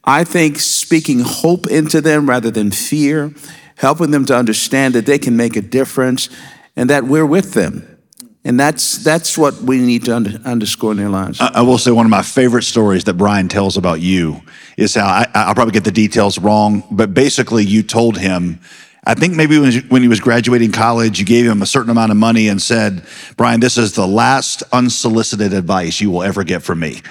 I 0.04 0.24
think 0.24 0.58
speaking 0.58 1.20
hope 1.20 1.68
into 1.68 2.02
them 2.02 2.28
rather 2.28 2.50
than 2.50 2.70
fear 2.70 3.32
helping 3.76 4.10
them 4.10 4.24
to 4.26 4.36
understand 4.36 4.94
that 4.94 5.06
they 5.06 5.18
can 5.18 5.36
make 5.36 5.56
a 5.56 5.62
difference 5.62 6.28
and 6.74 6.90
that 6.90 7.04
we're 7.04 7.26
with 7.26 7.52
them. 7.52 7.96
And 8.44 8.60
that's, 8.60 8.98
that's 8.98 9.36
what 9.36 9.54
we 9.56 9.78
need 9.78 10.04
to 10.04 10.14
under, 10.14 10.38
underscore 10.44 10.92
in 10.92 10.98
their 10.98 11.08
lives. 11.08 11.40
I, 11.40 11.50
I, 11.56 11.60
will 11.62 11.78
say 11.78 11.90
one 11.90 12.06
of 12.06 12.10
my 12.10 12.22
favorite 12.22 12.62
stories 12.62 13.02
that 13.04 13.14
Bryan 13.14 13.48
tells 13.48 13.76
about 13.76 14.00
you 14.00 14.40
is 14.76 14.94
how 14.94 15.04
I, 15.04 15.26
I'll 15.34 15.54
probably 15.54 15.72
get 15.72 15.82
the 15.82 15.90
details 15.90 16.38
wrong, 16.38 16.84
but 16.90 17.12
basically 17.12 17.64
you 17.64 17.82
told 17.82 18.16
him, 18.16 18.60
I 19.04 19.14
think 19.14 19.34
maybe 19.34 19.58
when, 19.58 19.72
when 19.88 20.02
he 20.02 20.08
was 20.08 20.20
graduating 20.20 20.70
college, 20.70 21.18
you 21.18 21.24
gave 21.24 21.44
him 21.44 21.60
a 21.60 21.66
certain 21.66 21.90
amount 21.90 22.12
of 22.12 22.18
money 22.18 22.46
and 22.46 22.62
said, 22.62 23.04
Bryan, 23.36 23.58
this 23.58 23.78
is 23.78 23.94
the 23.94 24.06
last 24.06 24.62
unsolicited 24.72 25.52
advice 25.52 26.00
you 26.00 26.10
will 26.10 26.22
ever 26.22 26.44
get 26.44 26.62
from 26.62 26.80
me. 26.80 27.02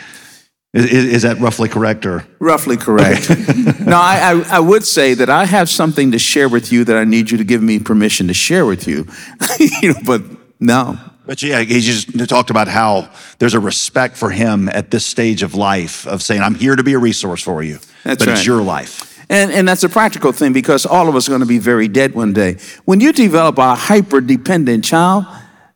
Is, 0.76 0.92
is, 0.92 1.22
that 1.22 1.40
roughly 1.40 1.70
correct 1.70 2.06
or? 2.06 2.28
Roughly 2.40 2.76
correct. 2.76 3.32
Okay. 3.32 3.74
now, 3.86 4.02
I, 4.02 4.34
I, 4.34 4.58
I, 4.58 4.60
would 4.60 4.84
say 4.84 5.14
that 5.14 5.30
I 5.30 5.46
have 5.46 5.70
something 5.70 6.12
to 6.12 6.20
share 6.20 6.50
with 6.50 6.70
you 6.70 6.84
that 6.84 6.98
I 6.98 7.06
need 7.06 7.32
you 7.32 7.38
to 7.38 7.46
give 7.46 7.64
me 7.64 7.80
permission 7.80 8.28
to 8.28 8.34
share 8.34 8.66
with 8.66 8.86
you. 8.86 9.08
you 9.82 9.94
know, 9.94 10.00
but 10.06 10.22
no. 10.60 11.00
But 11.26 11.42
yeah, 11.42 11.62
he 11.62 11.80
just 11.80 12.28
talked 12.28 12.50
about 12.50 12.68
how 12.68 13.10
there's 13.40 13.54
a 13.54 13.60
respect 13.60 14.18
for 14.18 14.30
him 14.30 14.68
at 14.68 14.92
this 14.92 15.06
stage 15.06 15.44
of 15.44 15.56
life 15.56 16.06
of 16.08 16.22
saying, 16.22 16.42
I'm 16.42 16.56
here 16.56 16.76
to 16.76 16.84
be 16.84 16.92
a 16.92 17.00
resource 17.00 17.42
for 17.42 17.64
you. 17.64 17.80
That's 18.04 18.20
but 18.20 18.28
right. 18.28 18.38
it's 18.38 18.46
your 18.46 18.62
life. 18.62 19.16
And, 19.30 19.52
and 19.52 19.66
that's 19.66 19.84
a 19.84 19.90
practical 19.90 20.34
thing 20.34 20.52
because 20.52 20.86
all 20.86 21.08
of 21.08 21.16
us 21.16 21.30
are 21.30 21.32
going 21.32 21.40
to 21.40 21.48
be 21.48 21.58
very 21.58 21.88
dead 21.88 22.14
one 22.16 22.34
day. 22.34 22.58
When 22.84 23.00
you 23.00 23.14
develop 23.14 23.58
a 23.58 23.76
hyper 23.76 24.20
dependent 24.20 24.84
child, 24.84 25.26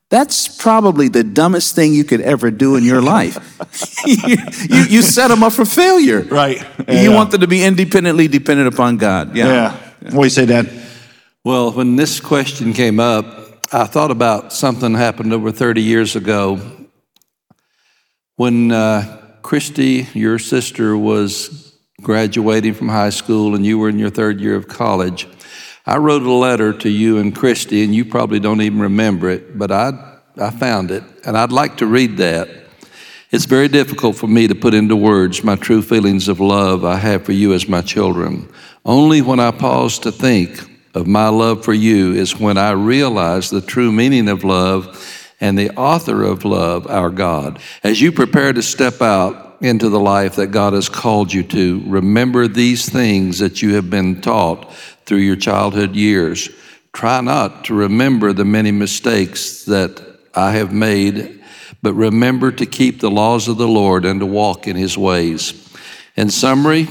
that's 0.09 0.47
probably 0.47 1.07
the 1.07 1.23
dumbest 1.23 1.75
thing 1.75 1.93
you 1.93 2.03
could 2.03 2.21
ever 2.21 2.49
do 2.49 2.75
in 2.75 2.83
your 2.83 3.01
life. 3.01 3.37
you, 4.05 4.37
you, 4.69 4.83
you, 4.85 5.01
set 5.03 5.27
them 5.27 5.43
up 5.43 5.53
for 5.53 5.65
failure. 5.65 6.21
Right. 6.21 6.65
Yeah. 6.87 7.01
You 7.03 7.11
want 7.11 7.31
them 7.31 7.41
to 7.41 7.47
be 7.47 7.63
independently 7.63 8.27
dependent 8.27 8.73
upon 8.73 8.97
God. 8.97 9.35
Yeah. 9.35 9.47
yeah. 9.47 10.11
What 10.11 10.11
do 10.11 10.23
you 10.23 10.29
say, 10.29 10.45
Dad? 10.47 10.69
Well, 11.43 11.71
when 11.71 11.95
this 11.95 12.19
question 12.19 12.73
came 12.73 12.99
up, 12.99 13.25
I 13.71 13.85
thought 13.85 14.09
about 14.09 14.51
something 14.51 14.95
happened 14.95 15.31
over 15.31 15.51
30 15.51 15.83
years 15.83 16.15
ago 16.15 16.59
when 18.35 18.71
uh, 18.71 19.35
Christy, 19.43 20.07
your 20.13 20.39
sister, 20.39 20.97
was 20.97 21.75
graduating 22.01 22.73
from 22.73 22.89
high 22.89 23.11
school 23.11 23.53
and 23.53 23.63
you 23.65 23.77
were 23.77 23.89
in 23.89 23.99
your 23.99 24.09
third 24.09 24.41
year 24.41 24.55
of 24.55 24.67
college. 24.67 25.27
I 25.85 25.97
wrote 25.97 26.23
a 26.23 26.31
letter 26.31 26.73
to 26.73 26.89
you 26.89 27.17
and 27.17 27.35
Christy, 27.35 27.83
and 27.83 27.93
you 27.95 28.05
probably 28.05 28.39
don't 28.39 28.61
even 28.61 28.79
remember 28.79 29.29
it, 29.29 29.57
but 29.57 29.71
I, 29.71 30.17
I 30.37 30.51
found 30.51 30.91
it, 30.91 31.03
and 31.25 31.37
I'd 31.37 31.51
like 31.51 31.77
to 31.77 31.85
read 31.85 32.17
that. 32.17 32.49
It's 33.31 33.45
very 33.45 33.67
difficult 33.67 34.15
for 34.15 34.27
me 34.27 34.47
to 34.47 34.55
put 34.55 34.73
into 34.73 34.95
words 34.95 35.43
my 35.43 35.55
true 35.55 35.81
feelings 35.81 36.27
of 36.27 36.39
love 36.39 36.83
I 36.83 36.95
have 36.95 37.25
for 37.25 37.31
you 37.31 37.53
as 37.53 37.69
my 37.69 37.81
children. 37.81 38.49
Only 38.83 39.21
when 39.21 39.39
I 39.39 39.51
pause 39.51 39.99
to 39.99 40.11
think 40.11 40.59
of 40.95 41.05
my 41.05 41.29
love 41.29 41.63
for 41.63 41.73
you 41.73 42.13
is 42.13 42.39
when 42.39 42.57
I 42.57 42.71
realize 42.71 43.49
the 43.49 43.61
true 43.61 43.91
meaning 43.91 44.29
of 44.29 44.43
love 44.43 45.27
and 45.39 45.57
the 45.57 45.69
author 45.77 46.23
of 46.23 46.43
love, 46.43 46.87
our 46.87 47.09
God. 47.09 47.59
As 47.83 48.01
you 48.01 48.11
prepare 48.11 48.51
to 48.51 48.61
step 48.61 49.01
out 49.01 49.57
into 49.61 49.89
the 49.89 49.99
life 49.99 50.35
that 50.37 50.47
God 50.47 50.73
has 50.73 50.89
called 50.89 51.31
you 51.31 51.43
to, 51.43 51.83
remember 51.85 52.47
these 52.47 52.89
things 52.89 53.39
that 53.39 53.61
you 53.61 53.75
have 53.75 53.89
been 53.89 54.21
taught 54.21 54.71
through 55.09 55.17
your 55.17 55.35
childhood 55.35 55.95
years. 55.95 56.49
Try 56.93 57.19
not 57.21 57.65
to 57.65 57.73
remember 57.73 58.31
the 58.31 58.45
many 58.45 58.71
mistakes 58.71 59.65
that 59.65 59.99
I 60.35 60.51
have 60.51 60.71
made, 60.71 61.41
but 61.81 61.95
remember 61.95 62.51
to 62.51 62.65
keep 62.67 62.99
the 62.99 63.09
laws 63.09 63.47
of 63.47 63.57
the 63.57 63.67
Lord 63.67 64.05
and 64.05 64.19
to 64.19 64.27
walk 64.27 64.67
in 64.67 64.75
his 64.75 64.99
ways. 64.99 65.67
In 66.15 66.29
summary, 66.29 66.87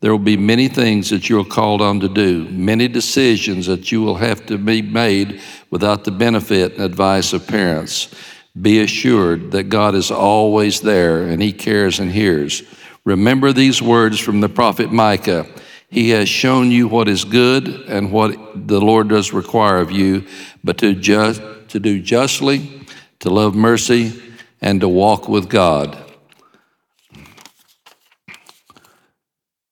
there 0.00 0.10
will 0.10 0.18
be 0.18 0.36
many 0.36 0.68
things 0.68 1.08
that 1.08 1.30
you're 1.30 1.46
called 1.46 1.80
on 1.80 1.98
to 2.00 2.10
do, 2.10 2.46
many 2.50 2.88
decisions 2.88 3.64
that 3.64 3.90
you 3.90 4.02
will 4.02 4.16
have 4.16 4.44
to 4.46 4.58
be 4.58 4.82
made 4.82 5.40
without 5.70 6.04
the 6.04 6.10
benefit 6.10 6.74
and 6.74 6.82
advice 6.82 7.32
of 7.32 7.46
parents. 7.46 8.14
Be 8.60 8.80
assured 8.80 9.52
that 9.52 9.70
God 9.70 9.94
is 9.94 10.10
always 10.10 10.82
there 10.82 11.22
and 11.22 11.40
He 11.40 11.54
cares 11.54 12.00
and 12.00 12.12
hears. 12.12 12.62
Remember 13.06 13.54
these 13.54 13.80
words 13.80 14.20
from 14.20 14.42
the 14.42 14.48
prophet 14.50 14.92
Micah 14.92 15.46
He 15.88 16.10
has 16.10 16.28
shown 16.28 16.70
you 16.70 16.88
what 16.88 17.08
is 17.08 17.24
good 17.24 17.68
and 17.88 18.10
what 18.10 18.36
the 18.68 18.80
Lord 18.80 19.08
does 19.08 19.32
require 19.32 19.78
of 19.78 19.90
you, 19.90 20.26
but 20.64 20.78
to, 20.78 20.94
ju- 20.94 21.64
to 21.68 21.80
do 21.80 22.00
justly, 22.00 22.86
to 23.20 23.30
love 23.30 23.54
mercy, 23.54 24.20
and 24.60 24.80
to 24.80 24.88
walk 24.88 25.28
with 25.28 25.48
God. 25.48 25.96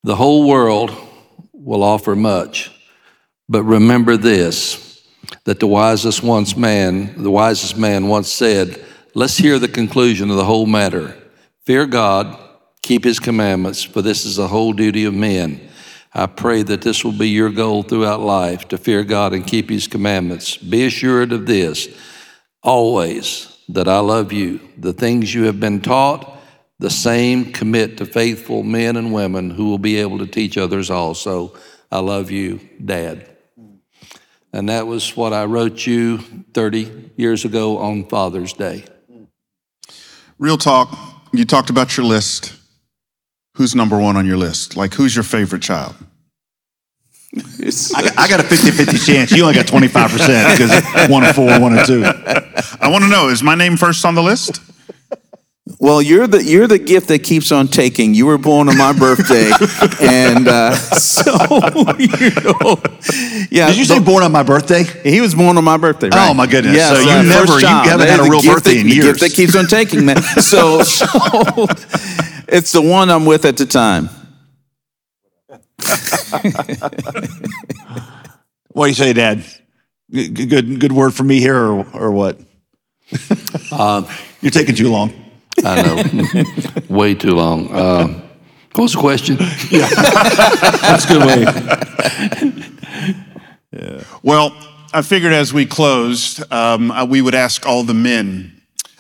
The 0.04 0.16
whole 0.16 0.46
world 0.46 0.94
will 1.52 1.82
offer 1.82 2.14
much, 2.14 2.70
but 3.48 3.62
remember 3.62 4.16
this 4.16 4.82
that 5.44 5.60
the 5.60 5.66
wisest 5.66 6.22
once 6.22 6.56
man, 6.56 7.22
the 7.22 7.30
wisest 7.30 7.76
man 7.76 8.08
once 8.08 8.30
said, 8.32 8.82
let's 9.14 9.36
hear 9.36 9.58
the 9.58 9.68
conclusion 9.68 10.30
of 10.30 10.36
the 10.36 10.44
whole 10.44 10.66
matter. 10.66 11.16
Fear 11.64 11.86
God, 11.86 12.38
keep 12.82 13.04
his 13.04 13.18
commandments, 13.18 13.82
for 13.82 14.02
this 14.02 14.24
is 14.24 14.36
the 14.36 14.48
whole 14.48 14.72
duty 14.72 15.04
of 15.04 15.14
men. 15.14 15.70
I 16.14 16.26
pray 16.26 16.62
that 16.62 16.82
this 16.82 17.04
will 17.04 17.12
be 17.12 17.28
your 17.28 17.50
goal 17.50 17.82
throughout 17.82 18.20
life 18.20 18.68
to 18.68 18.78
fear 18.78 19.02
God 19.02 19.32
and 19.32 19.44
keep 19.44 19.68
his 19.68 19.88
commandments. 19.88 20.56
Be 20.56 20.86
assured 20.86 21.32
of 21.32 21.46
this 21.46 21.88
always 22.62 23.56
that 23.68 23.88
I 23.88 23.98
love 23.98 24.32
you. 24.32 24.60
The 24.78 24.92
things 24.92 25.34
you 25.34 25.44
have 25.44 25.58
been 25.58 25.80
taught, 25.80 26.38
the 26.78 26.90
same 26.90 27.52
commit 27.52 27.98
to 27.98 28.06
faithful 28.06 28.62
men 28.62 28.96
and 28.96 29.12
women 29.12 29.50
who 29.50 29.68
will 29.68 29.78
be 29.78 29.96
able 29.96 30.18
to 30.18 30.26
teach 30.26 30.56
others 30.56 30.88
also. 30.88 31.54
I 31.90 31.98
love 31.98 32.30
you, 32.30 32.60
Dad. 32.84 33.28
And 34.52 34.68
that 34.68 34.86
was 34.86 35.16
what 35.16 35.32
I 35.32 35.46
wrote 35.46 35.84
you 35.84 36.18
30 36.54 37.10
years 37.16 37.44
ago 37.44 37.78
on 37.78 38.04
Father's 38.04 38.52
Day. 38.52 38.84
Real 40.38 40.58
talk, 40.58 40.96
you 41.32 41.44
talked 41.44 41.70
about 41.70 41.96
your 41.96 42.06
list. 42.06 42.54
Who's 43.56 43.74
number 43.74 43.98
one 43.98 44.16
on 44.16 44.26
your 44.26 44.36
list? 44.36 44.76
Like, 44.76 44.94
who's 44.94 45.14
your 45.14 45.22
favorite 45.22 45.62
child? 45.62 45.94
I, 47.36 48.10
I 48.16 48.28
got 48.28 48.40
a 48.40 48.44
50 48.44 48.70
50 48.70 48.98
chance. 48.98 49.30
You 49.32 49.42
only 49.42 49.54
got 49.54 49.66
25% 49.66 50.56
because 50.56 51.10
one 51.10 51.24
and 51.24 51.34
four, 51.34 51.58
one 51.60 51.76
and 51.78 51.86
two. 51.86 52.02
I 52.04 52.88
want 52.90 53.04
to 53.04 53.10
know 53.10 53.28
is 53.28 53.42
my 53.42 53.54
name 53.54 53.76
first 53.76 54.04
on 54.04 54.14
the 54.14 54.22
list? 54.22 54.60
Well, 55.80 56.02
you're 56.02 56.26
the 56.26 56.44
you're 56.44 56.66
the 56.66 56.78
gift 56.78 57.08
that 57.08 57.20
keeps 57.24 57.50
on 57.50 57.68
taking. 57.68 58.12
You 58.14 58.26
were 58.26 58.36
born 58.38 58.68
on 58.68 58.76
my 58.76 58.92
birthday, 58.92 59.50
and 60.00 60.46
uh, 60.46 60.74
so 60.74 61.32
you 61.98 62.30
know, 62.42 62.76
yeah. 63.50 63.68
Did 63.68 63.78
you 63.78 63.84
say 63.86 63.98
born 63.98 64.22
on 64.22 64.30
my 64.30 64.42
birthday? 64.42 64.82
He 64.82 65.20
was 65.22 65.34
born 65.34 65.56
on 65.56 65.64
my 65.64 65.78
birthday. 65.78 66.08
Right? 66.10 66.30
Oh, 66.30 66.34
my 66.34 66.46
goodness. 66.46 66.76
Yeah, 66.76 66.92
So 66.94 67.00
you 67.00 67.10
uh, 67.10 67.22
never- 67.22 67.46
first 67.46 67.52
you 67.62 67.66
child. 67.68 67.86
haven't 67.88 68.08
had 68.08 68.20
a 68.20 68.24
real 68.24 68.42
birthday 68.42 68.74
that- 68.74 68.80
in 68.80 68.88
the. 68.88 68.94
Gift 69.00 69.20
that 69.20 69.32
keeps 69.32 69.56
on 69.56 69.66
taking, 69.66 70.04
man. 70.04 70.20
So, 70.22 70.82
so 70.82 71.06
it's 72.48 72.72
the 72.72 72.82
one 72.82 73.10
I'm 73.10 73.26
with 73.26 73.44
at 73.44 73.56
the 73.56 73.66
time. 73.66 74.08
What 78.74 78.84
do 78.86 78.88
you 78.88 78.94
say, 78.96 79.12
Dad? 79.12 79.44
Good, 80.10 80.48
good, 80.50 80.80
good 80.80 80.92
word 80.92 81.14
for 81.14 81.22
me 81.22 81.38
here, 81.38 81.56
or, 81.56 81.86
or 81.94 82.10
what? 82.10 82.40
Um, 83.70 84.08
You're 84.40 84.50
taking 84.50 84.74
too 84.74 84.90
long. 84.90 85.12
I 85.64 85.82
know, 85.82 86.02
way 86.88 87.14
too 87.14 87.36
long. 87.36 87.72
Um, 87.72 88.20
what 88.74 88.82
was 88.82 88.94
the 88.94 88.98
question? 88.98 89.36
Yeah, 89.70 89.88
that's 90.82 91.04
a 91.04 91.08
good 91.08 91.24
way. 91.24 91.42
yeah. 93.72 94.02
Well, 94.24 94.56
I 94.92 95.02
figured 95.02 95.32
as 95.32 95.54
we 95.54 95.66
closed, 95.66 96.42
um, 96.52 96.92
we 97.08 97.22
would 97.22 97.36
ask 97.36 97.64
all 97.64 97.84
the 97.84 97.94
men 97.94 98.53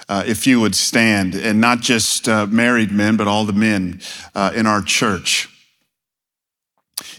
uh, 0.08 0.24
if 0.26 0.46
you 0.46 0.60
would 0.60 0.74
stand, 0.74 1.34
and 1.34 1.60
not 1.60 1.80
just 1.80 2.28
uh, 2.28 2.46
married 2.46 2.90
men, 2.90 3.16
but 3.16 3.26
all 3.26 3.44
the 3.44 3.52
men 3.52 4.00
uh, 4.34 4.52
in 4.54 4.66
our 4.66 4.82
church. 4.82 5.48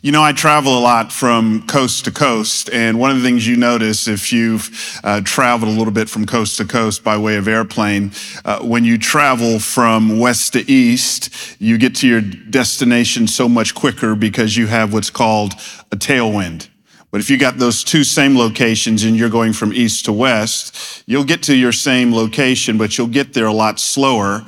You 0.02 0.12
know, 0.12 0.22
I 0.22 0.34
travel 0.34 0.78
a 0.78 0.80
lot 0.80 1.12
from 1.12 1.66
coast 1.68 2.06
to 2.06 2.12
coast, 2.12 2.70
and 2.72 3.00
one 3.00 3.12
of 3.12 3.18
the 3.18 3.24
things 3.24 3.48
you 3.48 3.58
notice 3.58 4.08
if 4.08 4.32
you've 4.32 5.00
uh, 5.04 5.22
traveled 5.22 5.72
a 5.72 5.76
little 5.76 5.94
bit 5.94 6.10
from 6.10 6.26
coast 6.26 6.58
to 6.58 6.66
coast 6.66 7.04
by 7.04 7.18
way 7.18 7.38
of 7.38 7.48
airplane, 7.48 8.12
uh, 8.46 8.60
when 8.60 8.84
you 8.84 8.98
travel 8.98 9.60
from 9.60 10.20
west 10.20 10.54
to 10.54 10.72
east, 10.72 11.60
you 11.60 11.78
get 11.78 11.96
to 11.96 12.08
your 12.08 12.22
destination 12.22 13.28
so 13.28 13.50
much 13.50 13.74
quicker 13.74 14.16
because 14.16 14.56
you 14.56 14.68
have 14.68 14.94
what's 14.94 15.10
called 15.10 15.54
a 15.92 15.96
tailwind. 15.96 16.70
But 17.16 17.22
if 17.22 17.30
you 17.30 17.38
got 17.38 17.60
those 17.60 17.86
two 17.86 18.04
same 18.04 18.38
locations 18.38 19.06
and 19.06 19.16
you're 19.16 19.30
going 19.30 19.54
from 19.54 19.72
east 19.72 20.04
to 20.04 20.12
west, 20.12 21.02
you'll 21.06 21.24
get 21.24 21.44
to 21.44 21.56
your 21.56 21.72
same 21.72 22.14
location, 22.14 22.78
but 22.78 22.98
you'll 22.98 23.08
get 23.08 23.32
there 23.32 23.46
a 23.46 23.54
lot 23.54 23.80
slower 23.80 24.46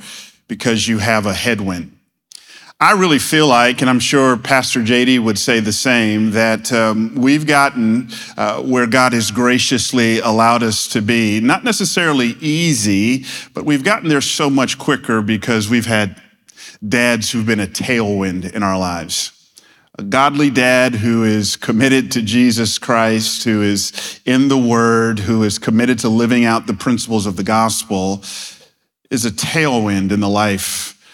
because 0.48 0.86
you 0.86 0.98
have 0.98 1.24
a 1.24 1.32
headwind. 1.32 1.96
I 2.78 2.92
really 2.92 3.20
feel 3.20 3.46
like, 3.46 3.80
and 3.80 3.88
I'm 3.88 4.00
sure 4.00 4.36
Pastor 4.36 4.80
JD 4.80 5.24
would 5.24 5.38
say 5.38 5.60
the 5.60 5.72
same, 5.72 6.32
that 6.32 6.70
um, 6.70 7.14
we've 7.14 7.46
gotten 7.46 8.10
uh, 8.36 8.60
where 8.60 8.86
God 8.86 9.14
has 9.14 9.30
graciously 9.30 10.18
allowed 10.18 10.62
us 10.62 10.88
to 10.88 11.00
be. 11.00 11.40
Not 11.40 11.64
necessarily 11.64 12.36
easy, 12.38 13.24
but 13.54 13.64
we've 13.64 13.82
gotten 13.82 14.10
there 14.10 14.20
so 14.20 14.50
much 14.50 14.76
quicker 14.78 15.22
because 15.22 15.70
we've 15.70 15.86
had 15.86 16.20
dads 16.86 17.30
who've 17.30 17.46
been 17.46 17.60
a 17.60 17.66
tailwind 17.66 18.52
in 18.52 18.62
our 18.62 18.78
lives. 18.78 19.37
A 19.98 20.04
godly 20.04 20.48
dad 20.48 20.94
who 20.94 21.24
is 21.24 21.56
committed 21.56 22.12
to 22.12 22.22
Jesus 22.22 22.78
Christ, 22.78 23.42
who 23.42 23.62
is 23.62 24.20
in 24.24 24.46
the 24.46 24.56
Word, 24.56 25.18
who 25.18 25.42
is 25.42 25.58
committed 25.58 25.98
to 25.98 26.08
living 26.08 26.44
out 26.44 26.68
the 26.68 26.72
principles 26.72 27.26
of 27.26 27.34
the 27.34 27.42
gospel, 27.42 28.22
is 29.10 29.24
a 29.24 29.30
tailwind 29.32 30.12
in 30.12 30.20
the 30.20 30.28
life 30.28 31.04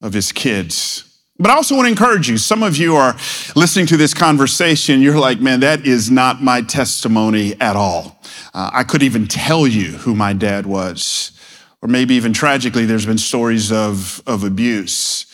of 0.00 0.14
his 0.14 0.32
kids. 0.32 1.04
But 1.38 1.50
I 1.50 1.54
also 1.54 1.76
want 1.76 1.84
to 1.84 1.90
encourage 1.90 2.30
you. 2.30 2.38
Some 2.38 2.62
of 2.62 2.78
you 2.78 2.96
are 2.96 3.14
listening 3.56 3.84
to 3.88 3.98
this 3.98 4.14
conversation. 4.14 5.02
You're 5.02 5.18
like, 5.18 5.42
man, 5.42 5.60
that 5.60 5.86
is 5.86 6.10
not 6.10 6.42
my 6.42 6.62
testimony 6.62 7.60
at 7.60 7.76
all. 7.76 8.22
Uh, 8.54 8.70
I 8.72 8.84
could 8.84 9.02
even 9.02 9.26
tell 9.26 9.66
you 9.66 9.98
who 9.98 10.14
my 10.14 10.32
dad 10.32 10.64
was. 10.64 11.32
Or 11.82 11.88
maybe 11.88 12.14
even 12.14 12.32
tragically, 12.32 12.86
there's 12.86 13.06
been 13.06 13.18
stories 13.18 13.70
of, 13.70 14.22
of 14.26 14.44
abuse. 14.44 15.26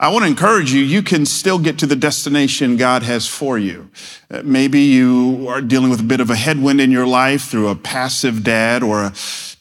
I 0.00 0.10
want 0.10 0.22
to 0.22 0.30
encourage 0.30 0.72
you, 0.72 0.80
you 0.80 1.02
can 1.02 1.26
still 1.26 1.58
get 1.58 1.80
to 1.80 1.86
the 1.86 1.96
destination 1.96 2.76
God 2.76 3.02
has 3.02 3.26
for 3.26 3.58
you. 3.58 3.90
Uh, 4.30 4.42
maybe 4.44 4.80
you 4.80 5.48
are 5.48 5.60
dealing 5.60 5.90
with 5.90 5.98
a 5.98 6.04
bit 6.04 6.20
of 6.20 6.30
a 6.30 6.36
headwind 6.36 6.80
in 6.80 6.92
your 6.92 7.06
life 7.06 7.48
through 7.50 7.66
a 7.66 7.74
passive 7.74 8.44
dad 8.44 8.84
or 8.84 9.02
a 9.02 9.14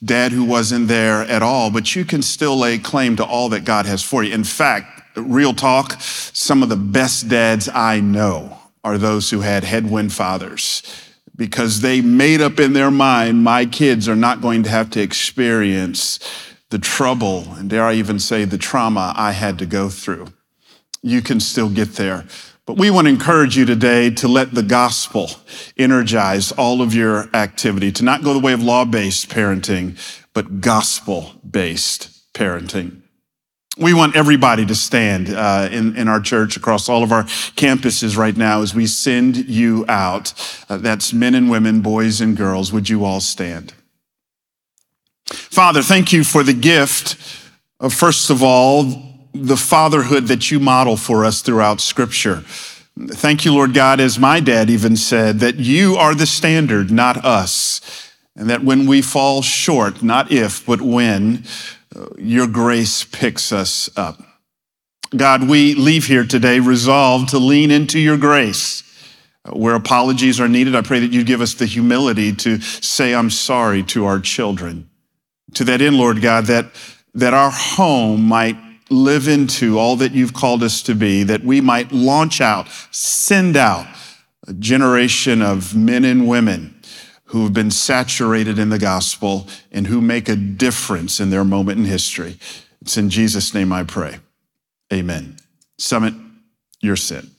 dad 0.06 0.32
who 0.32 0.46
wasn't 0.46 0.90
there 0.90 1.24
at 1.24 1.42
all, 1.42 1.72
but 1.72 1.96
you 1.96 2.06
can 2.06 2.22
still 2.22 2.56
lay 2.56 2.78
claim 2.78 3.16
to 3.16 3.26
all 3.26 3.50
that 3.50 3.66
God 3.66 3.88
has 3.88 4.04
for 4.04 4.24
you. 4.24 4.32
In 4.32 4.44
fact, 4.44 5.02
real 5.16 5.56
talk, 5.56 5.96
some 6.00 6.62
of 6.62 6.70
the 6.70 6.76
best 6.76 7.28
dads 7.28 7.68
I 7.68 8.00
know 8.00 8.60
are 8.84 9.00
those 9.00 9.32
who 9.32 9.40
had 9.40 9.64
headwind 9.64 10.14
fathers 10.14 10.84
because 11.36 11.82
they 11.82 12.02
made 12.02 12.42
up 12.42 12.60
in 12.60 12.74
their 12.74 12.92
mind, 12.92 13.44
my 13.44 13.66
kids 13.66 14.08
are 14.08 14.16
not 14.16 14.42
going 14.42 14.64
to 14.64 14.70
have 14.70 14.92
to 14.92 15.02
experience 15.02 16.20
the 16.70 16.80
trouble, 16.80 17.46
and 17.54 17.70
dare 17.70 17.86
I 17.86 17.94
even 17.94 18.20
say 18.20 18.46
the 18.46 18.58
trauma 18.58 19.14
I 19.16 19.32
had 19.32 19.58
to 19.60 19.66
go 19.66 19.90
through. 19.90 20.28
You 21.02 21.22
can 21.22 21.40
still 21.40 21.70
get 21.70 21.94
there. 21.94 22.26
But 22.66 22.78
we 22.78 22.92
want 22.92 23.08
to 23.08 23.14
encourage 23.14 23.56
you 23.56 23.66
today 23.66 24.10
to 24.10 24.28
let 24.28 24.54
the 24.54 24.62
gospel 24.62 25.30
energize 25.78 26.52
all 26.52 26.82
of 26.82 26.94
your 26.94 27.34
activity, 27.34 27.94
to 27.94 28.04
not 28.04 28.24
go 28.24 28.34
the 28.34 28.40
way 28.40 28.52
of 28.52 28.62
law 28.62 28.84
based 28.84 29.30
parenting, 29.30 29.98
but 30.34 30.60
gospel 30.60 31.32
based 31.50 32.34
parenting. 32.34 33.04
We 33.78 33.94
want 33.94 34.18
everybody 34.18 34.66
to 34.66 34.76
stand 34.76 35.30
uh, 35.30 35.70
in, 35.72 35.96
in 35.96 36.10
our 36.10 36.20
church 36.20 36.58
across 36.58 36.90
all 36.90 37.04
of 37.04 37.14
our 37.14 37.24
campuses 37.56 38.18
right 38.18 38.36
now 38.36 38.62
as 38.62 38.76
we 38.76 38.86
send 38.86 39.38
you 39.48 39.86
out. 39.88 40.34
Uh, 40.68 40.78
that's 40.78 41.14
men 41.14 41.36
and 41.36 41.50
women, 41.50 41.80
boys 41.80 42.20
and 42.20 42.36
girls. 42.36 42.74
Would 42.74 42.90
you 42.90 43.06
all 43.06 43.22
stand? 43.22 43.74
Father, 45.30 45.82
thank 45.82 46.14
you 46.14 46.24
for 46.24 46.44
the 46.44 46.54
gift 46.54 47.18
of, 47.80 47.94
first 47.94 48.30
of 48.30 48.42
all, 48.42 48.84
the 49.34 49.58
fatherhood 49.58 50.28
that 50.28 50.52
you 50.52 50.60
model 50.60 50.98
for 50.98 51.26
us 51.26 51.42
throughout 51.42 51.82
Scripture. 51.82 52.44
Thank 52.98 53.46
you, 53.46 53.54
Lord 53.54 53.74
God, 53.74 54.00
as 54.00 54.18
my 54.18 54.40
dad 54.40 54.70
even 54.70 54.96
said, 54.96 55.40
that 55.40 55.58
you 55.58 55.96
are 55.96 56.16
the 56.16 56.26
standard, 56.26 56.90
not 56.90 57.24
us. 57.24 58.12
And 58.36 58.50
that 58.50 58.64
when 58.64 58.88
we 58.88 59.02
fall 59.02 59.42
short, 59.42 60.02
not 60.02 60.32
if, 60.32 60.66
but 60.66 60.82
when, 60.82 61.44
uh, 61.96 62.08
your 62.18 62.48
grace 62.48 63.04
picks 63.04 63.52
us 63.52 63.90
up. 63.96 64.22
God, 65.16 65.48
we 65.48 65.74
leave 65.74 66.06
here 66.06 66.26
today 66.26 66.60
resolved 66.60 67.30
to 67.30 67.40
lean 67.40 67.72
into 67.72 68.00
your 68.00 68.18
grace. 68.18 68.84
Uh, 69.46 69.52
where 69.52 69.76
apologies 69.76 70.40
are 70.40 70.48
needed, 70.48 70.76
I 70.76 70.82
pray 70.82 71.00
that 71.00 71.14
you 71.14 71.24
give 71.24 71.42
us 71.42 71.54
the 71.54 71.66
humility 71.66 72.34
to 72.34 72.60
say, 72.62 73.16
I'm 73.16 73.30
sorry 73.30 73.84
to 73.84 74.06
our 74.06 74.20
children. 74.20 74.90
To 75.58 75.64
that 75.64 75.82
end, 75.82 75.98
Lord 75.98 76.22
God, 76.22 76.46
that, 76.46 76.68
that 77.16 77.34
our 77.34 77.50
home 77.50 78.22
might 78.22 78.58
live 78.92 79.28
into 79.28 79.80
all 79.80 79.96
that 79.96 80.12
you've 80.12 80.36
called 80.36 80.62
us 80.62 80.84
to 80.84 80.94
be, 80.94 81.24
that 81.24 81.44
we 81.44 81.62
might 81.62 81.92
launch 81.92 82.42
out, 82.42 82.68
send 82.92 83.58
out 83.58 83.88
a 84.48 84.54
generation 84.54 85.42
of 85.42 85.76
men 85.76 86.06
and 86.06 86.28
women 86.28 86.80
who 87.26 87.42
have 87.42 87.54
been 87.54 87.72
saturated 87.72 88.60
in 88.60 88.70
the 88.70 88.78
gospel 88.78 89.48
and 89.72 89.88
who 89.88 90.00
make 90.00 90.30
a 90.30 90.36
difference 90.36 91.20
in 91.20 91.32
their 91.32 91.44
moment 91.44 91.80
in 91.80 91.86
history. 91.86 92.38
It's 92.82 92.96
in 92.96 93.10
Jesus' 93.10 93.52
name 93.56 93.74
I 93.74 93.84
pray. 93.84 94.20
Amen. 94.94 95.38
Summit, 95.80 96.14
you're 96.82 96.96
sent. 96.96 97.30